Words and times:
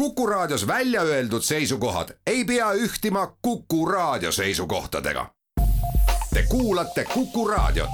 Kuku 0.00 0.26
Raadios 0.26 0.66
välja 0.66 1.02
öeldud 1.02 1.42
seisukohad 1.42 2.08
ei 2.26 2.44
pea 2.44 2.72
ühtima 2.72 3.36
Kuku 3.42 3.86
Raadio 3.86 4.32
seisukohtadega. 4.32 5.26
Te 6.34 6.42
kuulate 6.48 7.04
Kuku 7.04 7.48
Raadiot. 7.48 7.90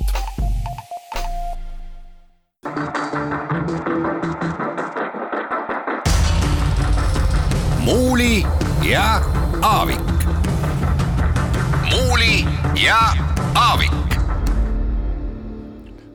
muuli 7.79 8.47
ja 8.91 9.23
Aavik. 9.63 10.01
muuli 11.91 12.45
ja 12.85 12.99
Aavik 13.55 13.93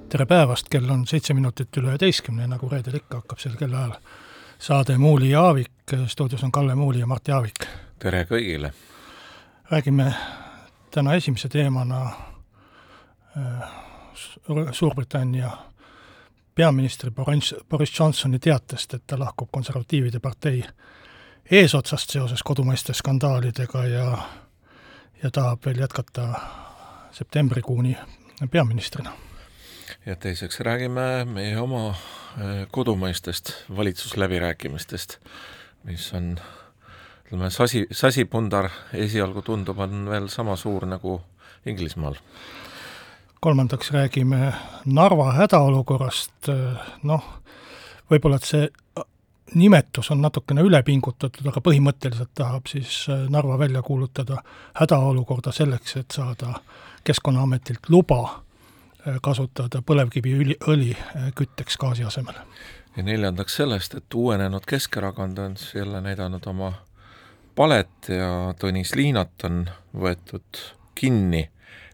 tere 0.10 0.26
päevast, 0.26 0.70
kell 0.70 0.89
on 0.89 1.08
seitse 1.08 1.34
minutit 1.34 1.78
üle 1.78 1.88
üheteistkümne, 1.88 2.48
nagu 2.48 2.70
reedel 2.70 2.96
ikka 2.96 3.18
hakkab 3.18 3.39
sel 3.39 3.55
kellaajal 3.60 3.96
saade 4.62 4.98
Muuli 4.98 5.30
ja 5.30 5.41
Aavik, 5.41 5.71
stuudios 6.07 6.44
on 6.44 6.52
Kalle 6.52 6.75
Muuli 6.75 7.00
ja 7.00 7.07
Mart 7.07 7.27
Jaavik. 7.27 7.66
tere 7.99 8.23
kõigile! 8.30 8.73
räägime 9.72 10.13
täna 10.91 11.13
esimese 11.13 11.49
teemana 11.49 12.12
äh, 13.38 13.72
Suurbritannia 14.72 15.50
peaministri 16.55 17.12
Boris, 17.12 17.55
Boris 17.70 18.00
Johnsoni 18.00 18.39
teatest, 18.39 18.94
et 18.94 19.03
ta 19.08 19.20
lahkub 19.20 19.50
konservatiivide 19.52 20.20
partei 20.20 20.64
eesotsast 21.52 22.09
seoses 22.09 22.44
kodumaiste 22.44 22.94
skandaalidega 22.94 23.86
ja 23.86 24.17
ja 25.23 25.31
tahab 25.31 25.66
veel 25.66 25.80
jätkata 25.80 26.34
septembrikuuni 27.12 27.98
peaministrina 28.52 29.12
ja 30.05 30.16
teiseks 30.16 30.60
räägime 30.60 31.26
meie 31.26 31.60
oma 31.60 31.90
äh, 31.90 32.68
kodumaistest 32.72 33.54
valitsusläbirääkimistest, 33.76 35.18
mis 35.84 36.14
on 36.14 36.38
ütleme, 37.26 37.50
sasi, 37.50 37.86
sasipundar 37.92 38.70
esialgu 38.94 39.42
tundub, 39.42 39.80
on 39.80 40.09
veel 40.09 40.28
sama 40.28 40.56
suur 40.56 40.86
nagu 40.86 41.22
Inglismaal. 41.66 42.16
kolmandaks 43.40 43.92
räägime 43.92 44.53
Narva 44.86 45.31
hädaolukorrast, 45.31 46.50
noh, 47.03 47.23
võib-olla 48.12 48.38
et 48.38 48.45
see 48.45 48.70
nimetus 49.53 50.12
on 50.12 50.22
natukene 50.22 50.62
ülepingutatud, 50.62 51.47
aga 51.47 51.62
põhimõtteliselt 51.62 52.34
tahab 52.36 52.70
siis 52.70 53.06
Narva 53.30 53.59
välja 53.59 53.81
kuulutada 53.81 54.42
hädaolukorda 54.73 55.52
selleks, 55.52 55.95
et 55.97 56.12
saada 56.12 56.53
Keskkonnaametilt 57.03 57.90
luba 57.90 58.22
Äh, 58.31 58.50
kasutada 59.21 59.81
põlevkiviõli, 59.85 60.57
õli 60.67 60.91
äh, 60.94 61.31
kütteks 61.35 61.77
gaasi 61.77 62.03
asemel. 62.03 62.35
ja 62.97 63.03
neljandaks 63.03 63.55
sellest, 63.55 63.95
et 63.95 64.13
uuenenud 64.13 64.66
Keskerakond 64.67 65.38
on 65.38 65.57
siis 65.57 65.75
jälle 65.75 66.02
näidanud 66.02 66.45
oma 66.45 66.73
palet 67.55 68.09
ja 68.09 68.53
Tõnis 68.59 68.95
Liinat 68.95 69.44
on 69.44 69.66
võetud 69.95 70.63
kinni, 70.95 71.49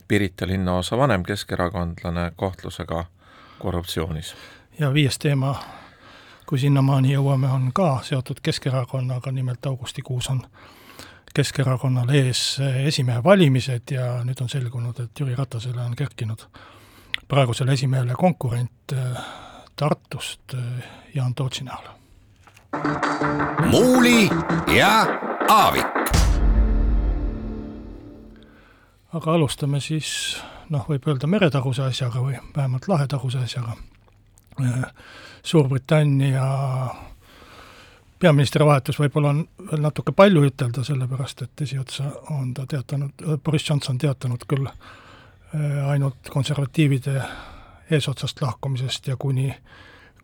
Pirita 0.07 0.47
linnaosa 0.47 0.97
vanem 0.97 1.23
keskerakondlane 1.23 2.31
kahtlusega 2.39 3.05
korruptsioonis. 3.59 4.35
ja 4.79 4.93
viies 4.93 5.19
teema, 5.19 5.59
kui 6.45 6.59
sinnamaani 6.59 7.13
jõuame, 7.13 7.47
on 7.47 7.71
ka 7.73 7.99
seotud 8.03 8.39
Keskerakonnaga, 8.43 9.31
nimelt 9.31 9.65
augustikuus 9.65 10.29
on 10.29 10.43
Keskerakonnal 11.33 12.09
ees 12.09 12.59
esimehe 12.85 13.23
valimised 13.23 13.91
ja 13.91 14.23
nüüd 14.23 14.41
on 14.41 14.49
selgunud, 14.49 14.99
et 14.99 15.19
Jüri 15.19 15.35
Ratasele 15.35 15.81
on 15.81 15.95
kerkinud 15.95 16.47
praegusele 17.27 17.73
esimehele 17.73 18.13
konkurent 18.13 18.93
äh, 18.93 19.23
Tartust 19.75 20.53
äh, 20.53 20.59
Jaan 21.15 21.35
Tootsi 21.35 21.63
näol. 21.63 21.87
muuli 23.71 24.29
ja 24.77 25.19
Aavik. 25.49 25.85
aga 29.13 29.33
alustame 29.33 29.79
siis 29.79 30.41
noh, 30.69 30.85
võib 30.89 31.07
öelda 31.07 31.27
meretaguse 31.27 31.81
asjaga 31.81 32.21
või 32.21 32.37
vähemalt 32.55 32.87
lahetaguse 32.87 33.39
asjaga. 33.39 33.77
Äh, 34.61 34.83
Suurbritannia 35.43 36.43
peaministri 38.19 38.65
vahetus 38.65 38.99
võib-olla 38.99 39.29
on 39.29 39.47
veel 39.71 39.81
natuke 39.81 40.11
palju 40.11 40.43
ütelda, 40.43 40.83
sellepärast 40.83 41.41
et 41.41 41.61
esiotsa 41.61 42.11
on 42.35 42.53
ta 42.53 42.65
teatanud, 42.65 43.23
Boris 43.43 43.69
Johnson 43.69 43.97
teatanud 43.97 44.43
küll 44.47 44.67
äh, 44.67 44.73
Äh, 44.73 45.05
ainult 45.87 46.29
konservatiivide 46.29 47.21
eesotsast 47.91 48.41
lahkumisest 48.41 49.07
ja 49.07 49.15
kuni, 49.19 49.55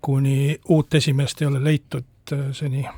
kuni 0.01 0.59
uut 0.69 0.93
esimeest 0.93 1.41
ei 1.41 1.47
ole 1.47 1.63
leitud, 1.63 2.05
äh, 2.31 2.39
seni 2.51 2.85
äh, 2.85 2.93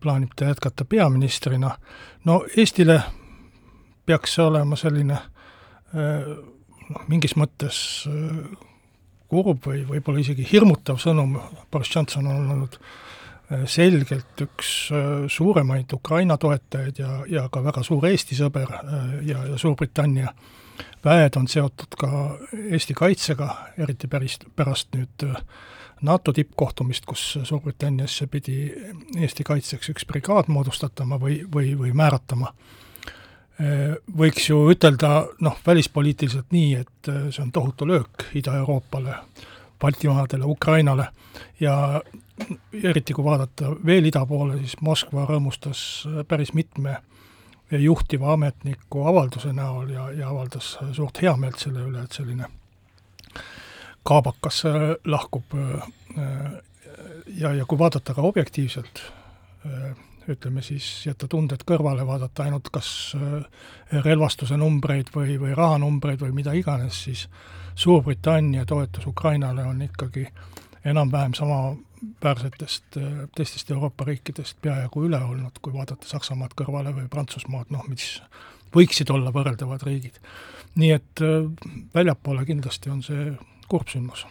plaanib 0.00 0.30
ta 0.36 0.44
jätkata 0.44 0.84
peaministrina. 0.84 1.78
no 2.24 2.44
Eestile 2.56 3.02
peaks 4.06 4.34
see 4.34 4.44
olema 4.44 4.76
selline 4.76 5.18
noh, 5.94 7.04
mingis 7.08 7.36
mõttes 7.38 7.76
kurb 9.30 9.66
või 9.66 9.84
võib-olla 9.88 10.20
isegi 10.20 10.46
hirmutav 10.52 10.98
sõnum, 10.98 11.38
Boris 11.70 11.94
Johnson 11.94 12.26
on 12.26 12.50
olnud 12.50 12.78
selgelt 13.70 14.42
üks 14.42 14.72
suuremaid 15.30 15.92
Ukraina 15.94 16.36
toetajaid 16.38 16.98
ja, 16.98 17.12
ja 17.30 17.46
ka 17.52 17.62
väga 17.64 17.82
suur 17.86 18.06
Eesti 18.06 18.36
sõber 18.36 18.74
ja, 19.22 19.44
ja 19.46 19.58
Suurbritannia 19.58 20.26
äh, 20.28 20.63
väed 21.04 21.36
on 21.36 21.48
seotud 21.48 21.96
ka 21.98 22.08
Eesti 22.70 22.94
kaitsega, 22.94 23.48
eriti 23.78 24.08
päris, 24.10 24.38
pärast 24.56 24.94
nüüd 24.96 25.26
äh, 25.26 25.40
NATO 26.04 26.32
tippkohtumist, 26.32 27.06
kus 27.06 27.38
Suurbritanniasse 27.42 28.26
pidi 28.26 28.72
Eesti 29.20 29.44
kaitseks 29.44 29.92
üks 29.94 30.06
brigaad 30.08 30.50
moodustatama 30.52 31.18
või, 31.20 31.42
või, 31.54 31.74
või 31.78 31.94
määratama. 31.96 32.52
Äh, 33.60 33.96
võiks 34.18 34.48
ju 34.50 34.64
ütelda 34.72 35.26
noh, 35.44 35.58
välispoliitiliselt 35.66 36.52
nii, 36.54 36.74
et 36.82 37.12
äh, 37.12 37.28
see 37.30 37.44
on 37.44 37.52
tohutu 37.52 37.88
löök 37.88 38.28
Ida-Euroopale, 38.34 39.20
Baltimaadele, 39.80 40.44
Ukrainale 40.44 41.08
ja 41.60 42.02
eriti 42.82 43.14
kui 43.14 43.24
vaadata 43.24 43.74
veel 43.86 44.06
ida 44.08 44.24
poole, 44.26 44.56
siis 44.62 44.78
Moskva 44.82 45.26
rõõmustas 45.28 45.80
päris 46.28 46.54
mitme 46.56 46.96
äh, 46.96 47.02
juhtiva 47.70 48.32
ametniku 48.32 49.06
avalduse 49.08 49.52
näol 49.52 49.90
ja, 49.90 50.10
ja 50.12 50.28
avaldas 50.28 50.78
suurt 50.92 51.22
heameelt 51.22 51.58
selle 51.58 51.86
üle, 51.88 52.04
et 52.04 52.12
selline 52.12 52.48
kaabakas 54.04 54.64
äh, 54.64 54.72
lahkub 55.04 55.54
äh, 55.54 55.82
ja, 57.26 57.54
ja 57.54 57.64
kui 57.64 57.78
vaadata 57.78 58.14
ka 58.14 58.22
objektiivselt, 58.22 59.02
äh, 59.66 59.96
ütleme 60.28 60.62
siis, 60.62 61.06
jätta 61.06 61.28
tunded 61.28 61.64
kõrvale, 61.68 62.06
vaadata 62.06 62.46
ainult 62.46 62.70
kas 62.72 63.12
relvastuse 64.04 64.56
numbreid 64.56 65.10
või, 65.12 65.34
või 65.40 65.52
rahanumbreid 65.56 66.22
või 66.24 66.32
mida 66.40 66.54
iganes, 66.56 67.02
siis 67.04 67.26
Suurbritannia 67.74 68.64
toetus 68.64 69.04
Ukrainale 69.10 69.64
on 69.66 69.82
ikkagi 69.82 70.28
enam-vähem 70.86 71.34
sama 71.34 71.74
väärsetest 72.24 72.96
äh, 72.96 73.24
teistest 73.36 73.70
Euroopa 73.70 74.04
riikidest 74.08 74.58
peaaegu 74.62 75.04
üle 75.08 75.20
olnud, 75.22 75.58
kui 75.62 75.74
vaadata 75.74 76.08
Saksamaad 76.08 76.56
kõrvale 76.58 76.94
või 76.96 77.08
Prantsusmaad, 77.10 77.72
noh, 77.74 77.84
mis 77.88 78.18
võiksid 78.74 79.10
olla 79.14 79.32
võrreldavad 79.34 79.82
riigid. 79.86 80.18
nii 80.74 80.90
et 80.90 81.22
äh, 81.22 81.44
väljapoole 81.94 82.46
kindlasti 82.46 82.90
on 82.90 83.02
see 83.02 83.28
kurb 83.68 83.88
sündmus 83.88 84.26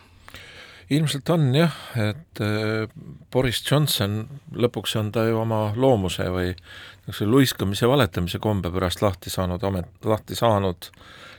ilmselt 0.94 1.30
on 1.34 1.48
jah, 1.56 1.76
et 1.96 2.42
äh, 2.44 2.88
Boris 3.32 3.64
Johnson, 3.70 4.24
lõpuks 4.52 4.98
on 5.00 5.12
ta 5.16 5.26
ju 5.28 5.40
oma 5.40 5.72
loomuse 5.76 6.28
või 6.32 6.52
niisuguse 6.54 7.30
luiskamise, 7.30 7.88
valetamise 7.88 8.40
kombe 8.44 8.72
pärast 8.72 9.02
lahti 9.02 9.32
saanud 9.34 9.64
amet, 9.64 9.90
lahti 10.06 10.36
saanud 10.36 10.92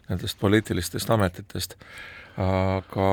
nendest 0.08 0.38
poliitilistest 0.40 1.10
ametitest, 1.10 1.78
aga 2.36 3.10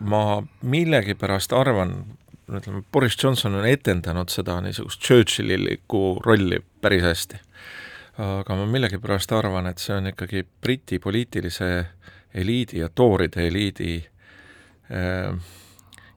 ma 0.00 0.42
millegipärast 0.62 1.52
arvan, 1.52 1.94
ütleme, 2.52 2.82
Boris 2.92 3.16
Johnson 3.22 3.54
on 3.54 3.66
etendanud 3.66 4.30
seda 4.32 4.60
niisugust 4.60 5.02
Churchillilikku 5.02 6.20
rolli 6.24 6.60
päris 6.80 7.02
hästi. 7.02 7.40
aga 8.18 8.56
ma 8.56 8.66
millegipärast 8.66 9.32
arvan, 9.32 9.66
et 9.66 9.78
see 9.78 9.96
on 9.96 10.06
ikkagi 10.08 10.46
Briti 10.60 10.98
poliitilise 10.98 11.86
eliidi 12.34 12.78
ja 12.78 12.88
tooride 12.88 13.46
eliidi 13.48 14.06
äh, 14.90 15.36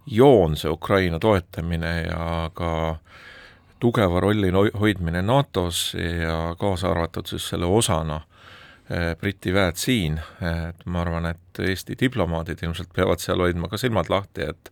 joon, 0.05 0.55
see 0.57 0.71
Ukraina 0.71 1.19
toetamine 1.19 2.01
ja 2.01 2.51
ka 2.53 2.95
tugeva 3.79 4.19
rolli 4.19 4.51
hoidmine 4.79 5.21
NATO-s 5.21 5.93
ja 6.23 6.55
kaasa 6.59 6.91
arvatud 6.91 7.25
siis 7.25 7.49
selle 7.49 7.65
osana 7.65 8.21
Briti 9.19 9.53
väed 9.53 9.77
siin, 9.77 10.15
et 10.41 10.79
ma 10.89 11.03
arvan, 11.03 11.27
et 11.29 11.59
Eesti 11.61 11.93
diplomaadid 11.99 12.63
ilmselt 12.65 12.89
peavad 12.95 13.21
seal 13.21 13.43
hoidma 13.43 13.69
ka 13.69 13.77
silmad 13.77 14.09
lahti, 14.09 14.47
et 14.49 14.71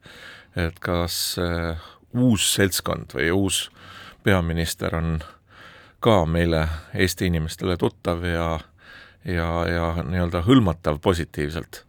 et 0.58 0.80
kas 0.82 1.38
uh, 1.38 1.78
uus 2.18 2.48
seltskond 2.56 3.14
või 3.14 3.28
uus 3.30 3.68
peaminister 4.26 4.96
on 4.98 5.20
ka 6.02 6.24
meile, 6.26 6.64
Eesti 6.98 7.30
inimestele 7.30 7.78
tuttav 7.78 8.26
ja 8.26 8.48
ja, 9.28 9.50
ja 9.68 10.04
nii-öelda 10.04 10.42
hõlmatav 10.48 11.02
positiivselt. 11.04 11.84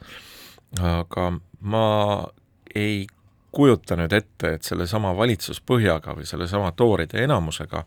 aga 0.83 1.31
ma 1.61 2.27
ei 2.75 3.07
kujuta 3.53 3.97
nüüd 3.97 4.13
ette, 4.13 4.55
et 4.55 4.63
sellesama 4.67 5.15
valitsuspõhjaga 5.17 6.15
või 6.19 6.27
sellesama 6.29 6.73
tooride 6.77 7.23
enamusega 7.25 7.85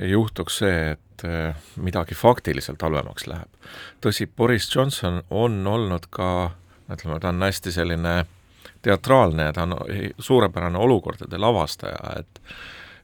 ei 0.00 0.10
juhtuks 0.10 0.58
see, 0.62 0.90
et 0.92 1.24
äh, 1.24 1.56
midagi 1.76 2.14
faktiliselt 2.14 2.82
halvemaks 2.82 3.26
läheb. 3.26 3.68
tõsi, 4.04 4.26
Boris 4.26 4.68
Johnson 4.74 5.22
on 5.30 5.66
olnud 5.66 6.08
ka, 6.10 6.50
ütleme, 6.92 7.20
ta 7.20 7.32
on 7.32 7.42
hästi 7.42 7.72
selline 7.72 8.16
teatraalne 8.82 9.48
ja 9.48 9.52
ta 9.52 9.62
on 9.62 9.76
suurepärane 10.18 10.78
olukordade 10.78 11.38
lavastaja, 11.38 12.18
et 12.20 12.42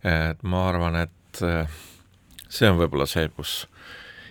et 0.02 0.40
ma 0.42 0.64
arvan, 0.68 0.96
et 0.98 1.42
äh, 1.46 1.68
see 2.50 2.66
on 2.70 2.80
võib-olla 2.80 3.06
see, 3.06 3.28
kus 3.30 3.68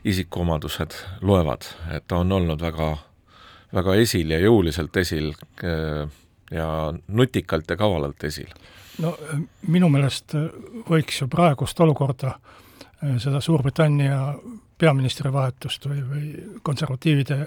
isikuomadused 0.04 0.98
loevad, 1.22 1.68
et 1.96 2.04
ta 2.08 2.20
on 2.22 2.32
olnud 2.32 2.62
väga, 2.62 2.90
väga 3.74 3.96
esil 4.02 4.34
ja 4.34 4.40
jõuliselt 4.42 4.98
esil 4.98 5.32
äh, 5.64 6.10
ja 6.52 6.68
nutikalt 7.08 7.70
ja 7.70 7.78
kavalalt 7.80 8.24
esil. 8.28 8.52
No 9.02 9.16
minu 9.68 9.90
meelest 9.90 10.36
võiks 10.90 11.22
ju 11.22 11.28
praegust 11.32 11.80
olukorda, 11.80 12.36
äh, 13.04 13.18
seda 13.22 13.42
Suurbritannia 13.42 14.36
peaministri 14.82 15.32
vahetust 15.34 15.86
või, 15.86 16.02
või 16.10 16.60
konservatiivide 16.64 17.38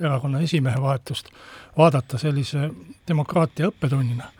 erakonna 0.00 0.40
esimehe 0.42 0.80
vahetust 0.82 1.30
vaadata 1.76 2.18
sellise 2.18 2.70
demokraatia 3.08 3.70
õppetunnina. 3.72 4.30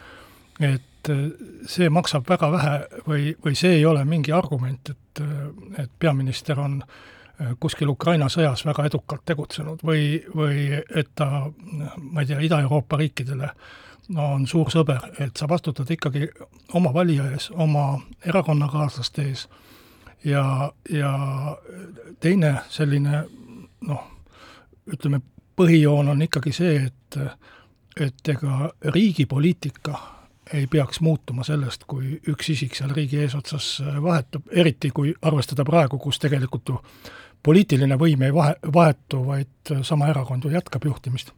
et 0.61 1.11
äh, 1.11 1.25
see 1.67 1.91
maksab 1.91 2.29
väga 2.29 2.53
vähe 2.53 2.77
või, 3.07 3.35
või 3.45 3.55
see 3.55 3.79
ei 3.79 3.87
ole 3.87 4.05
mingi 4.05 4.33
argument, 4.33 4.91
et, 4.91 5.25
et 5.79 5.91
peaminister 5.99 6.61
on 6.61 6.83
äh, 6.83 7.03
Äh, 7.41 7.57
kuskil 7.59 7.91
Ukraina 7.91 8.29
sõjas 8.31 8.61
väga 8.63 8.85
edukalt 8.87 9.25
tegutsenud 9.27 9.81
või, 9.83 10.21
või 10.39 10.69
et 10.71 11.09
ta, 11.19 11.49
ma 11.99 12.23
ei 12.23 12.29
tea, 12.29 12.39
Ida-Euroopa 12.47 12.99
riikidele 13.01 13.49
no 13.49 13.94
on 14.17 14.47
suur 14.47 14.71
sõber, 14.71 15.07
et 15.21 15.37
sa 15.37 15.49
vastutad 15.49 15.91
ikkagi 15.91 16.29
oma 16.75 16.93
valija 16.95 17.29
ees, 17.33 17.51
oma 17.51 18.01
erakonnakaaslaste 18.27 19.23
ees 19.23 19.47
ja, 20.25 20.73
ja 20.91 21.13
teine 22.21 22.57
selline 22.69 23.25
noh, 23.89 24.03
ütleme, 24.93 25.21
põhijoon 25.57 26.09
on 26.13 26.23
ikkagi 26.23 26.53
see, 26.53 26.77
et 26.87 27.21
et 28.01 28.29
ega 28.29 28.73
riigi 28.91 29.23
poliitika 29.31 29.99
ei 30.53 30.67
peaks 30.67 30.99
muutuma 31.01 31.45
sellest, 31.47 31.85
kui 31.87 32.17
üks 32.29 32.49
isik 32.51 32.75
seal 32.75 32.91
riigi 32.91 33.21
eesotsas 33.23 33.69
vahetub, 34.03 34.49
eriti 34.51 34.91
kui 34.91 35.15
arvestada 35.23 35.65
praegu, 35.65 35.99
kus 36.03 36.19
tegelikult 36.19 36.73
ju 36.73 36.81
poliitiline 37.45 37.97
võim 38.01 38.25
ei 38.27 38.35
vahe, 38.35 38.57
vahetu, 38.75 39.23
vaid 39.29 39.73
sama 39.87 40.09
erakond 40.11 40.45
ju 40.45 40.51
jätkab 40.51 40.85
juhtimist. 40.85 41.33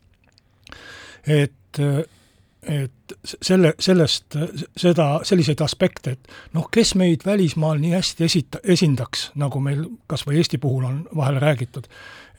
et, 1.27 1.83
et 2.67 3.15
selle, 3.25 3.73
sellest, 3.79 4.37
seda, 4.77 5.09
selliseid 5.27 5.61
aspekte, 5.63 6.17
et 6.17 6.33
noh, 6.57 6.67
kes 6.73 6.95
meid 6.99 7.27
välismaal 7.27 7.79
nii 7.83 7.93
hästi 7.95 8.27
esita-, 8.27 8.63
esindaks, 8.75 9.31
nagu 9.39 9.61
meil 9.63 9.85
kas 10.11 10.27
või 10.27 10.41
Eesti 10.41 10.59
puhul 10.63 10.89
on 10.89 11.03
vahel 11.17 11.39
räägitud, 11.43 11.87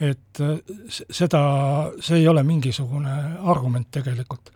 et 0.03 0.41
seda, 0.91 1.41
see 2.03 2.19
ei 2.19 2.27
ole 2.27 2.43
mingisugune 2.45 3.15
argument 3.47 3.87
tegelikult 3.91 4.51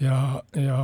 ja, 0.00 0.42
ja 0.54 0.78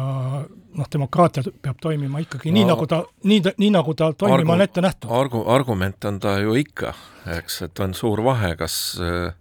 noh, 0.75 0.89
demokraatia 0.93 1.45
peab 1.63 1.81
toimima 1.81 2.23
ikkagi 2.23 2.51
no, 2.51 2.57
nii, 2.57 2.69
nagu 2.69 2.87
ta, 2.89 3.03
nii, 3.29 3.43
nii 3.61 3.71
nagu 3.75 3.95
ta 3.99 4.13
toimima 4.17 4.41
argu, 4.41 4.55
on 4.55 4.65
ette 4.67 4.85
nähtud. 4.85 5.11
argu-, 5.21 5.45
argument 5.53 6.09
on 6.09 6.21
ta 6.23 6.39
ju 6.41 6.57
ikka, 6.59 6.95
eks, 7.39 7.63
et 7.69 7.85
on 7.85 7.95
suur 7.97 8.25
vahe, 8.25 8.55
kas 8.61 8.79
äh, 9.01 9.35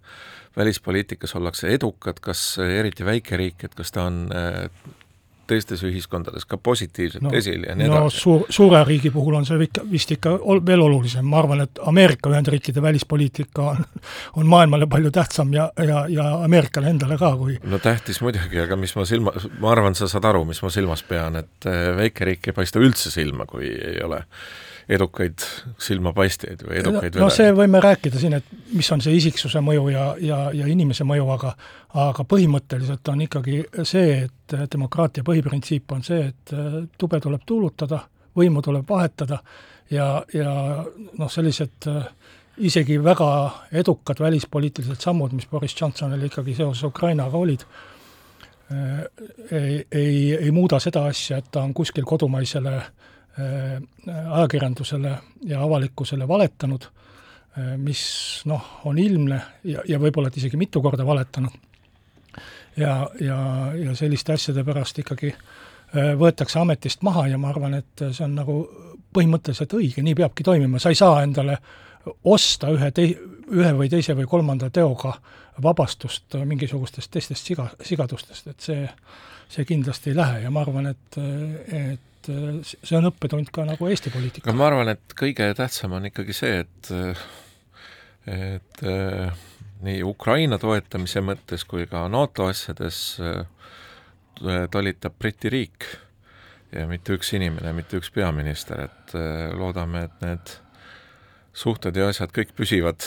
välispoliitikas 0.56 1.36
ollakse 1.38 1.72
edukad, 1.74 2.20
kas 2.20 2.58
äh, 2.60 2.78
eriti 2.80 3.04
väikeriik, 3.04 3.64
et 3.64 3.74
kas 3.78 3.92
ta 3.94 4.08
on 4.10 4.26
äh, 4.34 4.66
teistes 5.52 5.82
ühiskondades 5.86 6.46
ka 6.48 6.56
positiivselt 6.62 7.24
no, 7.24 7.32
esil 7.36 7.66
ja 7.66 7.74
nii 7.76 7.88
no, 7.90 7.98
edasi. 8.02 8.20
suur, 8.24 8.44
suure 8.52 8.82
riigi 8.86 9.10
puhul 9.14 9.36
on 9.40 9.46
see 9.48 9.58
ikka, 9.66 9.84
vist 9.90 10.14
ikka 10.14 10.34
ol, 10.38 10.62
veel 10.66 10.84
olulisem, 10.84 11.26
ma 11.28 11.40
arvan, 11.42 11.64
et 11.66 11.82
Ameerika 11.88 12.30
Ühendriikide 12.32 12.82
välispoliitika 12.84 13.68
on, 13.72 13.84
on 14.40 14.50
maailmale 14.52 14.88
palju 14.90 15.12
tähtsam 15.14 15.52
ja, 15.56 15.68
ja, 15.88 16.04
ja 16.12 16.28
Ameerikale 16.46 16.92
endale 16.94 17.18
ka, 17.20 17.34
kui 17.40 17.58
no 17.64 17.80
tähtis 17.82 18.22
muidugi, 18.24 18.60
aga 18.62 18.78
mis 18.80 18.94
ma 18.98 19.06
silma, 19.08 19.34
ma 19.62 19.72
arvan, 19.74 19.98
sa 19.98 20.10
saad 20.10 20.28
aru, 20.30 20.44
mis 20.48 20.62
ma 20.64 20.72
silmas 20.72 21.04
pean, 21.08 21.40
et 21.42 21.70
äh, 21.70 21.88
väikeriik 21.98 22.50
ei 22.50 22.60
paista 22.62 22.82
üldse 22.82 23.12
silma, 23.14 23.48
kui 23.50 23.68
ei 23.72 23.98
ole 24.06 24.22
edukaid 24.88 25.44
silmapaistjaid 25.80 26.64
või 26.66 26.78
edukaid 26.80 27.16
no, 27.16 27.26
no 27.26 27.30
see 27.32 27.52
võime 27.54 27.80
rääkida 27.82 28.20
siin, 28.20 28.36
et 28.38 28.48
mis 28.72 28.88
on 28.94 29.02
see 29.04 29.14
isiksuse 29.18 29.62
mõju 29.64 29.88
ja, 29.92 30.06
ja, 30.20 30.38
ja 30.56 30.68
inimese 30.70 31.06
mõju, 31.08 31.28
aga 31.34 31.54
aga 32.02 32.24
põhimõtteliselt 32.24 33.08
on 33.12 33.24
ikkagi 33.26 33.60
see, 33.88 34.22
et 34.26 34.56
demokraatia 34.72 35.24
põhiprintsiip 35.26 35.92
on 35.92 36.04
see, 36.06 36.30
et 36.30 36.54
tube 36.98 37.20
tuleb 37.20 37.44
tuulutada, 37.46 38.00
võimu 38.36 38.62
tuleb 38.64 38.88
vahetada 38.88 39.42
ja, 39.92 40.06
ja 40.32 40.54
noh, 41.18 41.30
sellised 41.30 41.90
isegi 42.62 42.98
väga 43.04 43.28
edukad 43.82 44.20
välispoliitilised 44.20 45.04
sammud, 45.04 45.36
mis 45.36 45.48
Boris 45.50 45.76
Johnsonil 45.78 46.28
ikkagi 46.28 46.56
seoses 46.56 46.84
Ukrainaga 46.88 47.36
olid, 47.36 47.64
ei, 48.72 49.84
ei, 49.92 50.34
ei 50.36 50.50
muuda 50.50 50.80
seda 50.80 51.04
asja, 51.10 51.42
et 51.42 51.52
ta 51.52 51.60
on 51.60 51.74
kuskil 51.76 52.08
kodumaisele 52.08 52.76
äh, 52.76 52.90
Äh, 52.92 53.11
ajakirjandusele 53.38 55.18
ja 55.48 55.62
avalikkusele 55.62 56.28
valetanud, 56.28 56.84
äh, 56.84 57.76
mis 57.76 58.02
noh, 58.44 58.80
on 58.84 58.98
ilmne 58.98 59.40
ja, 59.64 59.84
ja 59.88 60.00
võib-olla 60.00 60.28
et 60.28 60.36
isegi 60.36 60.56
mitu 60.60 60.82
korda 60.82 61.06
valetanud. 61.06 61.52
ja, 62.76 63.08
ja, 63.20 63.38
ja 63.76 63.94
selliste 63.96 64.32
asjade 64.32 64.64
pärast 64.64 64.98
ikkagi 64.98 65.32
äh, 65.32 66.12
võetakse 66.18 66.60
ametist 66.60 67.02
maha 67.02 67.26
ja 67.28 67.38
ma 67.38 67.48
arvan, 67.48 67.74
et 67.74 68.04
see 68.10 68.24
on 68.24 68.36
nagu 68.36 68.58
põhimõtteliselt 69.12 69.72
õige, 69.76 70.02
nii 70.02 70.14
peabki 70.14 70.44
toimima, 70.44 70.78
sa 70.78 70.92
ei 70.92 70.96
saa 71.00 71.22
endale 71.22 71.58
osta 72.24 72.70
ühe 72.72 72.90
tei-, 72.90 73.16
ühe 73.52 73.72
või 73.76 73.90
teise 73.92 74.16
või 74.16 74.28
kolmanda 74.28 74.70
teoga 74.70 75.14
vabastust 75.62 76.36
mingisugustest 76.44 77.10
teistest 77.12 77.46
siga, 77.46 77.68
sigadustest, 77.84 78.46
et 78.48 78.60
see, 78.60 78.86
see 79.52 79.68
kindlasti 79.68 80.12
ei 80.12 80.16
lähe 80.16 80.40
ja 80.46 80.50
ma 80.50 80.64
arvan, 80.64 80.88
et, 80.92 81.20
et 81.72 82.08
et 82.22 82.30
äh, 82.30 82.58
see 82.62 82.98
on 82.98 83.08
õppetund 83.10 83.50
ka 83.54 83.64
nagu 83.66 83.88
Eesti 83.90 84.12
poliitikas. 84.14 84.54
ma 84.54 84.68
arvan, 84.70 84.92
et 84.94 85.14
kõige 85.18 85.48
tähtsam 85.58 85.96
on 85.98 86.06
ikkagi 86.10 86.36
see, 86.36 86.62
et 86.62 86.92
et 88.30 88.84
äh, 88.86 89.32
nii 89.82 90.02
Ukraina 90.06 90.58
toetamise 90.62 91.22
mõttes 91.24 91.66
kui 91.66 91.88
ka 91.90 92.04
NATO 92.12 92.46
asjades 92.50 93.18
äh, 93.20 93.42
talitab 94.70 95.18
Briti 95.18 95.50
riik 95.50 95.86
ja 96.72 96.86
mitte 96.88 97.16
üks 97.18 97.32
inimene, 97.36 97.74
mitte 97.76 97.98
üks 97.98 98.08
peaminister, 98.14 98.86
et 98.86 99.12
loodame, 99.58 100.06
et 100.06 100.22
need 100.24 100.54
suhted 101.52 101.98
ja 101.98 102.06
asjad 102.08 102.32
kõik 102.32 102.54
püsivad 102.56 103.04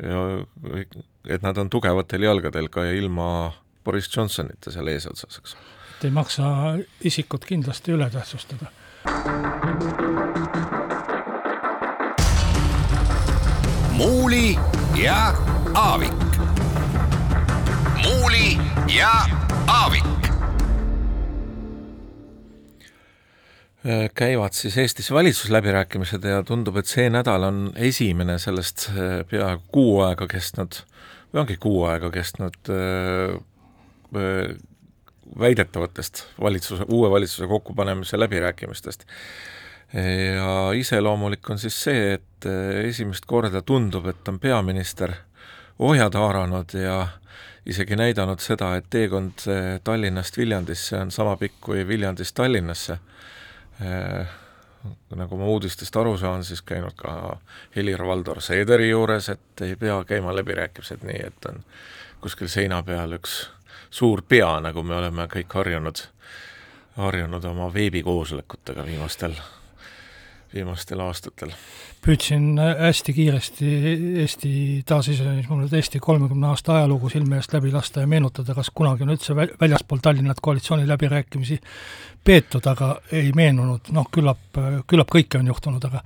ja 0.00 0.22
et 1.28 1.44
nad 1.44 1.58
on 1.60 1.68
tugevatel 1.68 2.24
jalgadel 2.24 2.70
ka 2.72 2.86
ilma 2.88 3.28
Boris 3.84 4.08
Johnsonita 4.08 4.72
seal 4.72 4.88
eesotsas, 4.88 5.42
eks 5.42 5.58
et 5.98 6.04
ei 6.04 6.10
maksa 6.14 6.48
isikut 7.02 7.44
kindlasti 7.44 7.92
üle 7.92 8.06
tähtsustada. 8.10 8.70
muuli 13.98 14.58
ja 14.94 15.34
Aavik. 15.74 16.12
muuli 18.04 18.58
ja 18.94 19.10
Aavik. 19.66 20.04
käivad 24.14 24.52
siis 24.52 24.78
Eestis 24.78 25.10
valitsusläbirääkimised 25.10 26.24
ja 26.24 26.42
tundub, 26.42 26.76
et 26.76 26.86
see 26.86 27.10
nädal 27.10 27.42
on 27.42 27.72
esimene 27.74 28.38
sellest 28.38 28.90
eh, 28.90 29.26
peaaegu 29.30 29.62
kuu 29.72 30.00
aega 30.06 30.26
kestnud, 30.26 30.82
või 31.32 31.40
ongi 31.40 31.56
kuu 31.56 31.84
aega 31.90 32.10
kestnud 32.10 32.74
eh, 32.74 33.38
eh, 34.14 34.58
väidetavatest 35.38 36.24
valitsuse, 36.40 36.84
uue 36.88 37.10
valitsuse 37.10 37.46
kokkupanemise 37.46 38.20
läbirääkimistest. 38.20 39.04
ja 40.34 40.72
iseloomulik 40.72 41.50
on 41.50 41.58
siis 41.58 41.82
see, 41.82 42.12
et 42.12 42.46
esimest 42.84 43.24
korda 43.26 43.62
tundub, 43.62 44.06
et 44.06 44.28
on 44.28 44.38
peaminister 44.40 45.12
ohjad 45.78 46.14
haaranud 46.14 46.74
ja 46.74 47.08
isegi 47.66 47.96
näidanud 47.96 48.40
seda, 48.40 48.74
et 48.76 48.84
teekond 48.90 49.44
Tallinnast 49.84 50.36
Viljandisse 50.38 50.98
on 50.98 51.10
sama 51.10 51.36
pikk 51.36 51.60
kui 51.60 51.86
Viljandist 51.88 52.34
Tallinnasse. 52.34 52.98
nagu 55.16 55.36
ma 55.36 55.44
uudistest 55.44 55.96
aru 55.96 56.16
saan, 56.18 56.44
siis 56.44 56.62
käinud 56.62 56.94
ka 56.96 57.38
Helir-Valdor 57.76 58.40
Seederi 58.40 58.90
juures, 58.90 59.28
et 59.28 59.62
ei 59.62 59.76
pea 59.76 60.04
käima 60.04 60.34
läbirääkimised 60.36 61.02
nii, 61.02 61.20
et 61.26 61.48
on 61.50 61.62
kuskil 62.20 62.48
seina 62.48 62.82
peal 62.82 63.12
üks 63.18 63.48
suur 63.90 64.22
pea, 64.22 64.58
nagu 64.60 64.82
me 64.82 64.96
oleme 64.96 65.28
kõik 65.32 65.54
harjunud, 65.60 66.02
harjunud 66.96 67.44
oma 67.44 67.70
veebikoosolekutega 67.74 68.84
viimastel 68.86 69.36
viimastel 70.54 71.00
aastatel. 71.04 71.52
püüdsin 72.04 72.56
hästi 72.78 73.12
kiiresti 73.12 73.70
Eesti 74.22 74.50
taasiseseisvunud 74.86 75.72
Eesti 75.72 76.00
kolmekümne 76.00 76.46
aasta 76.46 76.76
ajalugu 76.78 77.10
silme 77.12 77.36
eest 77.36 77.52
läbi 77.52 77.72
lasta 77.72 78.00
ja 78.00 78.06
meenutada, 78.06 78.54
kas 78.54 78.70
kunagi 78.74 79.04
on 79.04 79.12
üldse 79.12 79.36
väljaspool 79.36 80.00
Tallinnat 80.02 80.40
koalitsiooniläbirääkimisi 80.42 81.60
peetud, 82.24 82.66
aga 82.66 82.94
ei 83.12 83.32
meenunud, 83.36 83.92
noh, 83.92 84.08
küllap, 84.14 84.60
küllap 84.86 85.10
kõike 85.16 85.40
on 85.40 85.52
juhtunud, 85.52 85.84
aga 85.84 86.04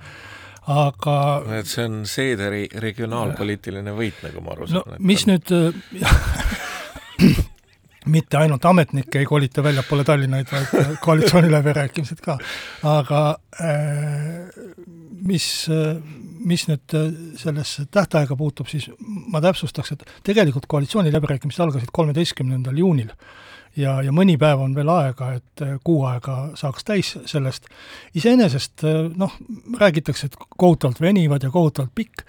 aga 0.73 1.15
et 1.59 1.67
see 1.67 1.85
on 1.87 2.03
Seederi 2.07 2.67
regionaalpoliitiline 2.79 3.95
võit, 3.95 4.21
nagu 4.23 4.43
ma 4.43 4.53
aru 4.55 4.67
saan 4.71 4.93
no,. 4.95 4.99
mis 4.99 5.27
nüüd 5.27 5.51
mitte 8.05 8.37
ainult 8.37 8.65
ametnikke 8.65 9.19
ei 9.21 9.25
kolita 9.25 9.63
väljapoole 9.63 10.03
Tallinnaid, 10.03 10.49
vaid 10.51 10.89
koalitsiooniläbirääkimised 11.05 12.23
ka. 12.23 12.37
aga 12.83 13.23
äh, 13.61 14.49
mis, 15.23 15.47
mis 16.43 16.67
nüüd 16.67 16.97
sellesse 17.39 17.87
tähtaega 17.91 18.35
puutub, 18.35 18.67
siis 18.71 18.89
ma 19.31 19.41
täpsustaks, 19.43 19.95
et 19.95 20.05
tegelikult 20.23 20.67
koalitsiooniläbirääkimised 20.71 21.63
algasid 21.63 21.93
kolmeteistkümnendal 21.95 22.77
juunil 22.77 23.13
ja, 23.79 23.97
ja 24.05 24.13
mõni 24.15 24.35
päev 24.41 24.61
on 24.63 24.75
veel 24.75 24.89
aega, 24.93 25.31
et 25.39 25.63
kuu 25.85 26.03
aega 26.09 26.37
saaks 26.59 26.87
täis 26.87 27.13
sellest. 27.29 27.69
iseenesest 28.15 28.85
noh, 29.17 29.37
räägitakse, 29.79 30.29
et 30.29 30.37
kohutavalt 30.57 31.01
venivad 31.01 31.43
ja 31.43 31.51
kohutavalt 31.51 31.95
pikk, 31.95 32.25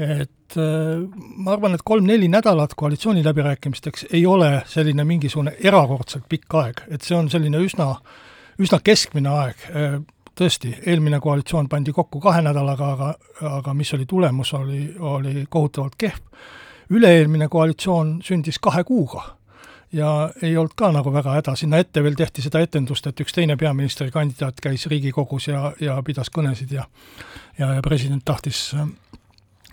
et 0.00 0.56
ma 1.36 1.52
arvan, 1.54 1.74
et 1.76 1.84
kolm-neli 1.84 2.28
nädalat 2.28 2.74
koalitsiooniläbirääkimisteks 2.76 4.06
ei 4.12 4.26
ole 4.26 4.62
selline 4.66 5.04
mingisugune 5.04 5.54
erakordselt 5.62 6.24
pikk 6.28 6.56
aeg, 6.62 6.82
et 6.90 7.06
see 7.06 7.16
on 7.16 7.30
selline 7.30 7.60
üsna, 7.62 7.92
üsna 8.58 8.80
keskmine 8.84 9.30
aeg, 9.30 9.66
tõesti, 10.40 10.72
eelmine 10.86 11.20
koalitsioon 11.20 11.68
pandi 11.68 11.92
kokku 11.94 12.20
kahe 12.20 12.42
nädalaga, 12.42 12.92
aga, 12.96 13.10
aga 13.58 13.74
mis 13.74 13.92
oli 13.94 14.06
tulemus, 14.08 14.54
oli, 14.58 14.86
oli 14.98 15.44
kohutavalt 15.48 15.98
kehv. 15.98 16.48
üle-eelmine 16.90 17.46
koalitsioon 17.48 18.16
sündis 18.26 18.58
kahe 18.58 18.82
kuuga 18.84 19.22
ja 19.92 20.30
ei 20.42 20.56
olnud 20.56 20.74
ka 20.76 20.90
nagu 20.92 21.12
väga 21.12 21.36
häda, 21.36 21.54
sinna 21.56 21.78
ette 21.78 22.02
veel 22.02 22.14
tehti 22.18 22.42
seda 22.42 22.60
etendust, 22.60 23.06
et 23.06 23.20
üks 23.20 23.34
teine 23.34 23.56
peaministrikandidaat 23.56 24.60
käis 24.62 24.86
Riigikogus 24.86 25.48
ja, 25.48 25.72
ja 25.80 26.02
pidas 26.06 26.30
kõnesid 26.30 26.72
ja 26.74 26.86
ja, 27.58 27.74
ja 27.74 27.82
president 27.82 28.24
tahtis 28.24 28.70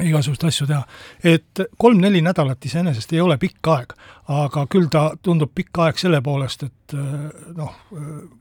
igasuguseid 0.03 0.47
asju 0.47 0.67
teha. 0.67 0.81
et 1.23 1.61
kolm-neli 1.77 2.21
nädalat 2.21 2.65
iseenesest 2.65 3.13
ei 3.13 3.21
ole 3.21 3.37
pikk 3.41 3.71
aeg, 3.73 3.95
aga 4.33 4.65
küll 4.69 4.89
ta 4.93 5.09
tundub 5.23 5.53
pikk 5.55 5.81
aeg 5.85 6.01
selle 6.01 6.21
poolest, 6.21 6.67
et 6.67 6.97
äh, 6.97 7.23
noh, 7.57 7.73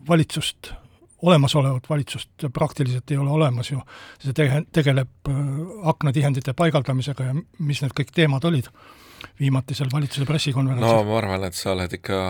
valitsust, 0.08 0.72
olemasolevat 1.26 1.88
valitsust 1.90 2.48
praktiliselt 2.52 3.10
ei 3.10 3.16
ole 3.16 3.32
olemas 3.32 3.70
ju, 3.70 3.80
see 4.22 4.36
tege-, 4.36 4.66
tegeleb 4.72 5.32
äh, 5.32 5.40
aknatihendite 5.94 6.54
paigaldamisega 6.58 7.30
ja 7.30 7.34
mis 7.58 7.82
need 7.82 7.96
kõik 7.96 8.12
teemad 8.14 8.44
olid 8.44 8.70
viimatisel 9.40 9.88
valitsuse 9.92 10.28
pressikonverentsil? 10.28 10.92
no 10.92 11.08
ma 11.08 11.18
arvan, 11.22 11.48
et 11.48 11.56
sa 11.56 11.72
oled 11.72 11.98
ikka 11.98 12.22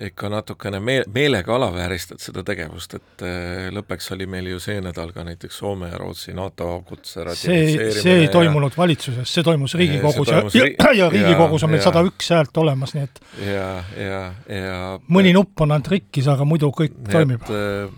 ikka 0.00 0.28
natukene 0.30 0.78
mee-, 0.80 1.04
meelega 1.14 1.54
alavääristad 1.56 2.20
seda 2.22 2.44
tegevust, 2.46 2.94
et 2.98 3.24
äh, 3.26 3.68
lõppeks 3.74 4.12
oli 4.14 4.28
meil 4.30 4.46
ju 4.52 4.60
see 4.62 4.78
nädal 4.84 5.10
ka 5.14 5.24
näiteks 5.26 5.58
Soome 5.58 5.90
ja 5.90 5.98
Rootsi 5.98 6.34
NATO 6.36 6.70
kutse 6.86 7.24
see, 7.34 7.90
see 7.96 8.14
ei 8.22 8.28
toimunud 8.32 8.76
ja, 8.76 8.80
valitsuses, 8.82 9.32
see 9.34 9.46
toimus 9.46 9.74
Riigikogus 9.78 10.30
ja, 10.30 10.42
ja, 10.54 10.66
ja, 10.70 10.92
ja 11.02 11.08
Riigikogus 11.14 11.66
on 11.66 11.74
meil 11.74 11.82
sada 11.82 12.04
üks 12.06 12.30
häält 12.34 12.62
olemas, 12.62 12.94
nii 12.94 13.08
et 13.08 13.22
ja, 13.48 13.70
ja, 13.98 14.20
ja 14.46 14.76
mõni 15.10 15.34
nupp 15.34 15.66
on 15.66 15.74
ainult 15.74 15.90
rikkis, 15.96 16.30
aga 16.30 16.46
muidu 16.46 16.70
kõik 16.74 16.94
toimib. 17.10 17.50
Äh, 17.50 17.90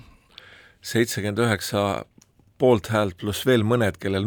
seitsekümmend 0.80 1.45
üheksa 1.45 1.85
poolthäält 2.61 3.17
pluss 3.21 3.47
veel 3.49 3.64
mõned, 3.67 3.97
kellel 4.00 4.26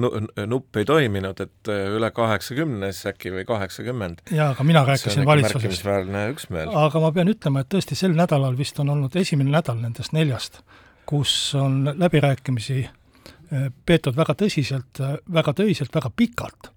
nupp 0.50 0.80
ei 0.80 0.88
toiminud, 0.88 1.40
et 1.44 1.72
äh, 1.72 1.86
üle 1.94 2.10
kaheksakümnes 2.16 3.04
äkki 3.12 3.34
või 3.34 3.46
kaheksakümmend. 3.48 4.24
jaa, 4.34 4.52
aga 4.56 4.66
mina 4.68 4.84
rääkisin 4.88 5.26
valitsusest. 5.28 5.86
aga 6.66 7.04
ma 7.04 7.12
pean 7.16 7.32
ütlema, 7.32 7.64
et 7.64 7.72
tõesti 7.74 7.98
sel 8.00 8.16
nädalal 8.18 8.58
vist 8.58 8.80
on 8.82 8.90
olnud 8.94 9.16
esimene 9.20 9.54
nädal 9.54 9.80
nendest 9.82 10.16
neljast, 10.18 10.62
kus 11.10 11.34
on 11.60 11.94
läbirääkimisi 12.00 12.80
äh, 12.86 13.68
peetud 13.86 14.18
väga 14.18 14.36
tõsiselt, 14.40 15.02
äh, 15.02 15.18
väga 15.34 15.56
töiselt, 15.64 15.94
väga 15.96 16.14
pikalt. 16.16 16.72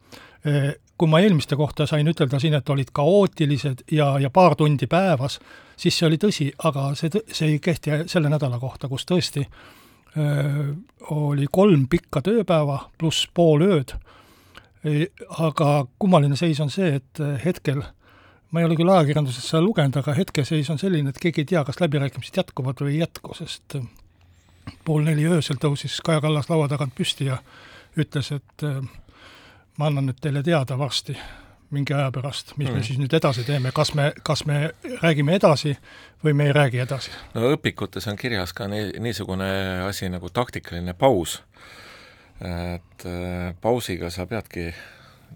Kui 0.97 1.11
ma 1.11 1.19
eelmiste 1.19 1.57
kohta 1.59 1.83
sain 1.91 2.07
ütelda 2.07 2.39
siin, 2.39 2.55
et 2.55 2.69
olid 2.71 2.93
kaootilised 2.95 3.81
ja, 3.91 4.13
ja 4.23 4.29
paar 4.31 4.55
tundi 4.55 4.87
päevas, 4.87 5.41
siis 5.77 5.97
see 5.99 6.07
oli 6.07 6.19
tõsi, 6.23 6.47
aga 6.69 6.93
see, 6.95 7.11
see 7.27 7.57
ei 7.57 7.59
kehti 7.59 8.05
selle 8.07 8.31
nädala 8.31 8.61
kohta, 8.63 8.87
kus 8.87 9.03
tõesti 9.09 9.43
äh, 9.43 9.57
oli 10.17 11.47
kolm 11.53 11.87
pikka 11.93 12.23
tööpäeva 12.25 12.79
pluss 12.99 13.27
pool 13.35 13.65
ööd, 13.67 13.93
e, 14.85 15.11
aga 15.45 15.87
kummaline 15.99 16.39
seis 16.41 16.61
on 16.65 16.73
see, 16.73 16.95
et 17.01 17.21
hetkel 17.45 17.83
ma 18.51 18.63
ei 18.63 18.69
ole 18.69 18.79
küll 18.79 18.89
ajakirjandusest 18.89 19.51
seda 19.51 19.61
lugenud, 19.65 19.99
aga 20.01 20.15
hetkeseis 20.17 20.71
on 20.73 20.81
selline, 20.81 21.13
et 21.13 21.21
keegi 21.21 21.43
ei 21.45 21.51
tea, 21.53 21.65
kas 21.67 21.81
läbirääkimised 21.83 22.39
jätkuvad 22.41 22.81
või 22.81 22.95
ei 22.95 23.03
jätku, 23.03 23.35
sest 23.37 23.77
pool 24.87 25.05
neli 25.05 25.27
öösel 25.29 25.61
tõusis 25.63 25.99
Kaja 26.05 26.23
Kallas 26.25 26.49
laua 26.49 26.69
tagant 26.71 26.95
püsti 26.97 27.29
ja 27.29 27.41
ütles, 27.99 28.33
et 28.33 28.65
ma 29.77 29.91
annan 29.91 30.09
nüüd 30.09 30.23
teile 30.23 30.43
teada 30.47 30.79
varsti 30.79 31.19
mingi 31.71 31.95
aja 31.95 32.11
pärast, 32.15 32.53
mis 32.57 32.69
mm. 32.69 32.77
me 32.77 32.83
siis 32.87 32.99
nüüd 33.01 33.15
edasi 33.17 33.45
teeme, 33.47 33.73
kas 33.75 33.95
me, 33.99 34.11
kas 34.27 34.45
me 34.47 34.71
räägime 35.03 35.35
edasi 35.37 35.77
või 36.25 36.37
me 36.39 36.51
ei 36.51 36.55
räägi 36.57 36.83
edasi? 36.85 37.15
no 37.35 37.51
õpikutes 37.55 38.07
on 38.11 38.19
kirjas 38.21 38.55
ka 38.57 38.69
nii, 38.71 38.93
niisugune 39.03 39.49
asi 39.87 40.11
nagu 40.13 40.31
taktikaline 40.31 40.95
paus. 40.95 41.41
et 42.41 43.07
äh, 43.09 43.55
pausiga 43.61 44.11
sa 44.11 44.27
peadki 44.27 44.71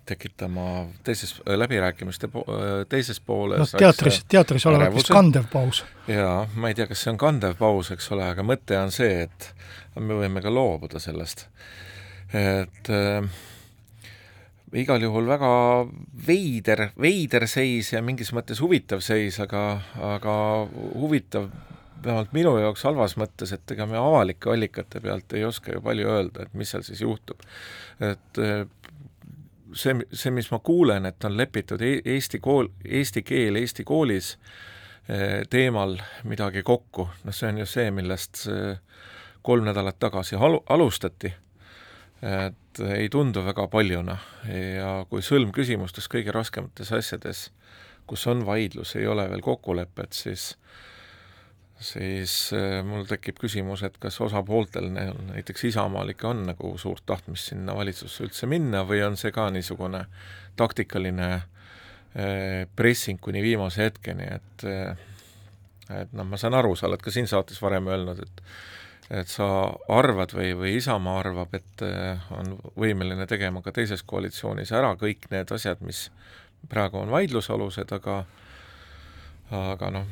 tekitama 0.06 0.86
teises, 1.04 1.42
läbirääkimiste 1.46 2.28
po-, 2.28 2.44
teises 2.88 3.20
pooles 3.20 3.58
no 3.58 3.78
teatris, 3.78 4.24
teatris 4.28 4.66
olevat 4.66 4.94
vist 4.94 5.12
kandev 5.12 5.46
paus. 5.52 5.84
jaa, 6.08 6.46
ma 6.54 6.70
ei 6.70 6.74
tea, 6.74 6.86
kas 6.90 7.04
see 7.04 7.12
on 7.12 7.18
kandev 7.20 7.56
paus, 7.58 7.90
eks 7.94 8.10
ole, 8.14 8.26
aga 8.30 8.44
mõte 8.46 8.78
on 8.78 8.92
see, 8.94 9.26
et 9.26 9.50
me 9.98 10.18
võime 10.22 10.42
ka 10.42 10.52
loobuda 10.54 11.02
sellest. 11.02 11.46
et 12.34 12.92
äh, 12.94 13.40
igal 14.76 15.02
juhul 15.02 15.26
väga 15.26 15.50
veider, 16.26 16.90
veider 17.00 17.46
seis 17.50 17.92
ja 17.92 18.02
mingis 18.04 18.32
mõttes 18.36 18.60
huvitav 18.62 19.02
seis, 19.04 19.40
aga, 19.42 19.64
aga 20.14 20.34
huvitav 20.70 21.48
vähemalt 22.04 22.32
minu 22.32 22.54
jaoks 22.60 22.84
halvas 22.86 23.16
mõttes, 23.20 23.52
et 23.52 23.74
ega 23.74 23.86
me 23.86 23.98
avalike 24.00 24.50
allikate 24.50 25.02
pealt 25.04 25.32
ei 25.36 25.44
oska 25.44 25.74
ju 25.74 25.82
palju 25.84 26.08
öelda, 26.08 26.46
et 26.46 26.54
mis 26.54 26.70
seal 26.70 26.84
siis 26.86 27.02
juhtub. 27.02 27.42
et 28.00 28.38
eh, 28.38 28.64
see, 29.74 29.96
see, 30.12 30.30
mis 30.30 30.50
ma 30.50 30.58
kuulen, 30.58 31.06
et 31.06 31.24
on 31.24 31.36
lepitud 31.36 31.82
e-, 31.82 32.00
Eesti 32.04 32.40
kool, 32.40 32.70
eesti 32.84 33.22
keel 33.22 33.60
Eesti 33.60 33.84
koolis 33.84 34.36
eh, 35.08 35.42
teemal 35.50 35.98
midagi 36.24 36.62
kokku, 36.62 37.08
noh 37.24 37.36
see 37.36 37.50
on 37.50 37.62
ju 37.64 37.68
see, 37.68 37.90
millest 37.90 38.46
kolm 39.42 39.64
nädalat 39.66 39.98
tagasi 39.98 40.36
alu-, 40.36 40.64
alustati 40.68 41.34
et 42.22 42.82
ei 42.84 43.08
tundu 43.12 43.44
väga 43.44 43.66
paljuna. 43.72 44.16
Ja 44.50 44.92
kui 45.10 45.24
sõlmküsimustes 45.24 46.08
kõige 46.12 46.34
raskemates 46.36 46.92
asjades, 46.92 47.48
kus 48.10 48.26
on 48.30 48.44
vaidlus, 48.46 48.96
ei 48.98 49.06
ole 49.08 49.28
veel 49.30 49.44
kokkulepet, 49.44 50.16
siis 50.16 50.54
siis 51.80 52.32
äh, 52.52 52.82
mul 52.84 53.06
tekib 53.08 53.38
küsimus, 53.40 53.80
et 53.86 53.94
kas 54.00 54.18
osapooltel, 54.20 54.90
näiteks 54.92 55.64
Isamaal 55.70 56.12
ikka 56.12 56.28
on 56.34 56.42
nagu 56.50 56.74
suurt 56.78 57.06
tahtmist 57.08 57.54
sinna 57.54 57.72
valitsusse 57.76 58.26
üldse 58.26 58.48
minna 58.50 58.82
või 58.84 59.00
on 59.06 59.16
see 59.16 59.32
ka 59.32 59.46
niisugune 59.54 60.02
taktikaline 60.60 61.30
äh, 61.32 62.66
pressing 62.76 63.20
kuni 63.24 63.40
viimase 63.42 63.88
hetkeni, 63.88 64.28
et 64.36 64.66
äh, 64.68 65.06
et 65.90 66.12
noh, 66.14 66.28
ma 66.28 66.38
saan 66.38 66.54
aru, 66.54 66.76
sa 66.76 66.86
oled 66.86 67.00
ka 67.02 67.10
siin 67.10 67.26
saates 67.26 67.58
varem 67.62 67.88
öelnud, 67.90 68.20
et 68.22 68.44
et 69.10 69.28
sa 69.28 69.46
arvad 69.90 70.34
või, 70.36 70.52
või 70.58 70.74
Isamaa 70.78 71.18
arvab, 71.24 71.54
et 71.58 71.84
äh, 71.86 72.20
on 72.36 72.54
võimeline 72.78 73.26
tegema 73.30 73.62
ka 73.62 73.72
teises 73.74 74.04
koalitsioonis 74.06 74.72
ära 74.76 74.94
kõik 75.00 75.26
need 75.32 75.50
asjad, 75.52 75.82
mis 75.82 76.08
praegu 76.70 77.00
on 77.00 77.10
vaidlusalused, 77.10 77.92
aga 77.96 78.22
aga 79.50 79.88
noh, 79.90 80.06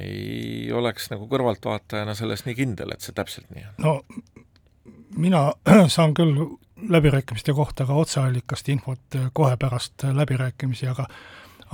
ei 0.00 0.72
oleks 0.74 1.06
nagu 1.12 1.28
kõrvaltvaatajana 1.30 2.16
selles 2.18 2.42
nii 2.48 2.56
kindel, 2.58 2.90
et 2.94 3.04
see 3.04 3.14
täpselt 3.14 3.46
nii 3.54 3.66
on. 3.68 3.76
no 3.84 3.94
mina 5.14 5.46
saan 5.94 6.16
küll 6.18 6.34
läbirääkimiste 6.90 7.54
kohta 7.54 7.86
ka 7.86 7.94
otseallikast 7.94 8.68
infot 8.68 9.18
kohe 9.32 9.56
pärast 9.56 10.06
läbirääkimisi, 10.12 10.88
aga 10.90 11.06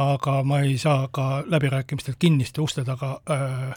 aga 0.01 0.43
ma 0.45 0.61
ei 0.65 0.77
saa 0.79 1.09
ka 1.13 1.45
läbirääkimistel 1.47 2.15
kinniste 2.19 2.61
uste 2.61 2.85
taga 2.85 3.21
äh, 3.31 3.75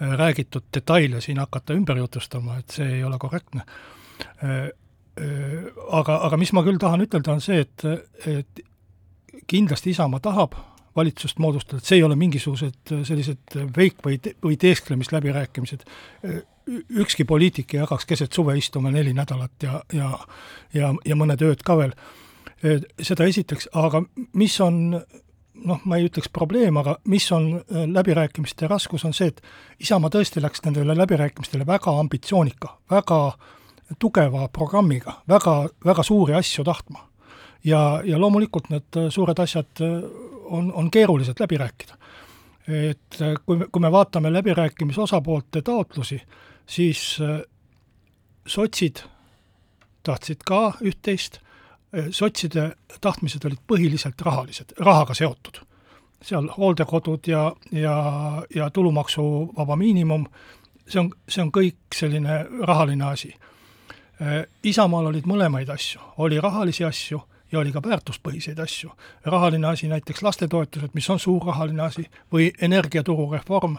räägitud 0.00 0.64
detaile 0.74 1.20
siin 1.20 1.38
hakata 1.38 1.74
ümber 1.76 1.98
jutustama, 2.00 2.58
et 2.58 2.70
see 2.70 2.88
ei 2.96 3.04
ole 3.04 3.18
korrektne. 3.18 3.66
Aga, 5.90 6.16
aga 6.16 6.36
mis 6.40 6.52
ma 6.56 6.64
küll 6.64 6.80
tahan 6.80 7.04
ütelda, 7.04 7.34
on 7.36 7.42
see, 7.44 7.60
et, 7.60 7.84
et 8.26 8.62
kindlasti 9.50 9.92
Isamaa 9.92 10.20
tahab 10.24 10.56
valitsust 10.96 11.38
moodustada, 11.38 11.78
et 11.80 11.88
see 11.88 12.00
ei 12.00 12.06
ole 12.06 12.16
mingisugused 12.18 12.94
sellised 13.06 13.58
veik- 13.76 14.00
või, 14.06 14.18
või 14.42 14.56
teesklemisläbirääkimised. 14.60 15.84
ükski 16.90 17.24
poliitik 17.24 17.74
ei 17.74 17.80
hakkaks 17.80 18.06
keset 18.06 18.32
suve 18.32 18.56
istuma 18.58 18.90
neli 18.90 19.12
nädalat 19.12 19.62
ja, 19.62 19.82
ja 19.92 20.18
ja, 20.74 20.94
ja 21.04 21.16
mõned 21.16 21.42
ööd 21.42 21.62
ka 21.66 21.76
veel. 21.76 21.94
seda 23.02 23.24
esiteks, 23.24 23.68
aga 23.72 24.02
mis 24.32 24.60
on 24.60 25.00
noh, 25.64 25.80
ma 25.84 25.98
ei 25.98 26.08
ütleks 26.08 26.30
probleem, 26.32 26.76
aga 26.80 26.96
mis 27.10 27.26
on 27.32 27.62
läbirääkimiste 27.68 28.68
raskus, 28.70 29.04
on 29.04 29.14
see, 29.16 29.28
et 29.32 29.42
Isamaa 29.80 30.10
tõesti 30.12 30.42
läks 30.42 30.64
nendele 30.64 30.96
läbirääkimistele 30.96 31.66
väga 31.66 31.94
ambitsioonika, 32.00 32.76
väga 32.90 33.20
tugeva 33.98 34.48
programmiga, 34.52 35.20
väga, 35.28 35.62
väga 35.84 36.02
suuri 36.06 36.34
asju 36.38 36.64
tahtma 36.64 37.10
ja, 37.64 38.02
ja 38.04 38.18
loomulikult 38.20 38.70
need 38.72 38.96
äh, 38.96 39.08
suured 39.12 39.38
asjad 39.38 39.82
äh, 39.84 39.96
on, 40.50 40.72
on 40.72 40.90
keerulised 40.90 41.40
läbi 41.40 41.58
rääkida. 41.60 41.96
et 42.68 43.20
äh, 43.20 43.34
kui 43.46 43.56
me, 43.56 43.66
kui 43.72 43.82
me 43.82 43.92
vaatame 43.92 44.32
läbirääkimise 44.32 45.00
osapoolte 45.00 45.62
taotlusi, 45.62 46.20
siis 46.66 47.18
sotsid 48.46 49.02
tahtsid 50.02 50.44
ka 50.46 50.60
üht-teist, 50.80 51.40
sotside 52.10 52.70
tahtmised 53.00 53.44
olid 53.44 53.60
põhiliselt 53.66 54.20
rahalised, 54.22 54.74
rahaga 54.78 55.14
seotud. 55.14 55.62
seal 56.22 56.50
hooldekodud 56.52 57.26
ja, 57.26 57.52
ja, 57.72 57.94
ja 58.54 58.70
tulumaksuvaba 58.70 59.76
miinimum, 59.76 60.26
see 60.86 61.00
on, 61.00 61.08
see 61.28 61.42
on 61.42 61.52
kõik 61.54 61.96
selline 61.96 62.42
rahaline 62.68 63.04
asi. 63.04 63.32
Isamaal 64.62 65.08
olid 65.08 65.24
mõlemaid 65.24 65.70
asju, 65.72 66.00
oli 66.20 66.40
rahalisi 66.40 66.84
asju 66.84 67.22
ja 67.52 67.58
oli 67.58 67.72
ka 67.72 67.82
väärtuspõhiseid 67.82 68.60
asju. 68.60 68.90
rahaline 69.24 69.66
asi, 69.66 69.88
näiteks 69.88 70.22
lastetoetused, 70.22 70.90
mis 70.94 71.10
on 71.10 71.18
suur 71.18 71.46
rahaline 71.46 71.82
asi, 71.82 72.04
või 72.32 72.52
energiaturu 72.60 73.30
reform, 73.32 73.76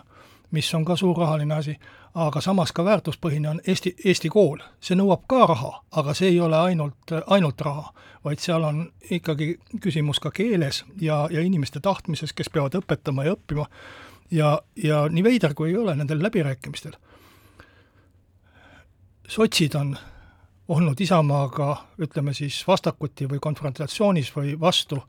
mis 0.51 0.73
on 0.73 0.85
ka 0.85 0.95
suur 0.95 1.17
rahaline 1.17 1.55
asi, 1.55 1.75
aga 2.15 2.41
samas 2.41 2.71
ka 2.71 2.85
väärtuspõhine 2.85 3.49
on 3.49 3.61
Eesti, 3.67 3.95
Eesti 4.05 4.29
kool. 4.29 4.59
see 4.81 4.95
nõuab 4.95 5.23
ka 5.27 5.45
raha, 5.45 5.71
aga 5.91 6.13
see 6.13 6.29
ei 6.29 6.39
ole 6.39 6.57
ainult, 6.57 7.13
ainult 7.27 7.61
raha, 7.61 7.93
vaid 8.23 8.39
seal 8.39 8.63
on 8.63 8.91
ikkagi 9.09 9.57
küsimus 9.81 10.19
ka 10.19 10.31
keeles 10.31 10.83
ja, 11.01 11.27
ja 11.31 11.41
inimeste 11.41 11.79
tahtmises, 11.79 12.33
kes 12.33 12.49
peavad 12.49 12.75
õpetama 12.75 13.25
ja 13.25 13.35
õppima, 13.35 13.67
ja, 14.31 14.61
ja 14.75 15.07
nii 15.09 15.23
veider, 15.23 15.53
kui 15.53 15.69
ei 15.69 15.77
ole 15.77 15.95
nendel 15.95 16.23
läbirääkimistel, 16.23 16.95
sotsid 19.27 19.75
on 19.75 19.95
olnud 20.71 20.99
Isamaaga, 20.99 21.75
ütleme 21.99 22.33
siis 22.33 22.61
vastakuti 22.67 23.27
või 23.29 23.39
konfrontatsioonis 23.43 24.31
või 24.35 24.53
vastu 24.59 24.99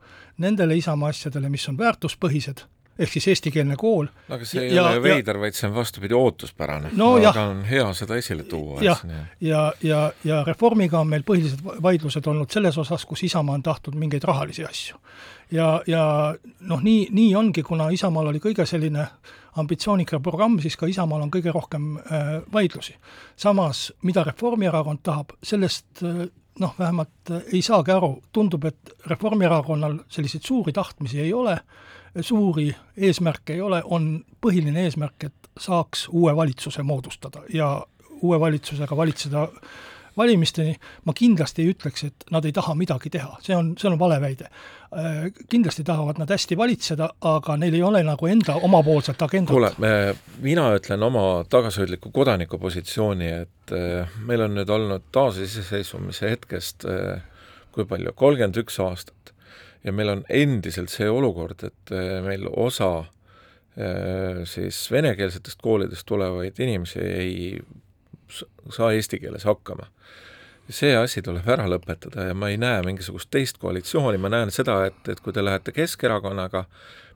nendele 0.43 0.75
Isamaa 0.77 1.11
asjadele, 1.13 1.49
mis 1.49 1.67
on 1.69 1.77
väärtuspõhised, 1.77 2.65
ehk 2.99 3.11
siis 3.15 3.27
eestikeelne 3.33 3.75
kool. 3.79 4.07
aga 4.29 4.45
see 4.45 4.67
ei 4.67 4.75
ja, 4.75 4.85
ole 4.87 5.01
veider, 5.03 5.39
vaid 5.41 5.57
see 5.57 5.67
on 5.69 5.75
vastupidi 5.75 6.17
ootuspärane 6.17 6.93
no,. 6.97 7.13
aga 7.17 7.47
on 7.49 7.63
hea 7.65 7.85
seda 7.97 8.17
esile 8.21 8.43
tuua. 8.49 8.81
jah, 8.85 9.01
ja, 9.09 9.23
ja, 9.41 9.61
ja, 9.83 10.01
ja 10.23 10.41
Reformiga 10.47 10.99
on 11.01 11.09
meil 11.09 11.25
põhilised 11.27 11.63
vaidlused 11.63 12.27
olnud 12.29 12.51
selles 12.53 12.77
osas, 12.77 13.05
kus 13.09 13.23
Isamaa 13.29 13.57
on 13.59 13.63
tahtnud 13.63 13.97
mingeid 13.99 14.25
rahalisi 14.29 14.65
asju. 14.65 14.99
ja, 15.51 15.69
ja 15.87 16.03
noh, 16.59 16.83
nii, 16.83 17.07
nii 17.11 17.31
ongi, 17.35 17.63
kuna 17.63 17.89
Isamaal 17.93 18.33
oli 18.33 18.43
kõige 18.43 18.67
selline 18.69 19.07
ambitsioonika 19.57 20.19
programm, 20.19 20.59
siis 20.61 20.77
ka 20.77 20.89
Isamaal 20.89 21.25
on 21.25 21.33
kõige 21.33 21.53
rohkem 21.53 21.97
äh, 21.97 22.31
vaidlusi. 22.53 22.95
samas, 23.35 23.91
mida 24.01 24.23
Reformierakond 24.23 25.03
tahab, 25.03 25.35
sellest 25.43 26.03
äh, 26.03 26.25
noh, 26.59 26.75
vähemalt 26.79 27.31
äh, 27.31 27.41
ei 27.53 27.61
saagi 27.61 27.91
aru, 27.91 28.15
tundub, 28.33 28.65
et 28.65 28.93
Reformierakonnal 29.09 29.99
selliseid 30.09 30.45
suuri 30.45 30.73
tahtmisi 30.73 31.21
ei 31.21 31.33
ole, 31.33 31.57
suuri 32.21 32.75
eesmärke 32.97 33.53
ei 33.53 33.61
ole, 33.61 33.81
on 33.85 34.25
põhiline 34.41 34.85
eesmärk, 34.85 35.23
et 35.23 35.49
saaks 35.59 36.07
uue 36.11 36.35
valitsuse 36.35 36.83
moodustada 36.83 37.43
ja 37.53 37.85
uue 38.21 38.39
valitsusega 38.39 38.97
valitseda 38.97 39.47
valimisteni, 40.17 40.75
ma 41.05 41.13
kindlasti 41.17 41.63
ei 41.63 41.73
ütleks, 41.73 42.05
et 42.05 42.25
nad 42.31 42.45
ei 42.45 42.53
taha 42.53 42.75
midagi 42.77 43.09
teha, 43.13 43.37
see 43.41 43.55
on, 43.57 43.71
see 43.79 43.89
on 43.89 43.97
vale 43.99 44.19
väide. 44.21 44.49
Äh, 44.93 45.25
kindlasti 45.49 45.83
tahavad 45.87 46.19
nad 46.21 46.29
hästi 46.29 46.57
valitseda, 46.57 47.09
aga 47.29 47.57
neil 47.57 47.73
ei 47.73 47.81
ole 47.85 48.03
nagu 48.05 48.29
enda 48.29 48.59
omapoolset 48.61 49.21
agendat. 49.25 49.53
kuule, 49.53 49.71
mina 50.45 50.67
ütlen 50.77 51.03
oma 51.03 51.25
tagasihoidliku 51.49 52.13
kodaniku 52.13 52.61
positsiooni, 52.61 53.31
et 53.41 53.73
äh, 53.73 54.17
meil 54.27 54.45
on 54.45 54.53
nüüd 54.59 54.69
olnud 54.69 55.09
taasiseseisvumise 55.11 56.29
hetkest 56.29 56.85
äh, 56.85 57.25
kui 57.73 57.89
palju, 57.89 58.13
kolmkümmend 58.13 58.61
üks 58.61 58.77
aastat 58.85 59.32
ja 59.83 59.91
meil 59.91 60.09
on 60.09 60.25
endiselt 60.29 60.89
see 60.89 61.09
olukord, 61.09 61.63
et 61.67 61.91
meil 62.23 62.47
osa 62.47 63.05
siis 64.45 64.83
venekeelsetest 64.93 65.57
koolidest 65.65 66.05
tulevaid 66.05 66.59
inimesi 66.61 66.99
ei 67.01 67.37
saa 68.69 68.91
eesti 68.93 69.17
keeles 69.19 69.47
hakkama 69.49 69.87
see 70.69 70.93
asi 70.95 71.21
tuleb 71.23 71.47
ära 71.49 71.65
lõpetada 71.67 72.29
ja 72.29 72.35
ma 72.37 72.49
ei 72.51 72.57
näe 72.61 72.83
mingisugust 72.85 73.31
teist 73.33 73.59
koalitsiooni, 73.59 74.19
ma 74.21 74.31
näen 74.31 74.51
seda, 74.53 74.83
et, 74.87 74.99
et 75.11 75.19
kui 75.19 75.33
te 75.35 75.43
lähete 75.43 75.73
Keskerakonnaga 75.75 76.65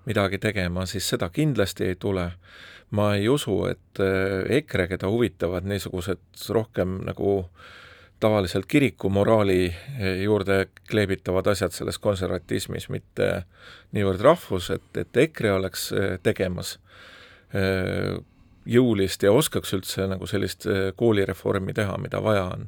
midagi 0.08 0.40
tegema, 0.44 0.86
siis 0.86 1.08
seda 1.10 1.30
kindlasti 1.30 1.92
ei 1.92 1.96
tule. 1.96 2.32
ma 2.92 3.16
ei 3.16 3.28
usu, 3.30 3.66
et 3.68 4.00
äh, 4.00 4.46
EKRE, 4.58 4.86
keda 4.88 5.10
huvitavad 5.12 5.66
niisugused 5.68 6.22
rohkem 6.56 7.02
nagu 7.04 7.50
tavaliselt 8.20 8.66
kirikumoraali 8.66 9.68
äh, 9.68 10.22
juurde 10.24 10.68
kleebitavad 10.90 11.48
asjad 11.48 11.76
selles 11.76 12.00
konservatismis, 12.00 12.90
mitte 12.90 13.44
niivõrd 13.96 14.24
rahvus, 14.26 14.72
et, 14.74 14.90
et 14.98 15.18
EKRE 15.28 15.54
oleks 15.60 15.92
äh, 15.94 16.18
tegemas 16.24 16.78
jõulist 18.68 19.22
ja 19.24 19.32
oskaks 19.32 19.72
üldse 19.72 20.04
nagu 20.12 20.28
sellist 20.28 20.66
koolireformi 21.00 21.72
teha, 21.74 21.94
mida 22.04 22.20
vaja 22.20 22.42
on. 22.52 22.66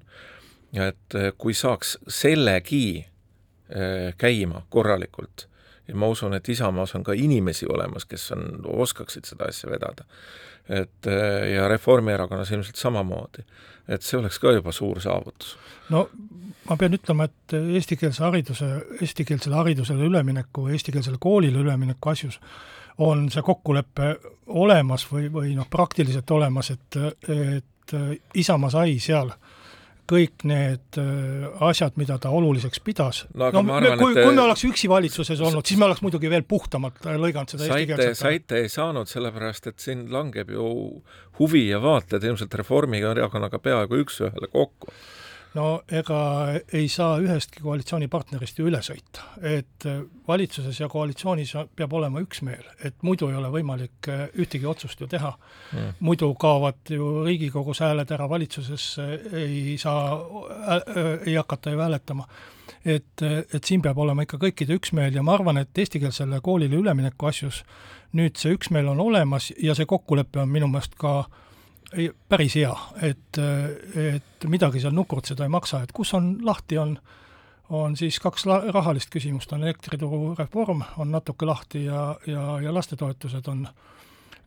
Ja 0.71 0.85
et 0.93 1.17
kui 1.37 1.51
saaks 1.51 1.97
sellegi 2.07 3.03
käima 4.17 4.61
korralikult, 4.71 5.49
ja 5.89 5.97
ma 5.99 6.07
usun, 6.07 6.37
et 6.37 6.47
Isamaas 6.49 6.95
on 6.95 7.03
ka 7.03 7.11
inimesi 7.11 7.67
olemas, 7.67 8.07
kes 8.07 8.29
on, 8.37 8.45
oskaksid 8.63 9.27
seda 9.27 9.49
asja 9.51 9.67
vedada, 9.69 10.07
et 10.69 11.11
ja 11.51 11.67
Reformierakonnas 11.67 12.55
ilmselt 12.55 12.79
samamoodi, 12.79 13.43
et 13.89 14.05
see 14.05 14.19
oleks 14.19 14.39
ka 14.39 14.53
juba 14.53 14.71
suur 14.75 15.01
saavutus. 15.01 15.57
no 15.89 16.07
ma 16.69 16.77
pean 16.77 16.93
ütlema, 16.93 17.25
et 17.25 17.55
eestikeelse 17.57 18.23
hariduse, 18.23 18.67
eestikeelsele 19.01 19.55
haridusele 19.55 20.05
ülemineku, 20.05 20.67
eestikeelsele 20.69 21.17
koolile 21.19 21.63
ülemineku 21.63 22.11
asjus 22.11 22.39
on 22.99 23.29
see 23.31 23.41
kokkulepe 23.45 24.15
olemas 24.59 25.07
või, 25.09 25.29
või 25.33 25.55
noh, 25.55 25.69
praktiliselt 25.71 26.31
olemas, 26.35 26.69
et, 26.75 26.97
et 27.29 27.95
Isamaa 28.37 28.69
sai 28.69 28.99
seal 29.01 29.31
äh, 29.31 29.48
kõik 30.09 30.45
need 30.49 30.99
äh, 31.01 31.45
asjad, 31.69 31.95
mida 32.01 32.17
ta 32.21 32.31
oluliseks 32.33 32.81
pidas. 32.85 33.23
no, 33.33 33.51
no 33.53 33.75
arvan, 33.77 33.97
kui, 34.01 34.15
kui 34.17 34.33
me 34.33 34.43
oleks 34.45 34.65
üksi 34.69 34.89
valitsuses 34.91 35.41
olnud, 35.45 35.65
siis 35.67 35.79
me 35.79 35.87
oleks 35.89 36.03
muidugi 36.05 36.31
veel 36.31 36.45
puhtamalt 36.49 37.05
lõiganud 37.05 37.55
seda 37.55 37.69
saite, 37.69 38.11
saite 38.17 38.63
ei 38.63 38.71
saanud, 38.71 39.09
sellepärast 39.09 39.71
et 39.71 39.79
siin 39.83 40.07
langeb 40.13 40.51
ju 40.55 40.67
huvi 41.39 41.67
ja 41.69 41.81
vaated 41.83 42.25
ilmselt 42.25 42.59
Reformierakonnaga 42.61 43.61
peaaegu 43.63 44.03
üks-ühele 44.03 44.51
kokku 44.51 44.93
no 45.57 45.65
ega 45.91 46.19
ei 46.73 46.87
saa 46.91 47.17
ühestki 47.23 47.63
koalitsioonipartnerist 47.65 48.59
ju 48.59 48.67
üle 48.69 48.81
sõita. 48.85 49.25
et 49.41 49.87
äh, 49.89 50.01
valitsuses 50.27 50.79
ja 50.79 50.89
koalitsioonis 50.89 51.55
peab 51.75 51.93
olema 51.97 52.21
üksmeel, 52.21 52.65
et 52.85 52.95
muidu 53.01 53.29
ei 53.29 53.39
ole 53.39 53.49
võimalik 53.53 54.11
äh, 54.11 54.27
ühtegi 54.37 54.69
otsust 54.69 55.01
ju 55.01 55.07
teha 55.09 55.31
mm.. 55.73 55.97
muidu 55.99 56.31
kaovad 56.39 56.93
ju 56.93 57.25
Riigikogus 57.25 57.81
hääled 57.85 58.11
ära, 58.11 58.29
valitsuses 58.29 58.85
ei 59.33 59.77
saa 59.81 60.13
äh,, 60.13 61.09
ei 61.25 61.35
hakata 61.35 61.73
ju 61.73 61.81
hääletama. 61.81 62.27
et, 62.85 63.21
et 63.53 63.63
siin 63.63 63.81
peab 63.81 63.97
olema 63.97 64.23
ikka 64.23 64.37
kõikide 64.37 64.77
üksmeel 64.77 65.15
ja 65.15 65.23
ma 65.23 65.33
arvan, 65.33 65.57
et 65.57 65.77
eestikeelsele 65.77 66.41
koolile 66.41 66.77
ülemineku 66.77 67.25
asjus 67.25 67.63
nüüd 68.13 68.37
see 68.37 68.53
üksmeel 68.53 68.87
on 68.89 68.99
olemas 68.99 69.51
ja 69.57 69.75
see 69.75 69.85
kokkulepe 69.85 70.41
on 70.41 70.49
minu 70.49 70.67
meelest 70.69 70.95
ka 70.97 71.19
äh, 71.19 71.45
ei, 71.97 72.11
päris 72.29 72.55
hea, 72.55 72.73
et, 73.01 73.39
et 73.95 74.47
midagi 74.47 74.81
seal 74.83 74.93
nukurtseda 74.95 75.45
ei 75.45 75.53
maksa, 75.53 75.83
et 75.83 75.93
kus 75.95 76.13
on 76.17 76.31
lahti, 76.45 76.77
on, 76.77 76.95
on 77.69 77.97
siis 77.97 78.19
kaks 78.21 78.45
la-, 78.49 78.61
rahalist 78.73 79.11
küsimust, 79.13 79.53
on 79.53 79.63
elektrituru 79.63 80.35
reform, 80.39 80.83
on 80.97 81.11
natuke 81.11 81.47
lahti 81.49 81.85
ja, 81.85 82.03
ja, 82.27 82.59
ja 82.63 82.73
lastetoetused 82.73 83.47
on 83.51 83.65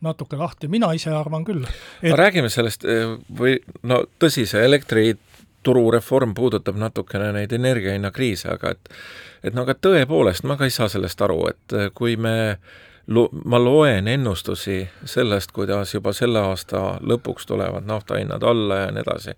natuke 0.03 0.37
lahti, 0.37 0.69
mina 0.69 0.93
ise 0.99 1.13
arvan 1.15 1.45
küll 1.47 1.67
et.... 1.67 2.11
no 2.11 2.17
räägime 2.19 2.51
sellest 2.51 2.85
eh, 2.85 3.17
või 3.39 3.59
no 3.87 4.03
tõsi, 4.23 4.47
see 4.51 4.65
elektrituru 4.67 5.91
reform 5.95 6.35
puudutab 6.35 6.79
natukene 6.79 7.31
neid 7.37 7.53
energiahinnakriise, 7.55 8.51
aga 8.57 8.77
et 8.77 8.97
et 9.43 9.55
no 9.55 9.65
aga 9.67 9.75
tõepoolest, 9.75 10.47
ma 10.47 10.55
ka 10.59 10.67
ei 10.67 10.75
saa 10.75 10.87
sellest 10.91 11.23
aru, 11.23 11.41
et 11.51 11.77
kui 11.99 12.15
me 12.15 12.35
äh, 12.51 12.83
lo-, 13.07 13.29
ma 13.45 13.59
loen 13.59 14.09
ennustusi 14.09 14.89
sellest, 15.05 15.53
kuidas 15.53 15.95
juba 15.95 16.13
selle 16.13 16.41
aasta 16.41 16.99
lõpuks 17.01 17.47
tulevad 17.47 17.87
naftahinnad 17.89 18.43
alla 18.43 18.85
ja 18.85 18.93
nii 18.93 19.05
edasi, 19.05 19.37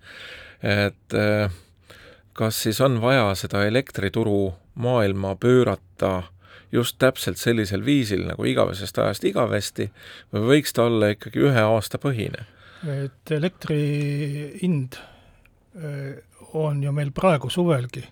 et 0.64 1.16
kas 2.34 2.62
siis 2.62 2.80
on 2.80 3.00
vaja 3.02 3.34
seda 3.38 3.64
elektrituru 3.66 4.54
maailma 4.74 5.36
pöörata 5.36 6.22
just 6.72 6.96
täpselt 6.98 7.38
sellisel 7.38 7.84
viisil 7.84 8.24
nagu 8.26 8.44
igavesest 8.44 8.98
ajast 8.98 9.24
igavesti 9.24 9.90
või 10.32 10.46
võiks 10.48 10.74
ta 10.74 10.88
olla 10.88 11.12
ikkagi 11.14 11.44
ühe 11.46 11.62
aasta 11.62 12.00
põhine? 12.02 12.46
et 12.84 13.30
elektri 13.32 13.78
hind 14.62 14.98
äh, 14.98 16.18
on 16.52 16.82
ju 16.82 16.92
meil 16.92 17.12
praegu 17.14 17.50
suvelgi 17.50 18.04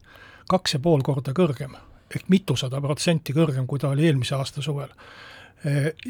kaks 0.53 0.77
ja 0.77 0.81
pool 0.83 1.03
korda 1.07 1.35
kõrgem, 1.37 1.77
ehk 2.13 2.29
mitusada 2.33 2.81
protsenti 2.85 3.35
kõrgem, 3.37 3.67
kui 3.67 3.81
ta 3.81 3.93
oli 3.93 4.07
eelmise 4.09 4.37
aasta 4.37 4.65
suvel. 4.65 4.91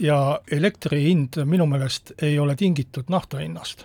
Ja 0.00 0.40
elektri 0.50 1.02
hind 1.04 1.36
minu 1.44 1.66
meelest 1.68 2.14
ei 2.24 2.38
ole 2.40 2.54
tingitud 2.56 3.10
nafta 3.12 3.42
hinnast, 3.42 3.84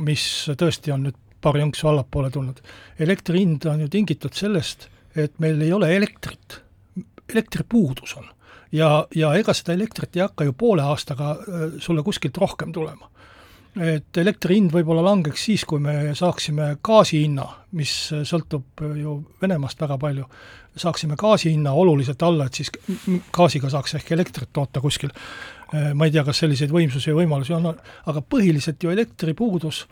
mis 0.00 0.24
tõesti 0.56 0.94
on 0.94 1.04
nüüd 1.04 1.18
paar 1.44 1.58
jonksu 1.60 1.90
allapoole 1.90 2.30
tulnud. 2.32 2.62
elektri 2.98 3.42
hind 3.42 3.66
on 3.68 3.82
ju 3.84 3.88
tingitud 3.92 4.32
sellest, 4.32 4.88
et 5.16 5.36
meil 5.44 5.60
ei 5.60 5.72
ole 5.72 5.90
elektrit, 5.96 6.60
elektripuudus 7.28 8.16
on. 8.16 8.30
ja, 8.72 9.06
ja 9.14 9.34
ega 9.36 9.52
seda 9.52 9.76
elektrit 9.76 10.16
ei 10.16 10.24
hakka 10.24 10.48
ju 10.48 10.52
poole 10.52 10.82
aastaga 10.82 11.30
äh, 11.36 11.76
sulle 11.78 12.02
kuskilt 12.02 12.40
rohkem 12.40 12.72
tulema 12.72 13.10
et 13.80 14.18
elektri 14.20 14.58
hind 14.58 14.72
võib-olla 14.74 15.02
langeks 15.02 15.46
siis, 15.48 15.64
kui 15.66 15.80
me 15.82 16.14
saaksime 16.14 16.76
gaasi 16.84 17.24
hinna, 17.24 17.46
mis 17.74 17.92
sõltub 18.28 18.84
ju 19.00 19.16
Venemaast 19.42 19.80
väga 19.82 19.98
palju, 19.98 20.28
saaksime 20.78 21.18
gaasi 21.18 21.50
hinna 21.54 21.72
oluliselt 21.74 22.22
alla, 22.22 22.46
et 22.46 22.60
siis 22.60 22.70
gaasiga 23.34 23.70
saaks 23.72 23.96
ehk 23.98 24.14
elektrit 24.14 24.52
toota 24.52 24.82
kuskil. 24.84 25.10
ma 25.94 26.06
ei 26.06 26.12
tea, 26.14 26.22
kas 26.24 26.38
selliseid 26.38 26.70
võimsusi 26.70 27.10
ja 27.10 27.16
võimalusi 27.16 27.54
on, 27.56 27.72
aga 28.06 28.22
põhiliselt 28.22 28.82
ju 28.82 28.90
elektripuudus 28.90 29.84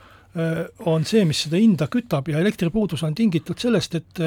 on 0.87 1.05
see, 1.05 1.25
mis 1.29 1.43
seda 1.45 1.59
hinda 1.61 1.89
kütab 1.93 2.29
ja 2.29 2.39
elektripuudus 2.41 3.03
on 3.03 3.15
tingitud 3.15 3.59
sellest, 3.59 3.95
et 3.95 4.23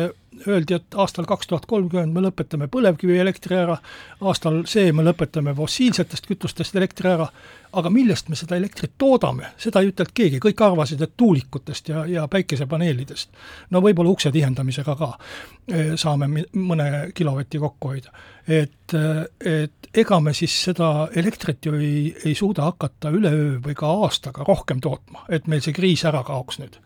öeldi, 0.47 0.77
et 0.77 0.95
aastal 0.99 1.25
kaks 1.29 1.47
tuhat 1.47 1.65
kolmkümmend 1.69 2.13
me 2.15 2.23
lõpetame 2.25 2.67
põlevkivielektri 2.71 3.57
ära, 3.57 3.77
aastal 4.21 4.63
see 4.69 4.91
me 4.95 5.05
lõpetame 5.05 5.55
fossiilsetest 5.57 6.27
kütustest 6.29 6.75
elektri 6.75 7.11
ära, 7.11 7.27
aga 7.75 7.91
millest 7.91 8.29
me 8.31 8.37
seda 8.39 8.57
elektrit 8.59 8.93
toodame, 8.97 9.51
seda 9.61 9.81
ei 9.83 9.91
ütelnud 9.91 10.13
keegi, 10.15 10.39
kõik 10.43 10.63
arvasid, 10.63 11.01
et 11.03 11.15
tuulikutest 11.17 11.91
ja, 11.91 12.05
ja 12.09 12.27
päikesepaneelidest. 12.31 13.29
no 13.71 13.81
võib-olla 13.83 14.13
ukse 14.15 14.31
tihendamisega 14.31 14.95
ka 14.99 15.11
e, 15.67 15.83
saame 15.99 16.29
mõne 16.53 16.89
kilovati 17.15 17.59
kokku 17.59 17.93
hoida. 17.95 18.13
et, 18.47 18.95
et 19.45 19.91
ega 19.95 20.19
me 20.19 20.33
siis 20.33 20.55
seda 20.69 21.09
elektrit 21.15 21.65
ju 21.65 21.75
ei, 21.79 22.15
ei 22.25 22.35
suuda 22.35 22.69
hakata 22.69 23.11
üleöö 23.11 23.59
või 23.65 23.75
ka 23.75 23.91
aastaga 24.05 24.47
rohkem 24.47 24.81
tootma, 24.81 25.25
et 25.29 25.47
meil 25.47 25.63
see 25.63 25.75
kriis 25.75 26.05
ära 26.05 26.23
kaoks 26.23 26.59
nüüd 26.63 26.79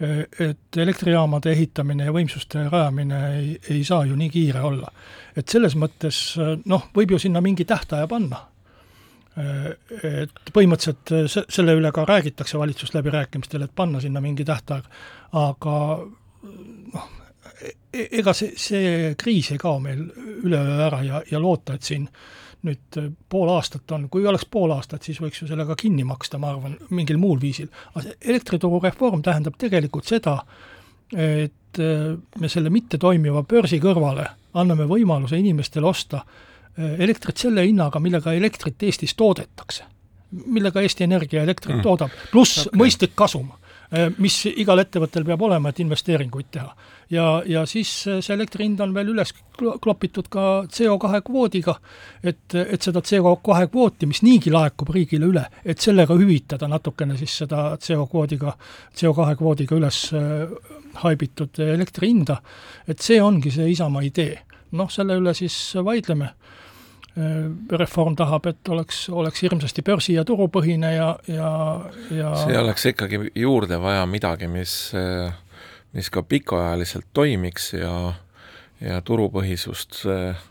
et 0.00 0.76
elektrijaamade 0.76 1.52
ehitamine 1.52 2.04
ja 2.04 2.12
võimsuste 2.12 2.66
rajamine 2.68 3.20
ei, 3.38 3.54
ei 3.70 3.84
saa 3.84 4.04
ju 4.04 4.16
nii 4.16 4.28
kiire 4.30 4.60
olla. 4.60 4.90
et 5.36 5.48
selles 5.48 5.76
mõttes 5.76 6.18
noh, 6.64 6.88
võib 6.96 7.14
ju 7.14 7.18
sinna 7.20 7.40
mingi 7.40 7.64
tähtaja 7.64 8.06
panna. 8.08 8.42
Et 9.36 10.52
põhimõtteliselt 10.52 11.12
se-, 11.32 11.44
selle 11.52 11.74
üle 11.76 11.92
ka 11.92 12.06
räägitakse 12.08 12.58
valitsusläbirääkimistel, 12.58 13.66
et 13.66 13.74
panna 13.76 14.00
sinna 14.00 14.20
mingi 14.24 14.44
tähtaeg, 14.48 14.84
aga 15.36 15.76
noh, 16.94 17.10
e-, 17.60 18.08
ega 18.20 18.32
see, 18.36 18.54
see 18.56 19.12
kriis 19.20 19.52
ei 19.52 19.60
kao 19.60 19.80
meil 19.80 20.06
üleöö 20.42 20.80
ära 20.88 21.02
ja, 21.04 21.22
ja 21.30 21.40
loota, 21.40 21.76
et 21.76 21.84
siin 21.84 22.08
äh, 22.08 22.45
nüüd 22.66 22.98
äh, 23.00 23.10
pool 23.28 23.50
aastat 23.52 23.92
on, 23.94 24.08
kui 24.12 24.26
oleks 24.26 24.46
pool 24.50 24.72
aastat, 24.74 25.04
siis 25.06 25.20
võiks 25.22 25.42
ju 25.42 25.48
selle 25.50 25.66
ka 25.68 25.76
kinni 25.78 26.06
maksta, 26.08 26.40
ma 26.42 26.54
arvan, 26.54 26.76
mingil 26.90 27.20
muul 27.20 27.40
viisil. 27.42 27.68
aga 27.92 28.06
see 28.06 28.16
elektrituru 28.32 28.80
reform 28.82 29.22
tähendab 29.26 29.58
tegelikult 29.60 30.08
seda, 30.08 30.38
et 31.12 31.80
äh, 31.82 32.16
me 32.40 32.50
selle 32.52 32.72
mittetoimiva 32.74 33.44
börsi 33.46 33.80
kõrvale 33.82 34.26
anname 34.56 34.88
võimaluse 34.90 35.38
inimestele 35.38 35.86
osta 35.86 36.22
äh, 36.22 36.96
elektrit 37.04 37.44
selle 37.44 37.66
hinnaga, 37.66 38.00
millega 38.02 38.34
elektrit 38.34 38.82
Eestis 38.82 39.14
toodetakse. 39.14 39.84
millega 40.46 40.82
Eesti 40.82 41.04
Energia 41.04 41.42
elektrit 41.42 41.76
mm. 41.76 41.82
toodab, 41.82 42.10
pluss 42.32 42.66
okay. 42.66 42.78
mõistlik 42.80 43.14
kasum 43.14 43.52
mis 44.18 44.36
igal 44.50 44.80
ettevõttel 44.82 45.24
peab 45.26 45.42
olema, 45.46 45.70
et 45.70 45.80
investeeringuid 45.82 46.48
teha. 46.50 46.70
ja, 47.10 47.42
ja 47.46 47.66
siis 47.66 47.90
äh, 48.08 48.20
see 48.20 48.34
elektri 48.34 48.66
hind 48.66 48.80
on 48.80 48.94
veel 48.94 49.12
üles 49.12 49.32
klopitud 49.56 50.28
ka 50.28 50.64
CO2 50.66 51.20
kvoodiga, 51.26 51.76
et, 52.22 52.54
et 52.54 52.82
seda 52.82 53.00
CO2 53.00 53.68
kvooti, 53.70 54.08
mis 54.10 54.22
niigi 54.26 54.50
laekub 54.50 54.90
riigile 54.94 55.30
üle, 55.30 55.44
et 55.64 55.78
sellega 55.78 56.16
hüvitada 56.18 56.68
natukene 56.68 57.16
siis 57.16 57.38
seda 57.44 57.76
CO 57.78 58.08
kvoodiga, 58.10 58.56
CO2 58.96 59.36
kvoodiga 59.38 59.78
üles 59.78 60.02
äh, 60.16 60.50
haibitud 61.04 61.62
elektri 61.62 62.10
hinda, 62.10 62.40
et 62.88 63.00
see 63.00 63.22
ongi 63.22 63.54
see 63.54 63.70
Isamaa 63.70 64.02
idee. 64.02 64.42
noh, 64.76 64.90
selle 64.90 65.14
üle 65.16 65.32
siis 65.34 65.54
vaidleme 65.84 66.34
Äh, 66.34 66.45
reform 67.80 68.16
tahab, 68.16 68.46
et 68.50 68.68
oleks, 68.68 69.06
oleks 69.08 69.42
hirmsasti 69.42 69.82
börsi- 69.82 70.16
ja 70.18 70.24
turupõhine 70.28 70.90
ja, 70.94 71.06
ja, 71.32 71.52
ja 72.12 72.32
see 72.42 72.58
oleks 72.60 72.84
ikkagi 72.92 73.20
juurde 73.34 73.78
vaja 73.80 74.04
midagi, 74.06 74.50
mis, 74.52 74.74
mis 75.96 76.10
ka 76.12 76.22
pikaajaliselt 76.22 77.08
toimiks 77.16 77.72
ja, 77.78 77.94
ja 78.84 79.00
turupõhisust 79.00 80.02
äh, 80.12 80.44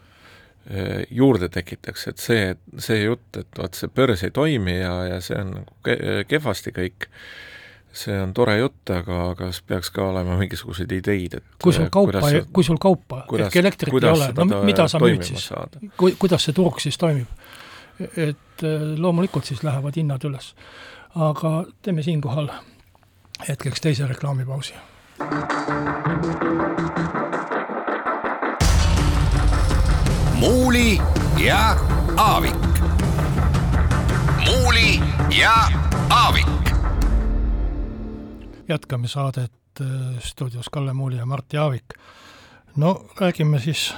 juurde 1.11 1.49
tekitaks, 1.49 2.07
et 2.07 2.21
see, 2.21 2.45
see 2.81 3.03
jutt, 3.03 3.27
et 3.37 3.59
vot 3.59 3.77
see 3.77 3.91
börs 3.93 4.23
ei 4.25 4.33
toimi 4.33 4.79
ja, 4.79 4.95
ja 5.11 5.19
see 5.21 5.37
on 5.37 5.51
nagu 5.59 6.25
kehvasti 6.27 6.73
kõik, 6.73 7.09
see 7.95 8.15
on 8.21 8.33
tore 8.35 8.57
jutt, 8.59 8.89
aga 8.91 9.19
kas 9.39 9.61
peaks 9.67 9.91
ka 9.95 10.09
olema 10.09 10.37
mingisuguseid 10.39 10.91
ideid, 10.97 11.37
et 11.39 11.45
kui 11.63 11.73
sul 11.75 11.87
kaupa, 11.93 12.21
kui 12.53 12.67
sul 12.67 12.79
kaupa 12.81 13.23
kuidas, 13.29 13.49
ehk 13.49 13.61
elektrit 13.63 13.95
ei 13.95 14.09
ole, 14.11 14.29
no 14.37 14.61
mida 14.67 14.87
sa 14.91 14.99
müüd 15.01 15.23
siis? 15.27 15.47
Ku-, 15.97 16.13
kuidas 16.19 16.47
see 16.47 16.55
turg 16.57 16.81
siis 16.83 16.99
toimib? 17.01 17.31
et 17.95 18.63
äh, 18.63 18.81
loomulikult 18.99 19.47
siis 19.47 19.63
lähevad 19.63 19.95
hinnad 19.95 20.23
üles. 20.27 20.51
aga 21.15 21.51
teeme 21.81 22.03
siinkohal 22.03 22.49
hetkeks 23.47 23.81
teise 23.81 24.07
reklaamipausi. 24.07 24.73
muuli 30.39 30.99
ja 31.39 31.77
Aavik. 32.17 32.67
muuli 34.45 34.99
ja 35.39 35.55
Aavik 36.09 36.64
jätkame 38.69 39.07
saadet 39.07 39.81
äh, 39.81 39.87
stuudios 40.19 40.69
Kalle 40.71 40.93
Muuli 40.93 41.17
ja 41.17 41.25
Mart 41.25 41.53
Jaavik. 41.53 41.93
no 42.75 43.05
räägime 43.19 43.59
siis 43.59 43.93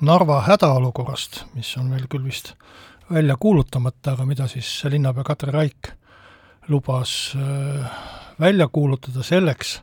Narva 0.00 0.40
hädaolukorrast, 0.40 1.44
mis 1.54 1.76
on 1.76 1.90
veel 1.90 2.06
küll 2.08 2.24
vist 2.24 2.54
välja 3.12 3.36
kuulutamata, 3.36 4.12
aga 4.12 4.24
mida 4.24 4.46
siis 4.48 4.84
linnapea 4.84 5.24
Katri 5.24 5.52
Raik 5.52 5.92
lubas 6.68 7.36
äh, 7.36 7.90
välja 8.40 8.68
kuulutada 8.72 9.22
selleks, 9.22 9.82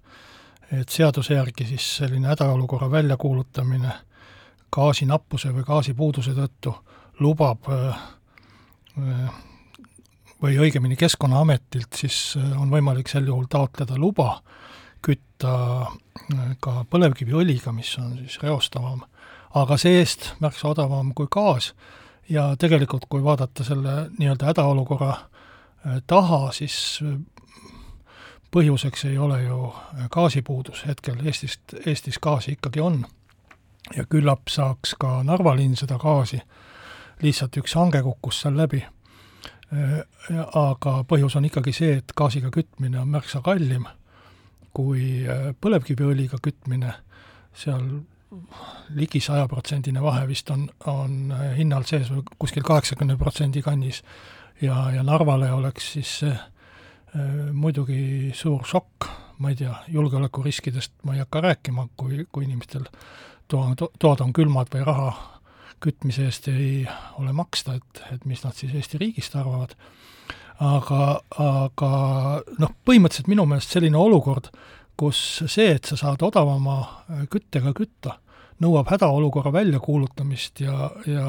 et 0.72 0.90
seaduse 0.90 1.34
järgi 1.34 1.66
siis 1.66 1.98
selline 1.98 2.28
hädaolukorra 2.28 2.92
väljakuulutamine 2.92 3.92
gaasinappuse 4.72 5.54
või 5.54 5.64
gaasipuuduse 5.64 6.34
tõttu 6.36 6.74
lubab 7.20 7.70
äh, 7.70 8.00
või 10.42 10.58
õigemini 10.62 10.96
Keskkonnaametilt, 10.96 11.94
siis 11.96 12.38
äh, 12.38 12.62
on 12.62 12.70
võimalik 12.72 13.10
sel 13.10 13.28
juhul 13.28 13.48
taotleda 13.50 13.98
luba 13.98 14.42
kütta 15.06 15.54
äh, 15.88 16.52
ka 16.62 16.84
põlevkiviõliga, 16.90 17.74
mis 17.74 17.94
on 18.02 18.18
siis 18.22 18.40
reostavam, 18.44 19.02
aga 19.58 19.78
see-eest 19.78 20.34
märksa 20.44 20.74
odavam 20.74 21.14
kui 21.18 21.30
gaas. 21.32 21.74
Ja 22.30 22.52
tegelikult, 22.60 23.06
kui 23.10 23.24
vaadata 23.24 23.64
selle 23.64 24.10
nii-öelda 24.18 24.52
hädaolukorra 24.52 25.14
äh, 25.14 26.02
taha, 26.08 26.52
siis 26.52 27.00
põhjuseks 28.52 29.08
ei 29.10 29.18
ole 29.18 29.42
ju 29.44 29.72
gaasipuudus, 30.14 30.86
hetkel 30.88 31.20
Eestist, 31.26 31.74
Eestis 31.86 32.20
gaasi 32.20 32.58
ikkagi 32.58 32.80
on. 32.84 33.06
ja 33.96 34.04
küllap 34.04 34.50
saaks 34.52 34.96
ka 35.00 35.24
Narva 35.24 35.54
linn 35.56 35.76
seda 35.80 35.96
gaasi, 35.98 36.42
lihtsalt 37.22 37.56
üks 37.58 37.76
hange 37.80 38.02
kukkus 38.04 38.42
seal 38.44 38.58
läbi 38.58 38.84
aga 39.68 40.92
põhjus 41.04 41.36
on 41.36 41.46
ikkagi 41.50 41.74
see, 41.76 41.98
et 42.00 42.14
gaasiga 42.16 42.52
kütmine 42.54 43.02
on 43.02 43.10
märksa 43.12 43.42
kallim 43.44 43.88
kui 44.78 45.26
äh, 45.26 45.52
põlevkiviõliga 45.62 46.40
kütmine, 46.44 46.94
seal 47.58 47.86
ligi 48.98 49.22
sajaprotsendine 49.24 50.02
vahe 50.04 50.26
vist 50.30 50.52
on, 50.54 50.68
on 50.90 51.32
äh, 51.34 51.54
hinnal 51.58 51.88
sees 51.88 52.12
või 52.14 52.26
kuskil 52.38 52.66
kaheksakümne 52.68 53.18
protsendi 53.18 53.64
kannis. 53.66 54.04
ja, 54.62 54.90
ja 54.94 55.04
Narvale 55.04 55.52
oleks 55.54 55.94
siis 55.96 56.12
see 56.22 56.34
äh, 56.34 56.44
muidugi 57.54 58.34
suur 58.36 58.66
šokk, 58.68 59.10
ma 59.42 59.54
ei 59.54 59.58
tea, 59.64 59.74
julgeolekuriskidest 59.94 60.94
ma 61.06 61.16
ei 61.16 61.24
hakka 61.24 61.42
rääkima, 61.46 61.88
kui, 61.98 62.26
kui 62.32 62.46
inimestel 62.46 62.86
toa, 63.48 63.74
toad 63.78 64.22
on 64.26 64.34
külmad 64.34 64.70
või 64.74 64.86
raha 64.86 65.12
kütmise 65.84 66.28
eest 66.28 66.48
ei 66.52 66.86
ole 67.20 67.34
maksta, 67.36 67.78
et, 67.78 68.04
et 68.14 68.26
mis 68.26 68.44
nad 68.44 68.56
siis 68.58 68.74
Eesti 68.76 69.00
riigist 69.02 69.36
arvavad. 69.36 69.76
aga, 70.58 71.22
aga 71.38 71.90
noh, 72.58 72.72
põhimõtteliselt 72.86 73.28
minu 73.30 73.46
meelest 73.46 73.76
selline 73.76 73.98
olukord, 73.98 74.50
kus 74.98 75.44
see, 75.46 75.76
et 75.76 75.86
sa 75.86 75.98
saad 76.00 76.24
odavama 76.26 76.80
küttega 77.30 77.76
kütta, 77.78 78.16
nõuab 78.64 78.90
hädaolukorra 78.90 79.52
väljakuulutamist 79.54 80.64
ja, 80.64 80.90
ja 81.06 81.28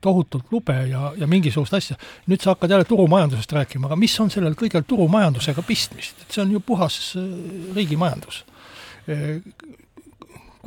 tohutult 0.00 0.52
lube 0.54 0.76
ja, 0.90 1.12
ja 1.18 1.26
mingisugust 1.30 1.74
asja. 1.74 1.96
nüüd 2.30 2.42
sa 2.42 2.52
hakkad 2.54 2.70
jälle 2.70 2.86
turumajandusest 2.86 3.52
rääkima, 3.52 3.88
aga 3.88 3.98
mis 3.98 4.14
on 4.22 4.30
sellel 4.30 4.54
kõigel 4.58 4.86
turumajandusega 4.86 5.64
pistmist, 5.66 6.22
et 6.22 6.36
see 6.36 6.44
on 6.44 6.54
ju 6.54 6.62
puhas 6.62 7.00
äh, 7.18 7.26
riigimajandus. 7.74 8.44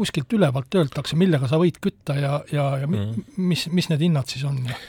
Kuskilt 0.02 0.34
ülevalt 0.34 0.74
öeldakse, 0.74 1.20
millega 1.20 1.46
sa 1.50 1.60
võid 1.62 1.78
kütta 1.84 2.18
ja, 2.18 2.40
ja, 2.50 2.66
ja 2.82 2.90
mm. 2.90 3.38
mis, 3.38 3.68
mis 3.70 3.92
need 3.92 4.02
hinnad 4.08 4.32
siis 4.32 4.48
on 4.50 4.58
ja 4.66 4.80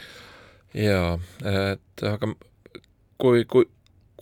jaa, 0.73 1.17
et 1.45 2.05
aga 2.09 2.33
kui, 3.21 3.45
kui 3.45 3.69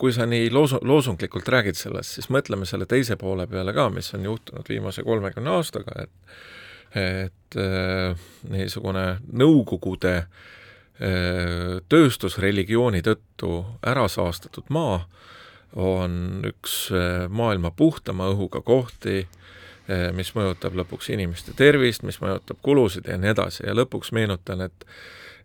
kui 0.00 0.14
sa 0.16 0.24
nii 0.24 0.48
loosu-, 0.52 0.80
loosunglikult 0.86 1.48
räägid 1.52 1.76
sellest, 1.76 2.16
siis 2.16 2.30
mõtleme 2.32 2.64
selle 2.68 2.86
teise 2.88 3.18
poole 3.20 3.44
peale 3.50 3.74
ka, 3.76 3.90
mis 3.92 4.08
on 4.16 4.24
juhtunud 4.24 4.68
viimase 4.68 5.04
kolmekümne 5.04 5.58
aastaga, 5.58 6.06
et 6.06 6.40
et 6.90 7.54
äh, 7.54 8.16
niisugune 8.50 9.04
Nõukogude 9.38 10.14
äh, 10.24 11.76
tööstusreligiooni 11.86 12.98
tõttu 13.06 13.60
ära 13.86 14.08
saastatud 14.10 14.72
maa 14.74 15.04
on 15.78 16.42
üks 16.48 16.88
äh, 16.90 17.28
maailma 17.30 17.70
puhtama 17.70 18.26
õhuga 18.32 18.64
kohti 18.66 19.20
äh,, 19.20 19.38
mis 20.14 20.28
mõjutab 20.36 20.76
lõpuks 20.78 21.08
inimeste 21.10 21.54
tervist, 21.58 22.04
mis 22.06 22.20
mõjutab 22.22 22.60
kulusid 22.62 23.08
ja 23.10 23.16
nii 23.18 23.32
edasi. 23.32 23.64
Ja 23.66 23.74
lõpuks 23.74 24.12
meenutan, 24.16 24.66
et 24.68 24.86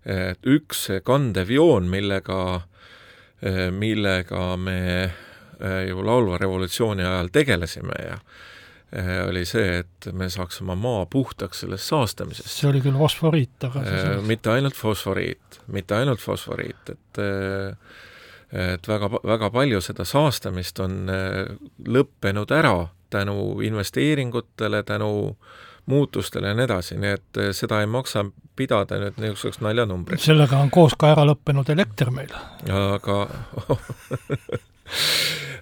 et 0.06 0.46
üks 0.46 0.84
kandev 1.02 1.50
joon, 1.50 1.88
millega 1.90 2.38
Eh, 3.46 3.72
millega 3.72 4.56
me 4.58 5.04
eh, 5.04 5.82
ju 5.90 6.04
laulva 6.06 6.38
revolutsiooni 6.40 7.04
ajal 7.04 7.28
tegelesime 7.36 7.98
ja 8.00 8.16
eh, 8.96 9.20
oli 9.28 9.44
see, 9.46 9.82
et 9.84 10.08
me 10.16 10.30
saaks 10.32 10.62
oma 10.64 10.78
maa 10.80 11.04
puhtaks 11.12 11.66
sellest 11.66 11.92
saastamisest. 11.92 12.50
see 12.50 12.70
oli 12.72 12.82
küll 12.82 12.96
fosforiit, 12.98 13.58
aga 13.68 13.84
see 13.84 14.16
mitte 14.32 14.54
ainult 14.56 14.80
fosforiit, 14.80 15.60
mitte 15.68 16.00
ainult 16.00 16.24
fosforiit, 16.24 16.96
et 16.96 17.22
et 18.56 18.88
väga, 18.88 19.10
väga 19.20 19.52
palju 19.52 19.82
seda 19.84 20.06
saastamist 20.08 20.80
on 20.80 21.10
lõppenud 21.92 22.54
ära 22.56 22.78
tänu 23.10 23.62
investeeringutele, 23.62 24.84
tänu 24.84 25.38
muutustele 25.86 26.48
ja 26.48 26.54
nii 26.54 26.66
edasi, 26.66 26.98
nii 26.98 27.14
et 27.18 27.40
eh, 27.42 27.52
seda 27.54 27.80
ei 27.82 27.90
maksa 27.90 28.26
pidada 28.56 28.98
nüüd 29.02 29.20
niisuguseks 29.22 29.62
naljanumbriks. 29.62 30.26
sellega 30.26 30.58
on 30.64 30.72
koos 30.74 30.96
ka 30.98 31.12
ära 31.14 31.26
lõppenud 31.30 31.70
elekter 31.74 32.12
meil. 32.14 32.34
aga 32.72 33.20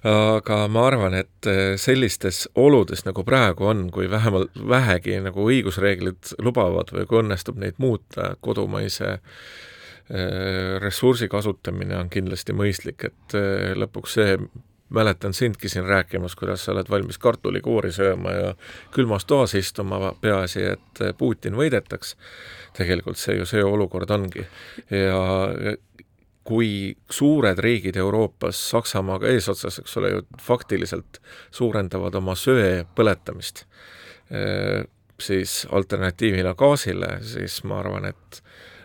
aga 0.14 0.60
ma 0.72 0.88
arvan, 0.88 1.18
et 1.20 1.50
eh, 1.50 1.76
sellistes 1.82 2.46
oludes, 2.56 3.04
nagu 3.08 3.26
praegu 3.28 3.68
on, 3.72 3.90
kui 3.92 4.10
vähemalt 4.12 4.56
vähegi 4.70 5.20
nagu 5.24 5.48
õigusreeglid 5.50 6.36
lubavad 6.44 6.96
või 6.96 7.08
kui 7.10 7.24
õnnestub 7.24 7.60
neid 7.60 7.80
muuta, 7.84 8.34
kodumaise 8.42 9.16
eh, 9.18 10.80
ressursi 10.84 11.28
kasutamine 11.32 11.98
on 12.00 12.12
kindlasti 12.14 12.56
mõistlik, 12.56 13.10
et 13.12 13.42
lõpuks 13.76 14.20
see, 14.20 14.38
mäletan 14.94 15.34
sindki 15.34 15.70
siin 15.70 15.86
rääkimas, 15.90 16.36
kuidas 16.36 16.66
sa 16.66 16.72
oled 16.74 16.90
valmis 16.90 17.18
kartulikoori 17.18 17.92
sööma 17.92 18.34
ja 18.34 18.52
külmas 18.94 19.26
toas 19.26 19.56
istuma, 19.58 20.14
peaasi, 20.22 20.66
et 20.76 21.04
Putin 21.18 21.58
võidetaks. 21.58 22.16
tegelikult 22.78 23.18
see 23.18 23.38
ju 23.38 23.46
see 23.46 23.64
olukord 23.64 24.10
ongi. 24.12 24.46
ja 24.90 25.78
kui 26.44 26.96
suured 27.10 27.60
riigid 27.60 27.96
Euroopas, 27.96 28.70
Saksamaaga 28.70 29.28
eesotsas, 29.32 29.80
eks 29.80 29.98
ole 29.98 30.10
ju, 30.10 30.24
faktiliselt 30.42 31.22
suurendavad 31.52 32.16
oma 32.16 32.36
söe 32.36 32.86
põletamist, 32.96 33.64
siis 35.20 35.68
alternatiivina 35.72 36.54
gaasile, 36.60 37.18
siis 37.24 37.62
ma 37.64 37.80
arvan, 37.80 38.10
et 38.12 38.42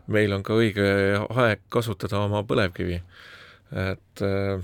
meil 0.06 0.32
on 0.32 0.44
ka 0.46 0.56
õige 0.56 0.88
aeg 1.28 1.64
kasutada 1.68 2.22
oma 2.24 2.44
põlevkivi. 2.46 3.02
et 3.68 4.22
äh, 4.24 4.62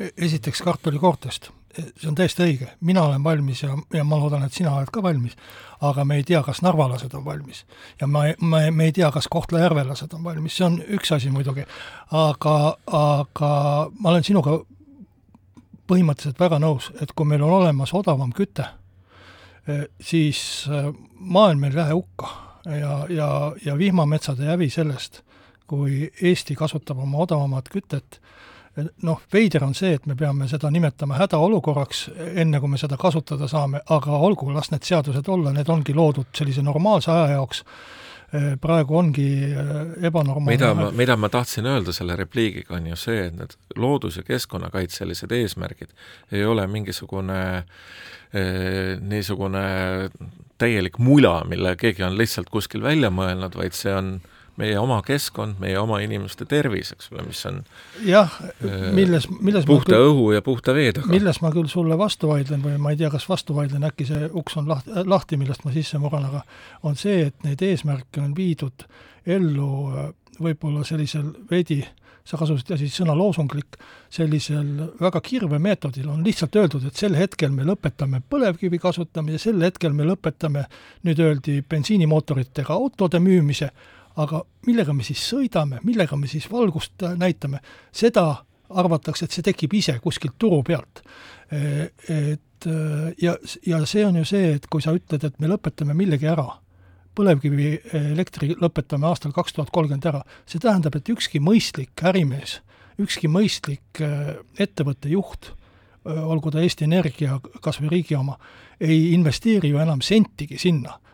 esiteks 0.00 0.62
kartulikoortest, 0.64 1.50
see 1.76 2.08
on 2.08 2.16
täiesti 2.18 2.42
õige, 2.44 2.68
mina 2.86 3.02
olen 3.06 3.22
valmis 3.24 3.62
ja, 3.62 3.74
ja 3.94 4.04
ma 4.04 4.18
loodan, 4.18 4.42
et 4.46 4.56
sina 4.56 4.72
oled 4.74 4.90
ka 4.92 5.02
valmis, 5.04 5.36
aga 5.86 6.04
me 6.08 6.18
ei 6.20 6.24
tea, 6.26 6.40
kas 6.46 6.62
narvalased 6.64 7.14
on 7.14 7.24
valmis. 7.24 7.64
ja 8.00 8.08
ma, 8.10 8.24
me, 8.40 8.70
me 8.70 8.88
ei 8.88 8.94
tea, 8.96 9.10
kas 9.12 9.28
kohtla-järvelased 9.30 10.16
on 10.16 10.24
valmis, 10.24 10.56
see 10.56 10.66
on 10.66 10.80
üks 10.96 11.12
asi 11.14 11.30
muidugi, 11.30 11.64
aga, 12.16 12.56
aga 12.96 13.52
ma 13.98 14.12
olen 14.14 14.26
sinuga 14.26 14.58
põhimõtteliselt 15.90 16.40
väga 16.40 16.60
nõus, 16.62 16.90
et 17.02 17.12
kui 17.16 17.26
meil 17.26 17.42
on 17.44 17.56
olemas 17.60 17.94
odavam 17.96 18.32
küte, 18.36 18.66
eh, 19.66 19.86
siis 20.00 20.66
eh, 20.70 20.92
maailm 21.20 21.66
ei 21.66 21.76
lähe 21.76 21.96
hukka. 21.96 22.36
Ja, 22.60 23.06
ja, 23.08 23.26
ja 23.64 23.74
vihmametsad 23.78 24.40
ei 24.42 24.50
hävi 24.50 24.66
sellest, 24.70 25.22
kui 25.70 26.10
Eesti 26.20 26.52
kasutab 26.58 26.98
oma 27.00 27.22
odavamat 27.24 27.70
kütet 27.72 28.18
noh, 29.02 29.22
veider 29.32 29.64
on 29.66 29.74
see, 29.74 29.94
et 29.98 30.06
me 30.06 30.16
peame 30.18 30.48
seda 30.50 30.70
nimetama 30.72 31.18
hädaolukorraks, 31.20 32.04
enne 32.38 32.60
kui 32.62 32.70
me 32.70 32.78
seda 32.80 32.98
kasutada 33.00 33.48
saame, 33.50 33.82
aga 33.90 34.20
olgu, 34.28 34.50
las 34.54 34.70
need 34.70 34.86
seadused 34.86 35.28
olla, 35.28 35.54
need 35.54 35.70
ongi 35.72 35.94
loodud 35.96 36.30
sellise 36.36 36.62
normaalse 36.66 37.10
aja 37.12 37.34
jaoks, 37.34 37.64
praegu 38.62 38.94
ongi 38.94 39.26
äh, 39.50 39.70
ebanormaalne 40.06 40.54
mida 40.54 40.68
ma, 40.78 40.90
mida 40.94 41.16
ma 41.18 41.28
tahtsin 41.32 41.66
öelda 41.66 41.90
selle 41.92 42.14
repliigiga, 42.16 42.76
on 42.78 42.86
ju 42.92 42.98
see, 42.98 43.24
et 43.26 43.34
need 43.34 43.56
loodus- 43.74 44.20
ja 44.20 44.26
keskkonnakaitselised 44.28 45.34
eesmärgid 45.34 45.90
ei 46.32 46.44
ole 46.46 46.66
mingisugune 46.70 47.40
niisugune 49.10 49.62
täielik 50.62 51.00
mula, 51.02 51.40
mille 51.50 51.72
keegi 51.74 52.04
on 52.06 52.14
lihtsalt 52.14 52.46
kuskil 52.54 52.84
välja 52.84 53.10
mõelnud, 53.10 53.56
vaid 53.58 53.74
see 53.74 53.90
on 53.90 54.12
äh, 54.20 54.39
meie 54.60 54.78
oma 54.80 55.00
keskkond, 55.06 55.58
meie 55.62 55.78
oma 55.80 56.00
inimeste 56.04 56.46
tervis, 56.48 56.92
eks 56.94 57.10
ole, 57.14 57.24
mis 57.26 57.40
on 57.48 57.60
jah, 58.06 58.36
milles, 58.96 59.28
milles 59.40 59.68
puhta 59.68 59.94
küll, 59.94 60.10
õhu 60.12 60.30
ja 60.36 60.44
puhta 60.46 60.74
vee 60.76 60.92
taga. 60.96 61.10
milles 61.12 61.40
ma 61.44 61.52
küll 61.54 61.70
sulle 61.72 61.98
vastu 62.00 62.30
vaidlen 62.30 62.64
või 62.64 62.76
ma 62.82 62.94
ei 62.94 63.00
tea, 63.00 63.12
kas 63.12 63.28
vastu 63.30 63.56
vaidlen, 63.56 63.86
äkki 63.88 64.08
see 64.08 64.30
uks 64.30 64.58
on 64.60 64.68
lahti, 64.70 65.04
lahti, 65.08 65.40
millest 65.40 65.64
ma 65.66 65.74
sisse 65.74 66.00
murran, 66.02 66.28
aga 66.30 66.44
on 66.86 66.98
see, 67.00 67.30
et 67.30 67.46
neid 67.46 67.62
eesmärke 67.64 68.22
on 68.22 68.34
viidud 68.36 68.86
ellu 69.26 69.70
äh, 69.90 70.12
võib-olla 70.40 70.84
sellisel 70.88 71.32
veidi 71.50 71.82
sa 72.30 72.38
kasutasid 72.38 72.78
siis 72.78 72.96
sõna 73.00 73.14
loosunglik, 73.16 73.78
sellisel 74.12 74.66
väga 75.00 75.22
kirvemeetodil 75.24 76.08
on 76.12 76.24
lihtsalt 76.24 76.56
öeldud, 76.60 76.84
et 76.86 76.98
sel 76.98 77.16
hetkel 77.18 77.52
me 77.54 77.66
lõpetame 77.66 78.22
põlevkivi 78.30 78.78
kasutamise, 78.82 79.40
sel 79.48 79.62
hetkel 79.64 79.94
me 79.96 80.06
lõpetame, 80.08 80.66
nüüd 81.08 81.22
öeldi 81.24 81.60
bensiinimootoritega 81.68 82.76
autode 82.76 83.22
müümise, 83.22 83.70
aga 84.18 84.42
millega 84.66 84.94
me 84.96 85.04
siis 85.06 85.22
sõidame, 85.30 85.80
millega 85.86 86.16
me 86.18 86.28
siis 86.30 86.48
valgust 86.50 87.04
näitame, 87.18 87.60
seda 87.92 88.26
arvatakse, 88.70 89.26
et 89.26 89.34
see 89.34 89.46
tekib 89.46 89.74
ise 89.74 89.96
kuskilt 90.02 90.36
turu 90.38 90.62
pealt. 90.66 91.02
Et 91.50 92.66
ja, 93.22 93.36
ja 93.66 93.84
see 93.86 94.06
on 94.06 94.20
ju 94.20 94.26
see, 94.28 94.54
et 94.58 94.66
kui 94.70 94.82
sa 94.82 94.94
ütled, 94.94 95.24
et 95.26 95.38
me 95.42 95.50
lõpetame 95.50 95.96
millegi 95.96 96.28
ära, 96.30 96.46
põlevkivielektri 97.18 98.54
lõpetame 98.60 99.08
aastal 99.08 99.34
kaks 99.34 99.56
tuhat 99.56 99.72
kolmkümmend 99.74 100.06
ära, 100.12 100.22
see 100.46 100.62
tähendab, 100.62 100.96
et 100.96 101.10
ükski 101.10 101.42
mõistlik 101.42 102.04
ärimees, 102.06 102.60
ükski 103.02 103.30
mõistlik 103.32 104.02
ettevõtte 104.60 105.10
juht, 105.10 105.52
olgu 106.06 106.52
ta 106.52 106.62
Eesti 106.62 106.86
Energia, 106.86 107.40
kas 107.60 107.80
või 107.82 107.96
riigi 107.96 108.16
oma, 108.16 108.38
ei 108.80 109.10
investeeri 109.12 109.72
ju 109.72 109.80
enam 109.82 110.00
sentigi 110.04 110.56
sinna 110.60 110.94
Äh, 110.94 111.09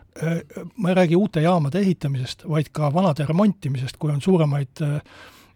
ma 0.75 0.89
ei 0.89 0.95
räägi 0.95 1.15
uute 1.15 1.41
jaamade 1.41 1.79
ehitamisest, 1.79 2.45
vaid 2.49 2.71
ka 2.71 2.89
vanade 2.93 3.25
remontimisest, 3.27 3.97
kui 3.99 4.11
on 4.11 4.21
suuremaid 4.21 4.81
äh, 4.81 4.97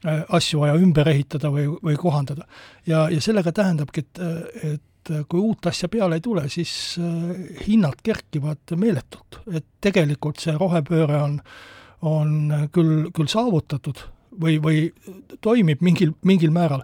äh, 0.06 0.24
asju 0.30 0.62
vaja 0.64 0.78
ümber 0.80 1.10
ehitada 1.10 1.52
või, 1.54 1.68
või 1.82 1.98
kohandada. 2.00 2.48
ja, 2.88 3.08
ja 3.10 3.22
sellega 3.22 3.52
tähendabki, 3.52 4.06
et, 4.06 4.24
et 4.74 5.14
kui 5.30 5.40
uut 5.42 5.66
asja 5.66 5.90
peale 5.90 6.20
ei 6.20 6.22
tule, 6.22 6.46
siis 6.50 6.72
hinnad 7.68 8.04
kerkivad 8.04 8.76
meeletult. 8.78 9.42
et 9.54 9.66
tegelikult 9.82 10.40
see 10.40 10.54
rohepööre 10.58 11.22
on, 11.22 11.40
on 12.02 12.68
küll, 12.72 13.10
küll 13.14 13.30
saavutatud 13.32 14.04
või, 14.42 14.58
või 14.64 14.82
toimib 15.42 15.82
mingil, 15.84 16.14
mingil 16.26 16.52
määral, 16.54 16.84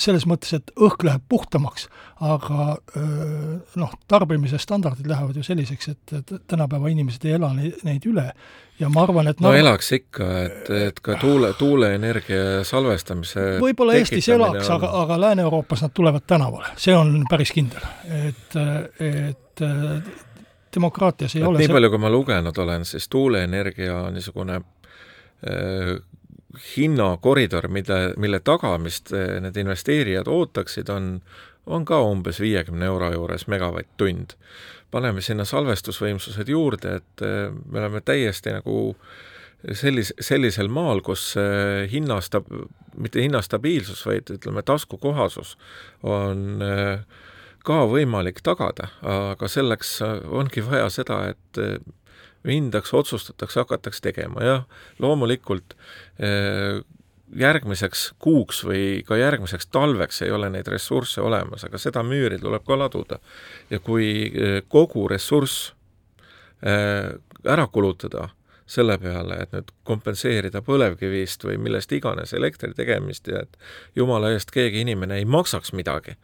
selles 0.00 0.24
mõttes, 0.28 0.54
et 0.56 0.72
õhk 0.74 1.04
läheb 1.06 1.24
puhtamaks, 1.30 1.88
aga 2.24 2.78
noh, 3.78 3.92
tarbimise 4.10 4.58
standardid 4.62 5.06
lähevad 5.10 5.36
ju 5.36 5.44
selliseks, 5.46 5.92
et, 5.92 6.14
et 6.18 6.32
tänapäeva 6.50 6.90
inimesed 6.92 7.28
ei 7.28 7.36
ela 7.38 7.52
neid, 7.56 7.78
neid 7.86 8.08
üle 8.08 8.26
ja 8.78 8.90
ma 8.92 9.02
arvan, 9.06 9.30
et 9.30 9.42
no, 9.42 9.50
no 9.50 9.58
elaks 9.58 9.92
ikka, 9.96 10.28
et, 10.44 10.70
et 10.88 11.00
ka 11.04 11.18
tuule, 11.20 11.52
tuuleenergia 11.58 12.62
salvestamise 12.66 13.58
võib-olla 13.62 13.98
Eestis 13.98 14.30
elaks 14.34 14.70
aga, 14.74 14.92
aga 15.02 15.20
Lääne-Euroopas 15.26 15.84
nad 15.86 15.94
tulevad 15.94 16.26
tänavale, 16.26 16.72
see 16.80 16.96
on 16.96 17.20
päris 17.30 17.52
kindel. 17.54 17.84
et, 18.08 18.58
et 19.02 19.64
demokraatias 20.74 21.34
ei 21.36 21.42
et 21.42 21.48
ole 21.48 21.62
nii 21.62 21.68
see... 21.68 21.78
palju, 21.78 21.90
kui 21.94 22.02
ma 22.02 22.12
lugenud 22.12 22.62
olen, 22.64 22.86
siis 22.88 23.08
tuuleenergia 23.12 24.04
niisugune 24.14 24.60
hinnakoridor, 26.76 27.68
mida, 27.72 27.98
mille 28.16 28.40
tagamist 28.44 29.12
eh, 29.12 29.38
need 29.42 29.56
investeerijad 29.60 30.28
ootaksid, 30.30 30.90
on, 30.92 31.18
on 31.66 31.84
ka 31.88 32.00
umbes 32.04 32.40
viiekümne 32.42 32.88
euro 32.88 33.12
juures 33.14 33.46
megavatt-tund. 33.50 34.36
paneme 34.90 35.20
sinna 35.20 35.44
salvestusvõimsused 35.44 36.48
juurde, 36.48 36.94
et 37.02 37.24
äh, 37.24 37.52
me 37.66 37.82
oleme 37.82 38.00
täiesti 38.00 38.54
nagu 38.54 38.94
sellis-, 39.72 40.14
sellisel 40.20 40.68
maal, 40.72 41.02
kus 41.04 41.34
hinnasta-, 41.92 42.44
mitte 42.96 43.22
hinnastabiilsus, 43.22 44.06
vaid 44.06 44.30
ütleme, 44.32 44.62
taskukohasus 44.62 45.56
on 46.02 46.62
ka 47.66 47.78
võimalik 47.90 48.40
tagada, 48.40 48.88
aga 49.02 49.48
selleks 49.50 49.98
ongi 50.30 50.62
vaja 50.64 50.88
seda, 50.94 51.18
et 51.34 51.60
mindaks, 52.46 52.94
otsustatakse, 52.94 53.60
hakatakse 53.60 54.02
tegema, 54.10 54.44
jah, 54.44 54.62
loomulikult 55.02 55.74
järgmiseks 57.36 58.12
kuuks 58.18 58.62
või 58.64 59.02
ka 59.06 59.16
järgmiseks 59.18 59.68
talveks 59.72 60.22
ei 60.22 60.32
ole 60.32 60.50
neid 60.52 60.68
ressursse 60.68 61.20
olemas, 61.20 61.64
aga 61.64 61.80
seda 61.80 62.02
müüri 62.02 62.38
tuleb 62.40 62.64
ka 62.66 62.78
laduda. 62.78 63.18
ja 63.70 63.78
kui 63.78 64.32
eh, 64.32 64.62
kogu 64.68 65.08
ressurss 65.08 65.74
eh, 66.62 67.12
ära 67.44 67.66
kulutada 67.66 68.28
selle 68.68 68.98
peale, 68.98 69.42
et 69.42 69.52
nüüd 69.52 69.70
kompenseerida 69.84 70.60
põlevkivist 70.62 71.44
või 71.44 71.56
millest 71.56 71.92
iganes 71.92 72.34
elektri 72.36 72.74
tegemist 72.76 73.28
ja 73.28 73.42
et 73.42 73.56
jumala 73.96 74.32
eest 74.32 74.50
keegi 74.52 74.80
inimene 74.84 75.16
ei 75.18 75.24
maksaks 75.24 75.72
midagi, 75.72 76.16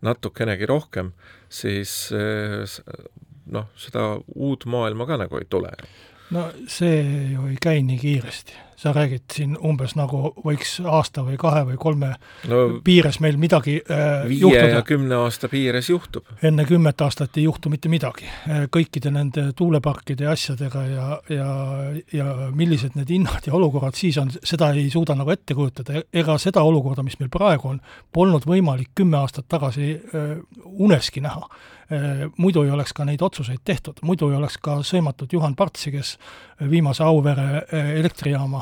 natukenegi 0.00 0.66
rohkem, 0.66 1.12
siis 1.48 2.12
eh, 2.12 2.64
noh, 3.46 3.68
seda 3.76 4.18
uut 4.34 4.64
maailma 4.66 5.06
ka 5.06 5.16
nagu 5.20 5.38
ei 5.38 5.46
tule. 5.50 5.72
no 6.30 6.48
see 6.68 7.02
ju 7.32 7.46
ei 7.50 7.56
käi 7.62 7.82
nii 7.82 7.98
kiiresti 7.98 8.58
sa 8.80 8.92
räägid 8.96 9.26
siin 9.32 9.56
umbes 9.60 9.92
nagu 9.98 10.30
võiks 10.40 10.78
aasta 10.88 11.20
või 11.26 11.36
kahe 11.40 11.66
või 11.68 11.76
kolme 11.80 12.14
no, 12.48 12.60
piires 12.84 13.18
meil 13.20 13.36
midagi 13.40 13.76
äh, 13.82 14.22
viie 14.28 14.40
juhtuda. 14.40 14.70
ja 14.78 14.82
kümne 14.86 15.18
aasta 15.20 15.50
piires 15.52 15.90
juhtub. 15.90 16.30
enne 16.42 16.64
kümmet 16.68 17.04
aastat 17.04 17.36
ei 17.36 17.44
juhtu 17.44 17.72
mitte 17.72 17.92
midagi. 17.92 18.28
Äh, 18.48 18.64
kõikide 18.72 19.12
nende 19.12 19.50
tuuleparkide 19.56 20.24
ja 20.24 20.32
asjadega 20.36 20.84
ja, 20.88 21.08
ja, 21.28 21.50
ja 22.12 22.28
millised 22.56 22.96
need 22.96 23.12
hinnad 23.12 23.46
ja 23.46 23.56
olukorrad 23.58 23.98
siis 24.00 24.16
on, 24.22 24.32
seda 24.32 24.72
ei 24.72 24.88
suuda 24.90 25.18
nagu 25.18 25.34
ette 25.34 25.56
kujutada, 25.58 26.00
ega 26.12 26.38
seda 26.40 26.64
olukorda, 26.64 27.04
mis 27.04 27.18
meil 27.20 27.32
praegu 27.32 27.74
on, 27.74 27.82
polnud 28.12 28.48
võimalik 28.48 28.94
kümme 29.02 29.20
aastat 29.20 29.48
tagasi 29.50 29.92
äh, 29.92 30.32
uneski 30.64 31.20
näha 31.20 31.44
Äh, 31.92 32.30
muidu 32.36 32.62
ei 32.62 32.70
oleks 32.70 32.92
ka 32.94 33.02
neid 33.02 33.22
otsuseid 33.22 33.64
tehtud, 33.66 33.98
muidu 34.06 34.28
ei 34.30 34.36
oleks 34.38 34.60
ka 34.62 34.76
sõimatud 34.86 35.32
Juhan 35.34 35.56
Partsi, 35.58 35.90
kes 35.90 36.12
viimase 36.70 37.02
Auvere 37.02 37.64
äh, 37.64 37.88
elektrijaama 37.98 38.60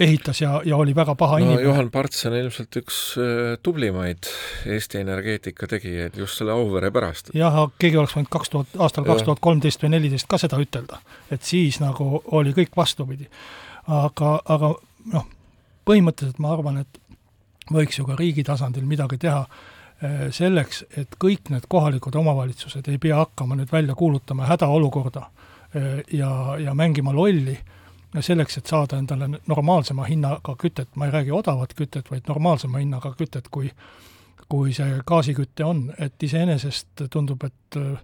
ehitas 0.00 0.42
ja, 0.42 0.60
ja 0.68 0.76
oli 0.76 0.94
väga 0.94 1.14
paha 1.16 1.38
no, 1.38 1.46
inimene. 1.46 1.64
Juhan 1.64 1.90
Parts 1.90 2.26
on 2.28 2.36
ilmselt 2.36 2.76
üks 2.82 2.98
tublimaid 3.64 4.28
Eesti 4.68 5.00
energeetika 5.00 5.68
tegijaid 5.70 6.18
just 6.20 6.40
selle 6.40 6.52
Auvere 6.52 6.90
pärast. 6.92 7.32
jah, 7.34 7.56
aga 7.62 7.72
keegi 7.80 8.00
oleks 8.00 8.16
võinud 8.18 8.32
kaks 8.36 8.52
tuhat, 8.52 8.74
aastal 8.84 9.08
kaks 9.08 9.24
tuhat 9.28 9.40
kolmteist 9.40 9.84
või 9.84 9.94
neliteist 9.94 10.28
ka 10.28 10.40
seda 10.42 10.60
ütelda. 10.60 11.00
et 11.32 11.42
siis 11.42 11.80
nagu 11.80 12.20
oli 12.36 12.52
kõik 12.56 12.76
vastupidi. 12.76 13.30
aga, 13.88 14.34
aga 14.44 14.74
noh, 15.14 15.28
põhimõtteliselt 15.88 16.42
ma 16.42 16.52
arvan, 16.52 16.84
et 16.84 17.00
võiks 17.72 17.96
ju 17.98 18.04
ka 18.04 18.18
riigi 18.18 18.44
tasandil 18.44 18.84
midagi 18.84 19.16
teha 19.24 19.46
Äh, 20.02 20.32
selleks, 20.34 20.80
et 20.98 21.12
kõik 21.22 21.52
need 21.52 21.68
kohalikud 21.70 22.16
omavalitsused 22.18 22.88
ei 22.90 22.98
pea 22.98 23.20
hakkama 23.20 23.54
nüüd 23.54 23.70
välja 23.70 23.94
kuulutama 23.94 24.48
hädaolukorda 24.48 25.20
äh, 25.22 26.00
ja, 26.10 26.30
ja 26.58 26.74
mängima 26.74 27.12
lolli, 27.14 27.54
selleks, 28.20 28.58
et 28.58 28.66
saada 28.66 28.98
endale 29.00 29.28
normaalsema 29.46 30.04
hinnaga 30.04 30.56
kütet, 30.60 30.90
ma 30.96 31.06
ei 31.06 31.14
räägi 31.14 31.32
odavat 31.32 31.74
kütet, 31.74 32.10
vaid 32.10 32.28
normaalsema 32.28 32.78
hinnaga 32.78 33.14
kütet, 33.18 33.48
kui 33.50 33.72
kui 34.52 34.74
see 34.76 34.98
gaasiküte 35.08 35.64
on, 35.64 35.86
et 35.96 36.22
iseenesest 36.22 37.06
tundub, 37.10 37.44
et 37.46 37.76
äh, 37.80 37.94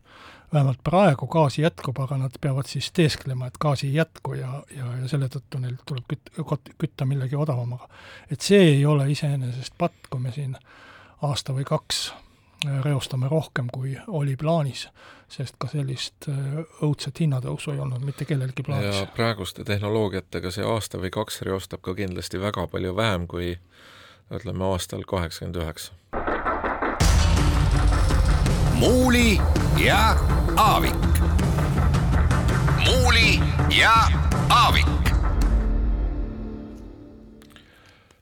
vähemalt 0.52 0.80
praegu 0.84 1.26
gaasi 1.28 1.62
jätkub, 1.62 1.98
aga 2.00 2.16
nad 2.22 2.38
peavad 2.40 2.68
siis 2.70 2.88
teesklema, 2.96 3.50
et 3.50 3.58
gaasi 3.60 3.90
ei 3.90 3.98
jätku 3.98 4.32
ja, 4.38 4.62
ja, 4.76 4.94
ja 5.02 5.08
selle 5.10 5.28
tõttu 5.32 5.60
neil 5.60 5.76
tuleb 5.86 6.08
küt-, 6.08 6.72
kütta 6.80 7.04
millegi 7.04 7.36
odavamaga. 7.36 7.88
et 8.30 8.40
see 8.40 8.62
ei 8.70 8.86
ole 8.86 9.10
iseenesest 9.12 9.76
patt, 9.78 10.08
kui 10.10 10.24
me 10.24 10.32
siin 10.32 10.56
aasta 11.28 11.52
või 11.52 11.68
kaks 11.68 12.06
reostame 12.82 13.28
rohkem, 13.28 13.68
kui 13.72 13.96
oli 14.06 14.36
plaanis, 14.36 14.88
sest 15.28 15.54
ka 15.58 15.68
sellist 15.70 16.28
äh, 16.28 16.58
õudset 16.82 17.20
hinnatõusu 17.20 17.74
ei 17.74 17.82
olnud 17.84 18.02
mitte 18.04 18.24
kellelgi 18.24 18.62
plaanis. 18.66 18.96
ja 18.96 19.06
praeguste 19.14 19.64
tehnoloogiatega 19.64 20.50
see 20.50 20.66
aasta 20.66 20.98
või 20.98 21.12
kaks 21.14 21.42
reostab 21.46 21.84
ka 21.86 21.94
kindlasti 21.94 22.40
väga 22.40 22.66
palju 22.66 22.96
vähem 22.96 23.26
kui 23.30 23.54
ütleme 24.34 24.64
aastal 24.72 25.04
kaheksakümmend 25.06 25.62
üheksa. 25.62 25.92
muuli 28.78 29.38
ja 29.84 30.16
Aavik. 30.56 31.22
muuli 32.86 33.38
ja 33.78 33.94
Aavik 34.48 34.98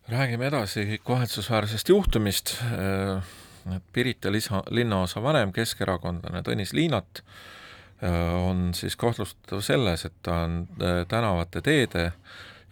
räägime 0.09 0.47
edasi 0.47 1.01
kahetsusväärsest 1.05 1.89
juhtumist, 1.89 2.55
äh, 2.63 3.23
et 3.75 3.83
Pirita 3.93 4.33
lisa, 4.33 4.63
linnaosa 4.71 5.23
vanem 5.23 5.53
keskerakondlane 5.53 6.43
Tõnis 6.47 6.73
Liinat 6.77 7.23
äh, 7.23 8.35
on 8.37 8.71
siis 8.75 8.97
kahtlustatav 8.97 9.65
selles, 9.67 10.07
et 10.07 10.17
ta 10.23 10.43
on 10.47 10.63
äh, 10.79 11.03
tänavate 11.09 11.63
teede 11.65 12.13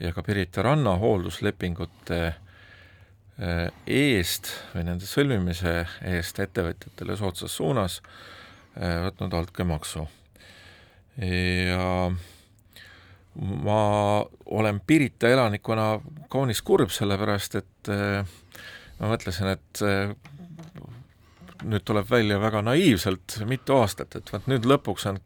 ja 0.01 0.13
ka 0.15 0.23
Pirita 0.23 0.63
ranna 0.63 0.97
hoolduslepingute 1.01 2.23
eest 3.91 4.47
või 4.71 4.85
nende 4.87 5.09
sõlmimise 5.11 5.73
eest 6.07 6.39
ettevõtjatele 6.39 7.17
soodsas 7.19 7.57
suunas 7.57 7.97
võtnud 8.79 9.35
altkäemaksu. 9.35 10.05
ja 11.19 11.89
ma 13.35 14.25
olen 14.47 14.81
Pirita 14.87 15.29
elanikuna 15.29 16.01
kaunis 16.31 16.63
kurb, 16.63 16.93
sellepärast 16.95 17.59
et 17.59 17.91
äh, 17.91 18.27
ma 19.01 19.11
mõtlesin, 19.11 19.51
et 19.57 19.83
äh, 19.83 20.15
nüüd 21.65 21.85
tuleb 21.87 22.11
välja 22.11 22.41
väga 22.41 22.63
naiivselt 22.65 23.39
mitu 23.49 23.79
aastat, 23.79 24.17
et 24.19 24.33
vot 24.33 24.51
nüüd 24.51 24.69
lõpuks 24.69 25.09
on 25.11 25.23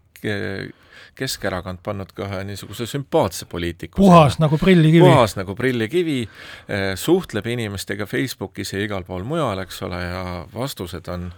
Keskerakond 1.19 1.79
pannud 1.87 2.11
ka 2.15 2.25
ühe 2.27 2.41
niisuguse 2.49 2.87
sümpaatse 2.91 3.47
poliitiku. 3.51 4.01
puhas 4.03 4.41
nagu 4.43 4.59
prillikivi. 4.59 5.05
puhas 5.07 5.37
nagu 5.39 5.55
prillikivi, 5.55 6.19
äh, 6.67 6.95
suhtleb 6.99 7.47
inimestega 7.47 8.07
Facebookis 8.07 8.73
ja 8.73 8.83
igal 8.83 9.07
pool 9.07 9.23
mujal, 9.27 9.63
eks 9.63 9.83
ole, 9.87 10.03
ja 10.03 10.25
vastused 10.55 11.07
on 11.15 11.31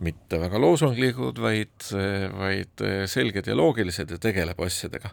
mitte 0.00 0.40
väga 0.40 0.58
loosunglikud, 0.58 1.38
vaid, 1.38 1.90
vaid 2.38 2.82
selged 3.06 3.46
ja 3.46 3.56
loogilised 3.56 4.10
ja 4.10 4.18
tegeleb 4.18 4.60
asjadega 4.64 5.10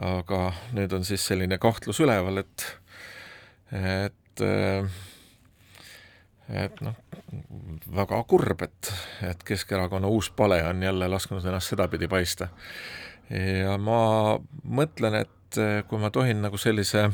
aga 0.00 0.50
nüüd 0.76 0.92
on 0.96 1.04
siis 1.06 1.24
selline 1.28 1.58
kahtlus 1.60 2.00
üleval, 2.02 2.42
et 2.42 2.66
et 3.70 4.44
et 6.50 6.80
noh, 6.84 6.96
väga 7.96 8.22
kurb, 8.28 8.62
et, 8.66 8.92
et 9.30 9.42
Keskerakonna 9.46 10.08
uus 10.10 10.30
pale 10.36 10.62
on 10.66 10.82
jälle 10.82 11.08
lasknud 11.08 11.44
ennast 11.44 11.74
sedapidi 11.74 12.08
paista. 12.08 12.48
ja 13.30 13.76
ma 13.78 14.38
mõtlen, 14.64 15.20
et 15.22 15.60
kui 15.86 15.98
ma 15.98 16.10
tohin 16.10 16.42
nagu 16.42 16.58
sellise 16.58 17.08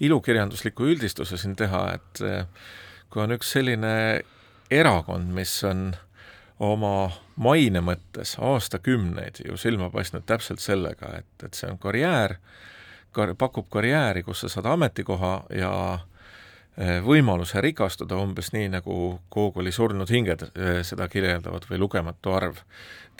ilukirjandusliku 0.00 0.86
üldistuse 0.90 1.38
siin 1.38 1.56
teha, 1.56 1.82
et 1.94 2.22
kui 3.10 3.22
on 3.22 3.34
üks 3.34 3.50
selline 3.56 4.22
erakond, 4.70 5.32
mis 5.34 5.52
on 5.66 5.90
oma 6.60 7.10
maine 7.40 7.80
mõttes 7.84 8.36
aastakümneid 8.38 9.40
ju 9.46 9.56
silma 9.58 9.90
paistnud 9.90 10.26
täpselt 10.28 10.60
sellega, 10.62 11.14
et, 11.22 11.46
et 11.46 11.56
see 11.56 11.70
on 11.70 11.80
karjäär, 11.80 12.36
kar-, 13.16 13.34
pakub 13.38 13.70
karjääri, 13.72 14.22
kus 14.26 14.44
sa 14.44 14.52
saad 14.52 14.68
ametikoha 14.74 15.32
ja 15.56 15.72
eh, 15.96 16.09
võimaluse 17.04 17.60
rikastuda 17.60 18.16
umbes 18.16 18.52
nii, 18.54 18.70
nagu 18.72 18.94
Gogoli 19.32 19.72
Surnud 19.72 20.10
hinged 20.10 20.46
eh, 20.48 20.80
seda 20.86 21.08
kirjeldavad 21.12 21.66
või 21.68 21.80
lugematu 21.82 22.32
arv 22.32 22.62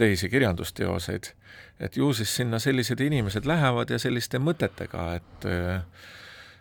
teisi 0.01 0.31
kirjandusteoseid, 0.33 1.33
et 1.81 1.97
ju 1.97 2.13
siis 2.17 2.33
sinna 2.37 2.59
sellised 2.59 3.01
inimesed 3.05 3.45
lähevad 3.47 3.91
ja 3.91 3.99
selliste 4.01 4.41
mõtetega, 4.41 5.11
et 5.21 5.49
eh, 5.51 6.09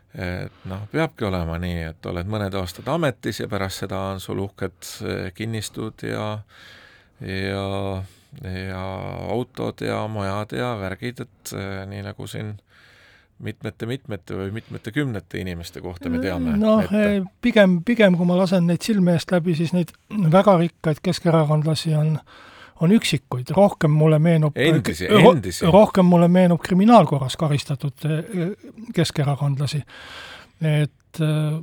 et 0.09 0.63
noh, 0.65 0.87
peabki 0.89 1.27
olema 1.27 1.59
nii, 1.61 1.83
et 1.91 2.05
oled 2.09 2.29
mõned 2.29 2.55
aastad 2.57 2.87
ametis 2.89 3.43
ja 3.43 3.47
pärast 3.47 3.83
seda 3.83 3.99
on 4.13 4.19
sul 4.19 4.41
uhked 4.41 4.93
eh, 5.05 5.27
kinnistud 5.37 6.01
ja 6.03 6.39
ja, 7.19 8.03
ja 8.43 8.83
autod 9.29 9.81
ja 9.81 10.07
majad 10.07 10.55
ja 10.57 10.73
värgid, 10.79 11.21
et 11.25 11.53
eh, 11.53 11.85
nii 11.89 12.01
nagu 12.09 12.27
siin 12.27 12.55
mitmete-mitmete 13.43 14.35
või 14.35 14.51
mitmete 14.51 14.91
kümnete 14.91 15.39
inimeste 15.39 15.81
kohta 15.81 16.09
me 16.11 16.19
teame. 16.19 16.57
noh, 16.59 16.83
eh, 16.91 17.21
pigem, 17.41 17.79
pigem 17.87 18.17
kui 18.19 18.27
ma 18.27 18.37
lasen 18.39 18.67
neid 18.67 18.83
silme 18.85 19.15
eest 19.15 19.31
läbi, 19.31 19.55
siis 19.55 19.73
neid 19.75 19.93
väga 20.09 20.57
rikkaid 20.59 21.03
keskerakondlasi 21.03 21.95
on 21.99 22.17
on 22.79 22.93
üksikuid, 22.95 23.49
rohkem 23.51 23.91
mulle 23.91 24.21
meenub 24.23 24.55
endisi, 24.55 25.07
endisi. 25.11 25.65
rohkem 25.67 26.07
mulle 26.07 26.29
meenub 26.31 26.61
kriminaalkorras 26.63 27.35
karistatud 27.39 28.05
eh, 28.07 28.53
keskerakondlasi. 28.95 29.81
et 30.61 31.21
äh, 31.23 31.59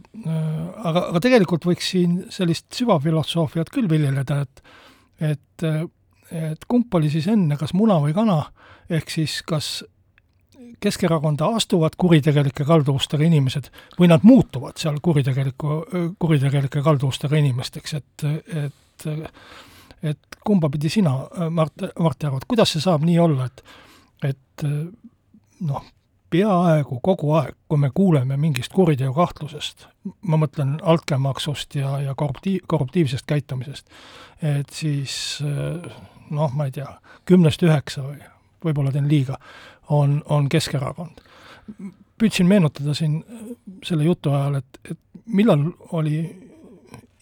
aga, 0.84 1.06
aga 1.10 1.20
tegelikult 1.20 1.64
võiks 1.68 1.92
siin 1.94 2.18
sellist 2.32 2.72
süvafilosoofiat 2.76 3.72
küll 3.72 3.88
viljeleda, 3.90 4.42
et 4.44 4.62
et, 5.16 5.64
et 6.28 6.64
kumb 6.68 6.94
oli 6.94 7.08
siis 7.08 7.24
enne, 7.32 7.56
kas 7.56 7.72
muna 7.72 7.96
või 8.02 8.12
kana, 8.12 8.42
ehk 8.92 9.08
siis 9.08 9.38
kas 9.48 9.78
Keskerakonda 10.80 11.48
astuvad 11.56 11.96
kuritegelike 11.98 12.64
kalduvustega 12.68 13.24
inimesed 13.24 13.70
või 13.98 14.10
nad 14.12 14.24
muutuvad 14.26 14.76
seal 14.80 14.98
kuritegeliku, 15.02 15.80
kuritegelike 16.18 16.82
kalduvustega 16.84 17.40
inimesteks, 17.40 17.96
et, 18.00 18.26
et 18.64 19.08
et 20.06 20.38
kumba 20.44 20.68
pidi 20.70 20.90
sina, 20.92 21.12
Mart, 21.50 21.82
Martti, 21.98 22.26
arvad, 22.28 22.44
kuidas 22.48 22.72
see 22.74 22.82
saab 22.84 23.04
nii 23.06 23.18
olla, 23.22 23.46
et 23.48 23.62
et 24.24 24.64
noh, 25.66 25.82
peaaegu 26.32 26.98
kogu 27.04 27.32
aeg, 27.38 27.54
kui 27.68 27.80
me 27.80 27.90
kuuleme 27.94 28.36
mingist 28.40 28.72
kuriteokahtlusest, 28.74 29.86
ma 30.26 30.38
mõtlen 30.40 30.76
altkäemaksust 30.82 31.78
ja, 31.78 31.96
ja 32.02 32.14
korruptiiv, 32.14 32.64
korruptiivsest 32.68 33.26
käitumisest, 33.28 33.90
et 34.42 34.72
siis 34.72 35.16
noh, 35.42 36.52
ma 36.52 36.68
ei 36.68 36.74
tea, 36.74 36.88
kümnest 37.28 37.62
üheksa 37.62 38.06
või 38.06 38.18
võib-olla 38.66 38.92
teen 38.94 39.08
liiga, 39.08 39.38
on, 39.88 40.22
on 40.28 40.48
Keskerakond. 40.48 41.22
püüdsin 42.18 42.46
meenutada 42.46 42.94
siin 42.94 43.24
selle 43.84 44.04
jutu 44.04 44.30
ajal, 44.32 44.54
et, 44.54 44.78
et 44.90 44.98
millal 45.26 45.66
oli 45.92 46.20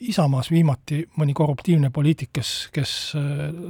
Isamaas 0.04 0.50
viimati 0.50 0.98
mõni 1.16 1.32
korruptiivne 1.32 1.88
poliitik, 1.90 2.28
kes, 2.32 2.50
kes 2.74 2.90
äh, 3.16 3.22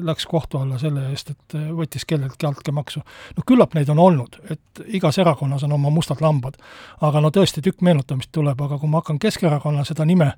läks 0.02 0.26
kohtu 0.26 0.58
alla 0.58 0.78
selle 0.80 1.04
eest, 1.12 1.30
et 1.30 1.54
äh, 1.54 1.68
võttis 1.76 2.06
kelleltki 2.08 2.46
altkäemaksu. 2.48 3.00
no 3.36 3.44
küllap 3.46 3.74
neid 3.74 3.88
on 3.92 3.98
olnud, 3.98 4.40
et 4.50 4.82
igas 4.86 5.18
erakonnas 5.18 5.62
on 5.64 5.72
oma 5.72 5.90
mustad 5.90 6.20
lambad. 6.24 6.56
aga 7.00 7.20
no 7.20 7.30
tõesti, 7.30 7.62
tükk 7.62 7.84
meenutamist 7.86 8.32
tuleb, 8.32 8.60
aga 8.60 8.78
kui 8.78 8.88
ma 8.88 9.02
hakkan 9.02 9.18
Keskerakonna 9.18 9.84
seda 9.84 10.04
nime, 10.04 10.32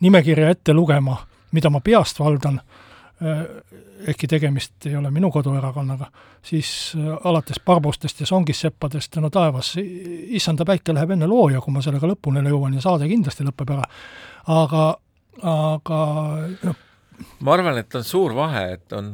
nimekirja 0.00 0.50
ette 0.50 0.72
lugema, 0.72 1.18
mida 1.52 1.70
ma 1.70 1.80
peast 1.80 2.20
valdan, 2.20 2.60
äh, 2.60 2.85
ehkki 3.16 4.28
tegemist 4.28 4.86
ei 4.86 4.96
ole 4.96 5.10
minu 5.10 5.30
koduerakonnaga, 5.32 6.10
siis 6.44 6.92
alates 7.24 7.60
Barbustest 7.64 8.20
ja 8.20 8.26
Songisseppadest, 8.28 9.16
no 9.24 9.30
taevas, 9.32 9.72
issanda 9.80 10.66
päike 10.68 10.92
läheb 10.92 11.14
enne 11.16 11.28
looja, 11.30 11.62
kui 11.64 11.72
ma 11.72 11.84
sellega 11.84 12.10
lõpuni 12.10 12.44
jõuan 12.44 12.76
ja 12.76 12.84
saade 12.84 13.08
kindlasti 13.08 13.46
lõpeb 13.46 13.72
ära. 13.72 13.88
aga 14.52 14.82
aga 15.42 16.00
noh, 16.64 16.76
ma 17.44 17.54
arvan, 17.56 17.80
et 17.80 17.96
on 17.98 18.04
suur 18.04 18.34
vahe, 18.36 18.64
et 18.76 18.92
on 18.96 19.10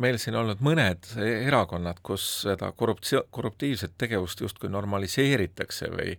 meil 0.00 0.18
siin 0.20 0.36
olnud 0.38 0.62
mõned 0.64 1.12
erakonnad, 1.20 2.00
kus 2.04 2.26
seda 2.46 2.72
korruptsi-, 2.76 3.22
korruptiivset 3.30 3.96
tegevust 4.00 4.40
justkui 4.44 4.72
normaliseeritakse 4.72 5.92
või 5.92 6.16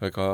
või 0.00 0.12
ka 0.14 0.26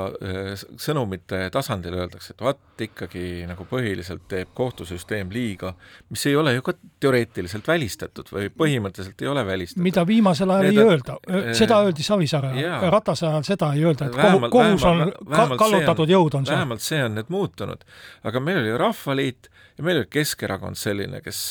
sõnumite 0.79 1.41
tasandil 1.55 1.97
öeldakse, 1.99 2.35
et 2.35 2.43
vaat 2.45 2.85
ikkagi 2.87 3.47
nagu 3.49 3.67
põhiliselt 3.67 4.27
teeb 4.31 4.53
kohtusüsteem 4.55 5.33
liiga, 5.35 5.73
mis 6.13 6.27
ei 6.31 6.37
ole 6.39 6.55
ju 6.55 6.65
ka 6.67 6.77
teoreetiliselt 7.03 7.67
välistatud 7.69 8.31
või 8.33 8.51
põhimõtteliselt 8.55 9.25
ei 9.25 9.31
ole 9.33 9.43
välistatud. 9.47 9.83
mida 9.83 10.07
viimasel 10.07 10.55
ajal 10.55 10.69
Need, 10.69 10.79
ei 10.79 10.93
öelda, 10.93 11.19
seda 11.59 11.81
öeldi 11.83 12.07
Savisaare 12.07 12.53
ajal, 12.55 12.87
Ratase 12.95 13.27
ajal 13.27 13.49
seda 13.49 13.73
ei 13.75 13.85
öelda, 13.85 14.11
et 14.11 14.17
vähemalt, 14.17 14.53
kohus 14.55 14.87
on 14.87 15.03
vähemalt, 15.31 15.59
kallutatud 15.59 16.15
jõud 16.15 16.39
on 16.39 16.47
seal. 16.47 16.61
vähemalt 16.61 16.87
see 16.87 17.03
on 17.05 17.19
nüüd 17.19 17.35
muutunud. 17.35 17.83
aga 18.25 18.41
meil 18.41 18.63
oli 18.63 18.77
Rahvaliit 18.79 19.51
ja 19.79 19.85
meil 19.85 20.03
oli 20.05 20.11
Keskerakond 20.11 20.79
selline, 20.79 21.21
kes 21.25 21.43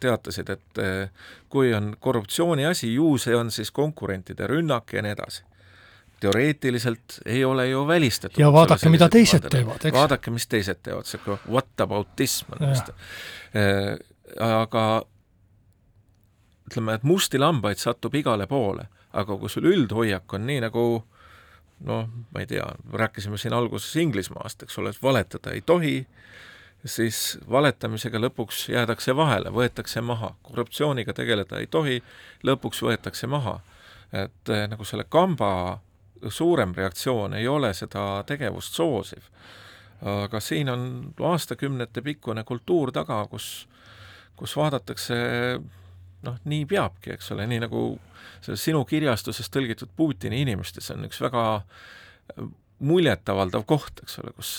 teatasid, 0.00 0.56
et 0.56 0.82
kui 1.52 1.74
on 1.74 1.92
korruptsiooni 2.00 2.66
asi, 2.66 2.94
ju 2.94 3.18
see 3.18 3.36
on 3.36 3.52
siis 3.52 3.70
konkurentide 3.70 4.48
rünnak 4.48 4.96
ja 4.96 5.04
nii 5.04 5.16
edasi 5.18 5.44
teoreetiliselt 6.20 7.20
ei 7.26 7.44
ole 7.44 7.68
ju 7.68 7.86
välistatud. 7.86 8.40
ja 8.40 8.52
vaadake, 8.52 8.88
mida 8.88 9.08
teised 9.08 9.42
vaadele. 9.42 9.64
teevad, 9.64 9.84
eks. 9.84 9.94
vaadake, 9.94 10.30
mis 10.30 10.46
teised 10.46 10.82
teevad, 10.82 11.06
see 11.06 11.38
whataboutism 11.50 12.56
on 12.56 12.70
vist. 12.70 12.90
Äh, 13.56 13.98
aga 14.44 14.84
ütleme, 16.68 16.98
et 16.98 17.06
musti 17.06 17.38
lambaid 17.38 17.80
satub 17.80 18.14
igale 18.18 18.46
poole, 18.46 18.88
aga 19.16 19.38
kui 19.38 19.50
sul 19.52 19.70
üldhoiak 19.70 20.34
on 20.36 20.46
nii, 20.46 20.60
nagu 20.66 20.84
noh, 21.86 22.08
ma 22.34 22.42
ei 22.42 22.46
tea, 22.50 22.66
rääkisime 22.92 23.38
siin 23.38 23.54
alguses 23.54 23.96
Inglismaast, 23.96 24.62
eks 24.62 24.78
ole, 24.78 24.92
et 24.92 25.02
valetada 25.02 25.54
ei 25.54 25.62
tohi, 25.62 25.96
siis 26.84 27.38
valetamisega 27.50 28.20
lõpuks 28.22 28.68
jäädakse 28.72 29.14
vahele, 29.16 29.52
võetakse 29.54 30.02
maha, 30.04 30.34
korruptsiooniga 30.42 31.14
tegeleda 31.14 31.62
ei 31.62 31.66
tohi, 31.66 32.02
lõpuks 32.46 32.82
võetakse 32.84 33.26
maha. 33.26 33.60
et 34.12 34.48
eh, 34.48 34.62
nagu 34.68 34.84
selle 34.88 35.04
kamba 35.04 35.80
suurem 36.28 36.74
reaktsioon 36.76 37.34
ei 37.38 37.48
ole 37.48 37.72
seda 37.74 38.22
tegevust 38.26 38.74
soosiv. 38.74 39.22
aga 39.98 40.40
siin 40.40 40.68
on 40.70 41.14
aastakümnete 41.26 42.02
pikkune 42.02 42.44
kultuur 42.44 42.92
taga, 42.94 43.24
kus, 43.26 43.68
kus 44.36 44.56
vaadatakse 44.56 45.16
noh, 46.22 46.38
nii 46.44 46.66
peabki, 46.70 47.12
eks 47.16 47.32
ole, 47.34 47.46
nii 47.50 47.64
nagu 47.66 47.82
selles 48.40 48.62
sinu 48.64 48.84
kirjastuses 48.84 49.50
tõlgitud 49.50 49.90
Putini 49.96 50.42
inimestes 50.44 50.90
on 50.94 51.06
üks 51.08 51.20
väga 51.22 51.44
muljetavaldav 52.78 53.64
koht, 53.66 54.04
eks 54.04 54.20
ole, 54.22 54.32
kus 54.36 54.52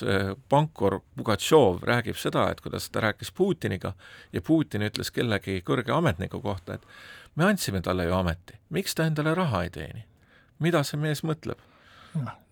pankur 0.51 0.99
Pugatšov 1.15 1.83
räägib 1.87 2.19
seda, 2.19 2.49
et 2.51 2.61
kuidas 2.61 2.89
ta 2.91 3.03
rääkis 3.07 3.31
Putiniga 3.35 3.93
ja 4.33 4.41
Putin 4.41 4.83
ütles 4.89 5.11
kellegi 5.15 5.61
kõrge 5.65 5.95
ametniku 5.95 6.41
kohta, 6.43 6.75
et 6.75 6.87
me 7.39 7.47
andsime 7.47 7.81
talle 7.81 8.09
ju 8.09 8.15
ameti, 8.17 8.59
miks 8.75 8.95
ta 8.95 9.07
endale 9.07 9.35
raha 9.37 9.63
ei 9.63 9.73
teeni? 9.73 10.08
Mida 10.59 10.83
see 10.83 10.99
mees 10.99 11.23
mõtleb? 11.23 11.59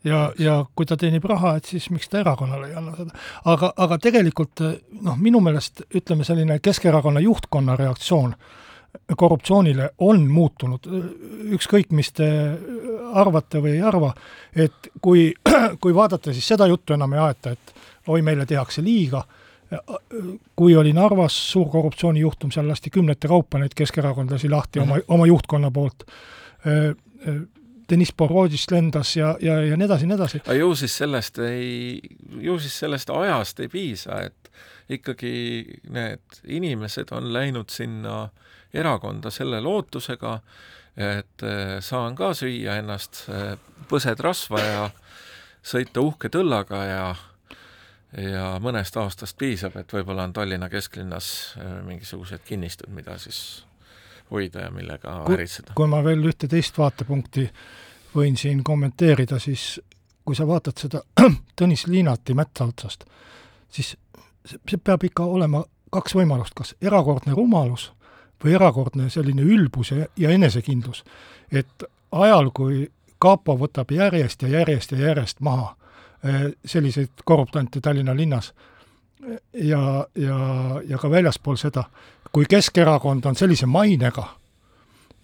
ja, 0.03 0.32
ja 0.39 0.60
kui 0.76 0.86
ta 0.86 0.97
teenib 0.97 1.26
raha, 1.26 1.55
et 1.58 1.66
siis 1.66 1.89
miks 1.89 2.10
ta 2.10 2.22
erakonnale 2.22 2.70
ei 2.70 2.78
anna 2.78 2.95
seda. 2.97 3.18
aga, 3.45 3.74
aga 3.78 3.97
tegelikult 3.97 4.64
noh, 5.01 5.18
minu 5.18 5.41
meelest 5.43 5.84
ütleme, 5.95 6.24
selline 6.28 6.60
Keskerakonna 6.64 7.24
juhtkonna 7.24 7.76
reaktsioon 7.76 8.36
korruptsioonile 9.18 9.89
on 10.03 10.24
muutunud, 10.32 10.88
ükskõik, 11.53 11.91
mis 11.95 12.12
te 12.16 12.28
arvate 13.14 13.62
või 13.62 13.76
ei 13.78 13.82
arva, 13.86 14.14
et 14.55 14.89
kui, 15.01 15.30
kui 15.84 15.95
vaadata, 15.95 16.34
siis 16.34 16.47
seda 16.55 16.68
juttu 16.68 16.95
enam 16.95 17.14
ei 17.14 17.22
aeta, 17.28 17.53
et 17.53 17.76
oi, 18.08 18.24
meile 18.26 18.45
tehakse 18.49 18.82
liiga, 18.84 19.22
kui 20.55 20.76
oli 20.80 20.93
Narvas 20.95 21.36
suur 21.51 21.68
korruptsioonijuhtum, 21.70 22.53
seal 22.55 22.70
lasti 22.72 22.89
kümnete 22.93 23.28
kaupa 23.28 23.60
neid 23.60 23.76
keskerakondlasi 23.76 24.49
lahti 24.49 24.80
mm 24.80 24.86
-hmm. 24.86 24.91
oma, 24.91 25.01
oma 25.08 25.28
juhtkonna 25.28 25.72
poolt 25.72 26.05
Deniss 27.89 28.13
Borodist 28.17 28.71
lendas 28.71 29.15
ja, 29.15 29.35
ja, 29.41 29.59
ja 29.63 29.77
nii 29.77 29.85
edasi, 29.88 30.07
nii 30.09 30.17
edasi. 30.17 30.41
aga 30.45 30.57
ju 30.59 30.73
siis 30.75 30.97
sellest 30.97 31.39
ei, 31.43 31.99
ju 32.43 32.57
siis 32.59 32.79
sellest 32.83 33.09
ajast 33.13 33.59
ei 33.63 33.71
piisa, 33.71 34.21
et 34.27 34.51
ikkagi 34.89 35.31
need 35.93 36.41
inimesed 36.43 37.11
on 37.15 37.31
läinud 37.33 37.71
sinna 37.71 38.27
erakonda 38.73 39.31
selle 39.31 39.61
lootusega, 39.63 40.39
et 40.97 41.45
eh, 41.45 41.77
saan 41.83 42.15
ka 42.17 42.33
süüa 42.35 42.79
ennast 42.81 43.25
eh, 43.29 43.55
põsed 43.89 44.19
rasva 44.23 44.61
ja 44.63 44.85
sõita 45.63 46.03
uhke 46.03 46.31
tõllaga 46.33 46.83
ja 46.88 47.07
ja 48.17 48.53
mõnest 48.63 48.95
aastast 48.97 49.35
piisab, 49.38 49.75
et 49.77 49.91
võib-olla 49.93 50.23
on 50.23 50.33
Tallinna 50.33 50.69
kesklinnas 50.71 51.29
eh, 51.59 51.73
mingisugused 51.85 52.45
kinnistud, 52.47 52.89
mida 52.95 53.17
siis 53.19 53.66
hoida 54.32 54.67
ja 54.67 54.71
millega 54.71 55.23
äritseda. 55.34 55.75
kui 55.75 55.88
ma 55.88 56.03
veel 56.03 56.25
ühte 56.28 56.47
teist 56.47 56.78
vaatepunkti 56.78 57.47
võin 58.15 58.38
siin 58.38 58.63
kommenteerida, 58.63 59.39
siis 59.39 59.80
kui 60.25 60.36
sa 60.36 60.47
vaatad 60.47 60.78
seda 60.78 61.03
Tõnis 61.59 61.88
Liinati 61.88 62.34
mätta 62.38 62.67
otsast, 62.67 63.05
siis 63.69 63.95
see 64.47 64.78
peab 64.84 65.03
ikka 65.03 65.25
olema 65.25 65.63
kaks 65.91 66.15
võimalust, 66.15 66.53
kas 66.55 66.75
erakordne 66.82 67.34
rumalus 67.36 67.91
või 68.43 68.53
erakordne 68.53 69.09
selline 69.09 69.41
ülbus 69.41 69.91
ja, 69.91 70.05
ja 70.17 70.30
enesekindlus. 70.30 71.03
et 71.51 71.84
ajal, 72.11 72.51
kui 72.53 72.91
kapo 73.19 73.57
võtab 73.57 73.91
järjest 73.91 74.41
ja 74.41 74.47
järjest 74.59 74.91
ja 74.91 74.97
järjest 74.97 75.39
maha 75.39 75.75
eh, 76.23 76.51
selliseid 76.65 77.23
korruptante 77.25 77.82
Tallinna 77.82 78.15
linnas 78.15 78.53
ja, 79.53 80.07
ja, 80.15 80.38
ja 80.89 80.97
ka 80.97 81.09
väljaspool 81.09 81.57
seda, 81.57 81.84
kui 82.32 82.45
Keskerakond 82.49 83.26
on 83.26 83.36
sellise 83.36 83.65
mainega 83.65 84.28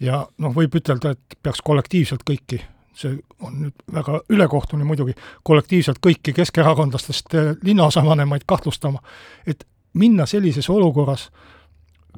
ja 0.00 0.22
noh, 0.38 0.54
võib 0.54 0.74
ütelda, 0.78 1.14
et 1.14 1.36
peaks 1.42 1.62
kollektiivselt 1.64 2.24
kõiki, 2.26 2.60
see 2.94 3.16
on 3.44 3.56
nüüd 3.64 3.86
väga 3.94 4.20
ülekohtune 4.32 4.86
muidugi, 4.86 5.14
kollektiivselt 5.42 6.00
kõiki 6.04 6.34
keskerakondlastest 6.36 7.34
eh, 7.34 7.50
linnaosavanemaid 7.62 8.46
kahtlustama, 8.46 9.02
et 9.46 9.66
minna 9.94 10.26
sellises 10.26 10.68
olukorras 10.70 11.28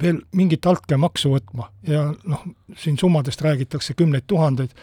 veel 0.01 0.21
mingit 0.37 0.67
altkäemaksu 0.67 1.33
võtma. 1.33 1.71
Ja 1.89 2.11
noh, 2.25 2.43
siin 2.77 2.99
summadest 3.01 3.41
räägitakse 3.45 3.97
kümneid 3.97 4.27
tuhandeid, 4.29 4.75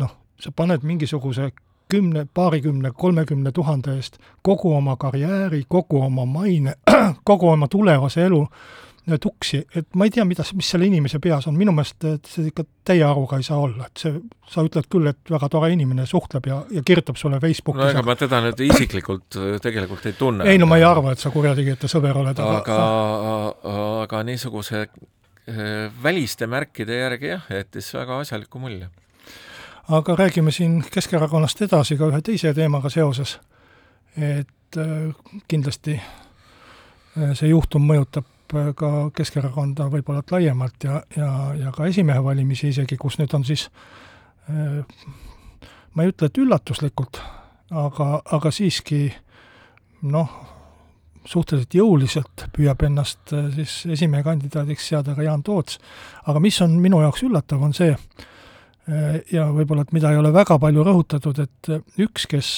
noh, 0.00 0.16
sa 0.40 0.52
paned 0.56 0.84
mingisuguse 0.84 1.50
kümne, 1.94 2.26
paarikümne, 2.34 2.90
kolmekümne 2.98 3.52
tuhande 3.54 3.94
eest 3.96 4.18
kogu 4.42 4.74
oma 4.76 4.96
karjääri, 5.00 5.64
kogu 5.68 6.02
oma 6.02 6.26
maine, 6.26 6.74
kogu 7.30 7.48
oma 7.54 7.70
tulevase 7.70 8.26
elu 8.26 8.42
tuksi, 9.20 9.60
et 9.76 9.86
ma 9.98 10.06
ei 10.08 10.12
tea, 10.12 10.24
mida, 10.24 10.44
mis 10.56 10.68
selle 10.72 10.86
inimese 10.88 11.18
peas 11.22 11.44
on, 11.48 11.56
minu 11.60 11.74
meelest 11.76 12.06
see 12.28 12.48
ikka 12.48 12.64
täie 12.88 13.04
aruga 13.04 13.36
ei 13.36 13.44
saa 13.44 13.58
olla, 13.60 13.88
et 13.90 14.00
see, 14.00 14.14
sa 14.48 14.64
ütled 14.64 14.88
küll, 14.92 15.10
et 15.10 15.32
väga 15.32 15.50
tore 15.52 15.68
inimene 15.74 16.06
suhtleb 16.08 16.48
ja, 16.48 16.62
ja 16.72 16.82
kirjutab 16.86 17.20
sulle 17.20 17.40
Facebookis 17.42 17.82
no 17.82 17.90
ega 17.92 18.04
ma 18.06 18.16
teda 18.16 18.40
nüüd 18.46 18.62
isiklikult 18.64 19.36
äh, 19.40 19.58
tegelikult 19.64 20.08
ei 20.08 20.16
tunne. 20.16 20.48
ei 20.48 20.60
no 20.60 20.68
ma 20.70 20.80
ei 20.80 20.86
arva, 20.88 21.12
et 21.12 21.20
sa 21.20 21.32
kurjategijate 21.34 21.90
sõber 21.92 22.16
oled, 22.22 22.40
aga 22.40 22.62
aga, 22.62 23.76
aga 24.06 24.22
niisuguse 24.30 24.86
äh, 24.86 25.62
väliste 26.02 26.48
märkide 26.48 27.02
järgi 27.02 27.34
jah, 27.34 27.48
jättis 27.60 27.92
väga 27.98 28.22
asjaliku 28.24 28.62
mulje. 28.62 28.88
Aga 29.88 30.16
räägime 30.16 30.52
siin 30.52 30.84
Keskerakonnast 30.90 31.62
edasi 31.62 31.96
ka 31.96 32.08
ühe 32.08 32.20
teise 32.22 32.54
teemaga 32.54 32.90
seoses, 32.90 33.38
et 34.16 34.78
äh, 34.78 35.10
kindlasti 35.48 36.00
see 37.14 37.48
juhtum 37.48 37.84
mõjutab 37.86 38.26
ka 38.76 38.88
Keskerakonda 39.16 39.86
võib-olla 39.90 40.22
laiemalt 40.30 40.84
ja, 40.84 41.02
ja, 41.16 41.28
ja 41.58 41.72
ka 41.72 41.86
esimehe 41.86 42.22
valimisi 42.24 42.68
isegi, 42.68 42.96
kus 43.00 43.18
nüüd 43.18 43.32
on 43.34 43.44
siis 43.46 43.68
ma 45.94 46.02
ei 46.02 46.10
ütle, 46.10 46.28
et 46.28 46.40
üllatuslikult, 46.42 47.20
aga, 47.70 48.08
aga 48.36 48.52
siiski 48.52 49.06
noh, 50.10 50.34
suhteliselt 51.24 51.74
jõuliselt 51.78 52.46
püüab 52.52 52.82
ennast 52.84 53.32
siis 53.56 53.78
esimehe 53.96 54.24
kandidaadiks 54.26 54.90
seada 54.90 55.14
ka 55.16 55.24
Jaan 55.24 55.42
Toots. 55.42 55.78
aga 56.26 56.40
mis 56.40 56.60
on 56.60 56.76
minu 56.82 57.00
jaoks 57.00 57.24
üllatav, 57.24 57.62
on 57.62 57.72
see, 57.74 57.94
ja 59.32 59.46
võib-olla, 59.48 59.84
et 59.86 59.92
mida 59.96 60.10
ei 60.12 60.18
ole 60.20 60.32
väga 60.34 60.58
palju 60.60 60.84
rõhutatud, 60.84 61.38
et 61.40 61.70
üks, 62.04 62.26
kes 62.28 62.48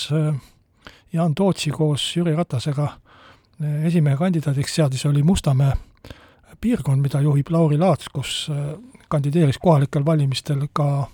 Jaan 1.15 1.35
Tootsi 1.39 1.71
koos 1.71 2.03
Jüri 2.17 2.35
Ratasega 2.37 2.89
esimehe 3.87 4.19
kandidaadiks 4.19 4.75
seadis, 4.75 5.07
oli 5.07 5.23
Mustamäe 5.23 5.73
piirkond, 6.61 7.03
mida 7.03 7.21
juhib 7.23 7.51
Lauri 7.51 7.79
Laats, 7.79 8.09
kus 8.13 8.47
kandideeris 9.09 9.59
kohalikel 9.63 10.05
valimistel 10.07 10.67
ka 10.73 11.07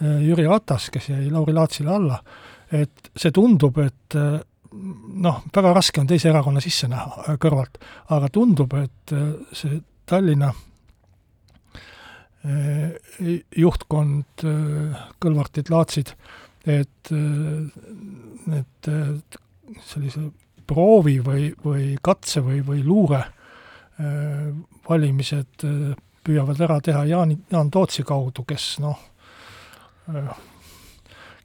Jüri 0.00 0.46
Ratas, 0.48 0.90
kes 0.90 1.08
jäi 1.12 1.30
Lauri 1.30 1.54
Laatsile 1.54 1.94
alla, 1.94 2.18
et 2.72 3.12
see 3.16 3.30
tundub, 3.30 3.78
et 3.78 4.18
noh, 5.22 5.42
väga 5.54 5.72
raske 5.76 6.00
on 6.00 6.08
teise 6.10 6.30
erakonna 6.32 6.60
sisse 6.64 6.88
näha 6.90 7.36
kõrvalt, 7.40 7.78
aga 8.16 8.30
tundub, 8.32 8.74
et 8.80 9.16
see 9.52 9.80
Tallinna 10.08 10.50
juhtkond, 13.56 14.44
Kõlvartid, 15.22 15.70
Laatsid, 15.70 16.14
et 16.66 17.10
need 17.12 18.88
sellise 19.86 20.24
proovi 20.66 21.18
või, 21.22 21.50
või 21.64 21.92
katse 22.02 22.42
või, 22.42 22.60
või 22.66 22.82
luure 22.86 23.22
valimised 24.88 25.66
püüavad 26.24 26.60
ära 26.62 26.80
teha 26.82 27.04
Jaan, 27.06 27.36
Jaan 27.50 27.70
Tootsi 27.70 28.02
kaudu, 28.06 28.44
kes 28.48 28.76
noh, 28.82 28.98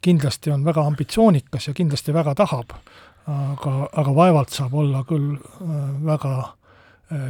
kindlasti 0.01 0.51
on 0.53 0.65
väga 0.65 0.85
ambitsioonikas 0.87 1.69
ja 1.69 1.73
kindlasti 1.77 2.13
väga 2.13 2.35
tahab, 2.37 2.73
aga, 3.27 3.73
aga 3.91 4.15
vaevalt 4.15 4.53
saab 4.53 4.73
olla 4.77 5.03
küll 5.07 5.35
väga 6.05 6.33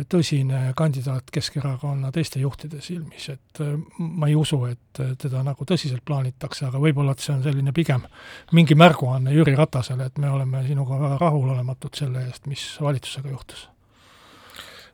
tõsine 0.09 0.73
kandidaat 0.75 1.29
Keskerakonna 1.33 2.09
teiste 2.11 2.39
juhtide 2.41 2.81
silmis, 2.81 3.27
et 3.29 3.61
ma 3.99 4.29
ei 4.29 4.35
usu, 4.35 4.57
et 4.65 5.01
teda 5.21 5.43
nagu 5.45 5.65
tõsiselt 5.69 6.01
plaanitakse, 6.05 6.65
aga 6.65 6.81
võib-olla, 6.81 7.13
et 7.13 7.21
see 7.21 7.35
on 7.35 7.43
selline 7.45 7.73
pigem 7.75 8.07
mingi 8.57 8.77
märguanne 8.77 9.35
Jüri 9.35 9.53
Ratasele, 9.57 10.09
et 10.09 10.17
me 10.17 10.31
oleme 10.33 10.63
sinuga 10.65 10.97
väga 11.03 11.19
rahulolematud 11.21 11.97
selle 11.97 12.25
eest, 12.25 12.49
mis 12.49 12.65
valitsusega 12.81 13.29
juhtus. 13.29 13.67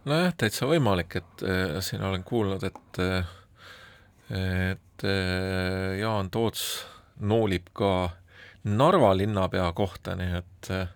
nojah, 0.05 0.33
täitsa 0.37 0.67
võimalik, 0.67 1.15
et 1.21 1.47
äh, 1.47 1.79
siin 1.79 2.03
olen 2.03 2.23
kuulnud, 2.27 2.63
et 2.67 3.03
et 4.33 5.03
äh, 5.03 5.99
Jaan 5.99 6.29
Toots 6.31 6.85
noolib 7.19 7.71
ka 7.73 8.09
Narva 8.63 9.11
linnapea 9.17 9.71
kohta, 9.75 10.15
nii 10.15 10.39
et 10.39 10.71
äh, 10.71 10.87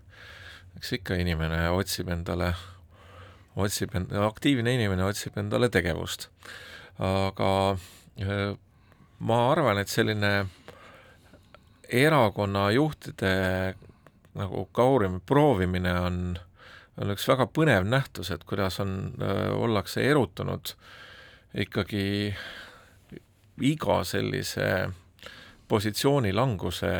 eks 0.78 0.98
ikka 1.00 1.16
inimene 1.20 1.70
otsib 1.76 2.10
endale 2.12 2.52
äh, 2.52 2.66
otsib 3.58 3.96
end-, 3.98 4.14
aktiivne 4.28 4.74
inimene 4.78 5.06
otsib 5.08 5.38
endale 5.42 5.70
tegevust. 5.74 6.30
aga 6.98 7.52
äh, 8.22 8.54
ma 9.20 9.40
arvan, 9.52 9.82
et 9.82 9.90
selline 9.90 10.48
erakonna 11.90 12.70
juhtide 12.72 13.76
nagu 14.38 14.66
kaurimi 14.72 15.20
proovimine 15.26 15.94
on, 16.00 16.22
on 17.02 17.14
üks 17.14 17.28
väga 17.30 17.48
põnev 17.54 17.88
nähtus, 17.90 18.32
et 18.34 18.44
kuidas 18.50 18.80
on, 18.84 18.96
äh, 19.22 19.50
ollakse 19.54 20.06
erutunud 20.06 20.74
ikkagi 21.58 22.34
iga 23.66 24.02
sellise 24.06 24.90
positsiooni 25.68 26.34
languse 26.34 26.92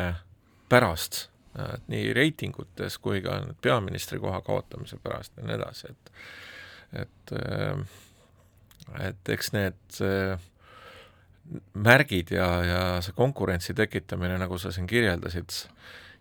pärast, 0.68 1.28
et 1.58 1.86
nii 1.90 2.12
reitingutes 2.14 2.98
kui 3.02 3.22
ka 3.24 3.40
peaministri 3.62 4.18
koha 4.20 4.40
kaotamise 4.46 4.98
pärast 5.02 5.36
ja 5.36 5.46
nii 5.46 5.56
edasi, 5.56 5.90
et 5.90 6.12
et, 6.92 7.32
äh, 7.32 7.78
et 9.08 9.32
eks 9.34 9.52
need 9.52 10.00
äh, 10.04 10.38
märgid 11.74 12.32
ja, 12.34 12.48
ja 12.64 12.80
see 13.04 13.16
konkurentsi 13.16 13.74
tekitamine, 13.74 14.38
nagu 14.40 14.58
sa 14.58 14.72
siin 14.72 14.86
kirjeldasid, 14.86 15.54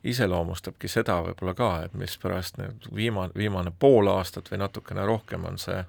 iseloomustabki 0.07 0.87
seda 0.91 1.17
võib-olla 1.25 1.55
ka, 1.57 1.71
et 1.87 1.97
mispärast 1.97 2.59
nüüd 2.61 2.87
viimane, 2.95 3.33
viimane 3.35 3.73
pool 3.79 4.07
aastat 4.13 4.51
või 4.51 4.61
natukene 4.63 5.05
rohkem 5.05 5.45
on 5.49 5.59
see 5.61 5.83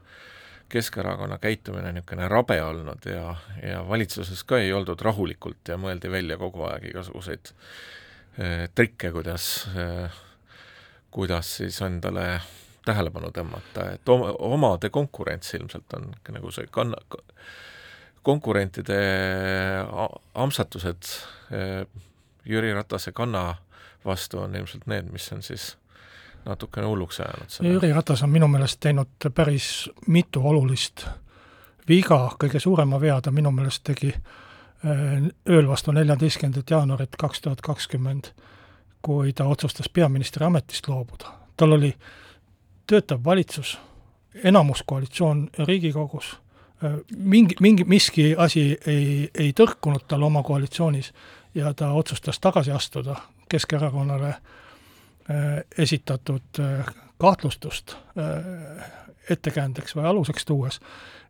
Keskerakonna 0.68 1.38
käitumine 1.40 1.94
niisugune 1.96 2.26
rabe 2.28 2.58
olnud 2.60 3.06
ja, 3.08 3.30
ja 3.64 3.78
valitsuses 3.88 4.42
ka 4.44 4.58
ei 4.60 4.72
oldud 4.76 5.00
rahulikult 5.00 5.70
ja 5.70 5.78
mõeldi 5.80 6.10
välja 6.12 6.36
kogu 6.36 6.66
aeg 6.68 6.90
igasuguseid 6.90 7.52
eh, 8.36 8.66
trikke, 8.76 9.08
kuidas 9.14 9.46
kuidas 11.10 11.56
siis 11.56 11.80
endale 11.82 12.40
tähelepanu 12.88 13.30
tõmmata, 13.34 13.92
et 13.94 14.08
oma, 14.12 14.32
omade 14.38 14.90
konkurents 14.90 15.54
ilmselt 15.58 15.96
on 15.98 16.10
nagu 16.34 16.52
see 16.54 16.68
kanna, 16.72 17.00
konkurentide 18.26 18.98
amsatused 20.34 21.10
eh, 21.52 21.86
Jüri 22.48 22.72
Ratase 22.74 23.12
kanna 23.12 23.54
vastu 24.04 24.40
on 24.40 24.56
ilmselt 24.56 24.86
need, 24.88 25.08
mis 25.12 25.32
on 25.32 25.42
siis 25.42 25.70
natukene 26.46 26.86
hulluks 26.86 27.20
ajanud 27.20 27.52
seda. 27.52 27.68
Jüri 27.68 27.92
Ratas 27.92 28.22
on 28.24 28.32
minu 28.32 28.48
meelest 28.48 28.80
teinud 28.80 29.30
päris 29.34 29.88
mitu 30.06 30.44
olulist 30.48 31.06
viga, 31.88 32.20
kõige 32.40 32.60
suurema 32.60 33.00
vea 33.00 33.18
ta 33.24 33.32
minu 33.34 33.52
meelest 33.52 33.84
tegi 33.88 34.12
eh, 34.12 35.18
ööl 35.48 35.68
vastu 35.68 35.92
neljateistkümnendat 35.96 36.76
jaanuarit 36.76 37.18
kaks 37.20 37.44
tuhat 37.44 37.64
kakskümmend, 37.64 38.32
kui 39.02 39.32
ta 39.32 39.44
otsustas 39.48 39.88
peaministri 39.88 40.44
ametist 40.44 40.88
loobuda. 40.88 41.36
tal 41.56 41.72
oli 41.72 41.88
äh, 41.88 42.27
töötav 42.88 43.20
valitsus, 43.24 43.78
enamuskoalitsioon 44.44 45.48
Riigikogus, 45.58 46.36
mingi, 47.16 47.56
mingi, 47.60 47.84
miski 47.84 48.34
asi 48.38 48.78
ei, 48.86 49.30
ei 49.34 49.52
tõrkunud 49.52 50.06
tal 50.08 50.22
oma 50.22 50.42
koalitsioonis 50.46 51.12
ja 51.54 51.74
ta 51.74 51.92
otsustas 51.92 52.40
tagasi 52.40 52.72
astuda 52.72 53.16
Keskerakonnale 53.48 54.34
esitatud 55.78 56.60
kahtlustust 57.18 57.96
ettekäändeks 59.30 59.96
või 59.96 60.06
aluseks 60.08 60.44
tuues, 60.44 60.80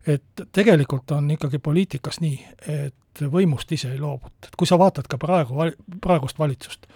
et 0.07 0.43
tegelikult 0.51 1.11
on 1.11 1.31
ikkagi 1.31 1.59
poliitikas 1.59 2.21
nii, 2.23 2.37
et 2.67 3.23
võimust 3.31 3.71
ise 3.71 3.91
ei 3.91 3.99
loobuta, 3.99 4.47
et 4.47 4.55
kui 4.55 4.67
sa 4.67 4.79
vaatad 4.79 5.09
ka 5.09 5.17
praegu, 5.19 5.71
praegust 6.01 6.39
valitsust, 6.39 6.87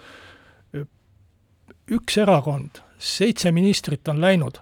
üks 1.92 2.16
erakond 2.18 2.80
seitse 3.04 3.52
ministrit 3.52 4.08
on 4.08 4.20
läinud, 4.20 4.60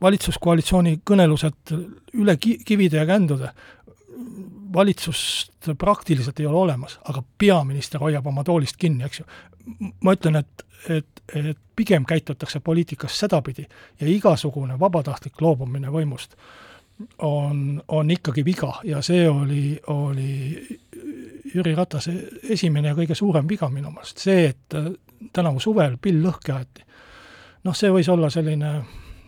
valitsuskoalitsiooni 0.00 1.00
kõnelused 1.06 1.74
üle 2.14 2.36
ki-, 2.40 2.60
kivide 2.66 3.00
ja 3.00 3.06
kändude, 3.06 3.50
valitsust 4.74 5.70
praktiliselt 5.78 6.40
ei 6.40 6.46
ole 6.46 6.58
olemas, 6.58 6.98
aga 7.08 7.22
peaminister 7.38 8.00
hoiab 8.00 8.26
oma 8.26 8.44
toolist 8.44 8.76
kinni, 8.76 9.04
eks 9.04 9.22
ju. 9.22 9.26
ma 10.04 10.14
ütlen, 10.16 10.38
et, 10.40 10.64
et, 10.88 11.22
et 11.34 11.58
pigem 11.76 12.06
käitutakse 12.08 12.60
poliitikas 12.60 13.18
sedapidi 13.18 13.66
ja 14.00 14.08
igasugune 14.08 14.78
vabatahtlik 14.80 15.40
loobumine 15.40 15.90
võimust 15.92 16.36
on, 17.18 17.82
on 17.88 18.10
ikkagi 18.10 18.44
viga 18.44 18.72
ja 18.84 19.02
see 19.02 19.28
oli, 19.28 19.78
oli 19.86 20.78
Jüri 21.54 21.74
Ratase 21.74 22.14
esimene 22.50 22.92
ja 22.92 22.96
kõige 22.96 23.14
suurem 23.14 23.48
viga 23.48 23.68
minu 23.72 23.92
meelest, 23.92 24.24
see, 24.24 24.48
et 24.50 24.78
tänavu 25.32 25.60
suvel 25.60 25.96
pill 26.02 26.22
lõhki 26.24 26.54
aeti. 26.54 26.84
noh, 27.64 27.76
see 27.76 27.90
võis 27.92 28.08
olla 28.08 28.30
selline 28.30 28.72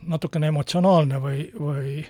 natukene 0.06 0.48
emotsionaalne 0.48 1.18
või, 1.20 1.46
või 1.60 2.04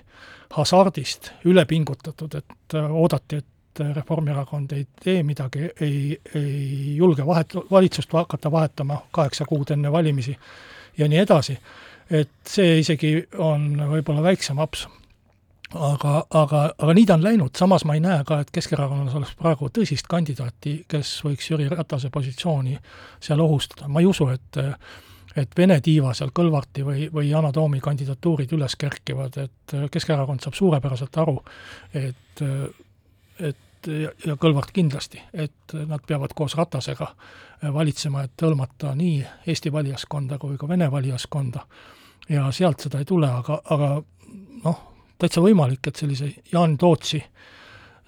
hasardist 0.55 1.31
üle 1.45 1.65
pingutatud, 1.65 2.35
et 2.35 2.75
oodati, 2.81 3.41
et 3.41 3.81
Reformierakond 3.95 4.71
ei 4.75 4.85
tee 5.03 5.23
midagi, 5.23 5.69
ei, 5.81 6.17
ei 6.35 6.95
julge 6.95 7.25
vahet, 7.25 7.55
valitsust 7.71 8.13
hakata 8.13 8.51
vahetama 8.51 8.97
kaheksa 9.11 9.45
kuud 9.47 9.71
enne 9.71 9.91
valimisi 9.91 10.35
ja 10.97 11.07
nii 11.07 11.21
edasi, 11.23 11.55
et 12.11 12.33
see 12.47 12.79
isegi 12.81 13.13
on 13.39 13.69
võib-olla 13.93 14.23
väiksem 14.25 14.59
aps. 14.59 14.87
Aga, 15.75 16.15
aga, 16.29 16.63
aga 16.77 16.93
nii 16.93 17.05
ta 17.05 17.15
on 17.17 17.23
läinud, 17.23 17.55
samas 17.57 17.85
ma 17.87 17.95
ei 17.95 18.03
näe 18.03 18.23
ka, 18.27 18.41
et 18.43 18.51
Keskerakonnas 18.51 19.15
oleks 19.15 19.35
praegu 19.39 19.69
tõsist 19.73 20.09
kandidaati, 20.11 20.81
kes 20.91 21.13
võiks 21.25 21.47
Jüri 21.51 21.69
Ratase 21.71 22.09
positsiooni 22.13 22.77
seal 23.19 23.39
ohustada, 23.39 23.87
ma 23.87 24.03
ei 24.03 24.09
usu, 24.09 24.29
et 24.33 24.61
et 25.35 25.53
Vene 25.57 25.77
tiiva 25.79 26.11
seal 26.13 26.33
Kõlvarti 26.35 26.83
või, 26.83 27.05
või 27.13 27.29
Yana 27.29 27.53
Toomi 27.55 27.79
kandidatuurid 27.79 28.51
üles 28.51 28.75
kerkivad, 28.75 29.37
et 29.39 29.75
Keskerakond 29.91 30.43
saab 30.43 30.57
suurepäraselt 30.59 31.17
aru, 31.23 31.37
et, 31.95 32.43
et 33.39 33.87
ja, 33.87 34.35
Kõlvart 34.35 34.73
kindlasti, 34.75 35.21
et 35.31 35.75
nad 35.87 36.03
peavad 36.07 36.35
koos 36.35 36.57
Ratasega 36.59 37.13
valitsema, 37.73 38.25
et 38.27 38.43
hõlmata 38.43 38.91
nii 38.97 39.23
Eesti 39.47 39.71
valijaskonda 39.71 40.37
kui 40.41 40.57
ka 40.59 40.67
Vene 40.67 40.91
valijaskonda. 40.91 41.65
ja 42.29 42.51
sealt 42.51 42.79
seda 42.79 42.99
ei 42.99 43.05
tule, 43.05 43.27
aga, 43.27 43.61
aga 43.69 44.01
noh, 44.63 44.90
täitsa 45.21 45.43
võimalik, 45.43 45.87
et 45.87 46.01
sellise 46.01 46.31
Jaan 46.51 46.77
Tootsi 46.81 47.21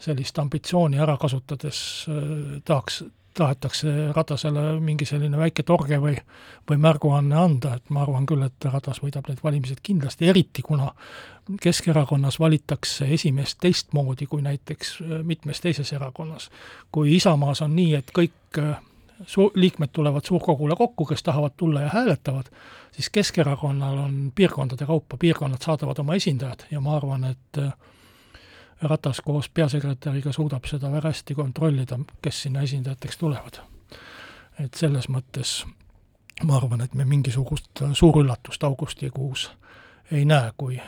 sellist 0.04 0.40
ambitsiooni 0.40 1.00
ära 1.00 1.16
kasutades 1.22 1.80
äh, 2.10 2.24
tahaks, 2.66 3.04
tahetakse 3.34 3.94
Ratasele 4.16 4.80
mingi 4.84 5.06
selline 5.10 5.38
väike 5.38 5.64
torge 5.66 5.98
või, 6.02 6.16
või 6.70 6.80
märguanne 6.82 7.38
anda, 7.40 7.78
et 7.78 7.90
ma 7.94 8.04
arvan 8.04 8.28
küll, 8.30 8.44
et 8.46 8.68
Ratas 8.70 9.02
võidab 9.04 9.30
need 9.30 9.42
valimised 9.44 9.82
kindlasti, 9.84 10.30
eriti 10.30 10.66
kuna 10.66 10.92
Keskerakonnas 11.62 12.40
valitakse 12.40 13.08
esimeest 13.14 13.58
teistmoodi 13.60 14.30
kui 14.32 14.42
näiteks 14.46 14.98
mitmes 15.28 15.60
teises 15.62 15.92
erakonnas. 15.94 16.50
kui 16.92 17.16
Isamaas 17.16 17.62
on 17.62 17.76
nii, 17.76 17.96
et 18.00 18.12
kõik 18.16 18.62
su-, 19.26 19.52
liikmed 19.56 19.90
tulevad 19.92 20.26
suurkogule 20.26 20.76
kokku, 20.76 21.06
kes 21.06 21.24
tahavad 21.24 21.52
tulla 21.58 21.82
ja 21.82 21.90
hääletavad, 21.94 22.46
siis 22.92 23.10
Keskerakonnal 23.10 23.98
on 23.98 24.32
piirkondade 24.36 24.86
kaupa, 24.86 25.18
piirkonnad 25.18 25.62
saadavad 25.62 26.00
oma 26.00 26.16
esindajad 26.16 26.66
ja 26.72 26.82
ma 26.82 26.96
arvan, 26.96 27.24
et 27.24 27.62
Ratas 28.84 29.22
koos 29.22 29.50
peasekretäriga 29.50 30.32
suudab 30.32 30.66
seda 30.68 30.90
väga 30.92 31.08
hästi 31.08 31.36
kontrollida, 31.36 32.00
kes 32.22 32.42
sinna 32.42 32.62
esindajateks 32.62 33.18
tulevad. 33.18 33.62
et 34.60 34.74
selles 34.74 35.08
mõttes 35.10 35.64
ma 36.44 36.58
arvan, 36.58 36.82
et 36.82 36.94
me 36.94 37.06
mingisugust 37.06 37.82
suurüllatust 37.94 38.64
augustikuus 38.64 39.52
ei 40.12 40.26
näe, 40.26 40.52
kui, 40.58 40.82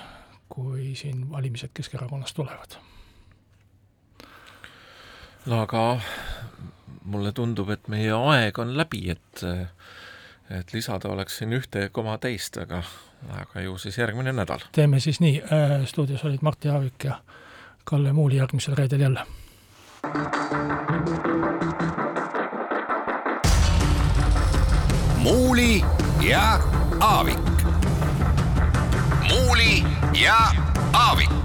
kui 0.49 0.95
siin 0.95 1.31
valimised 1.31 1.69
Keskerakonnas 1.73 2.33
tulevad. 2.33 2.77
no 5.45 5.61
aga 5.61 5.99
mulle 7.05 7.31
tundub, 7.31 7.69
et 7.69 7.87
meie 7.87 8.13
aeg 8.13 8.59
on 8.59 8.77
läbi, 8.77 9.09
et 9.13 9.45
et 10.49 10.73
lisada 10.73 11.09
oleks 11.09 11.39
siin 11.39 11.53
ühte 11.57 11.89
koma 11.91 12.17
teist, 12.21 12.57
aga, 12.61 12.83
aga 13.33 13.61
ju 13.65 13.77
siis 13.81 13.97
järgmine 13.97 14.33
nädal. 14.33 14.61
teeme 14.71 14.99
siis 14.99 15.19
nii, 15.19 15.41
äh, 15.41 15.85
stuudios 15.85 16.25
olid 16.25 16.41
Mart 16.41 16.65
Jaavik 16.65 17.03
ja 17.03 17.19
Kalle 17.83 18.13
Muuli 18.13 18.35
järgmisel 18.35 18.75
reedel 18.75 18.99
jälle. 18.99 19.25
muuli 25.17 25.81
ja 26.21 26.59
Aavik. 26.99 27.39
muuli 29.29 29.83
ja 30.21 30.37
Aavik 30.93 31.44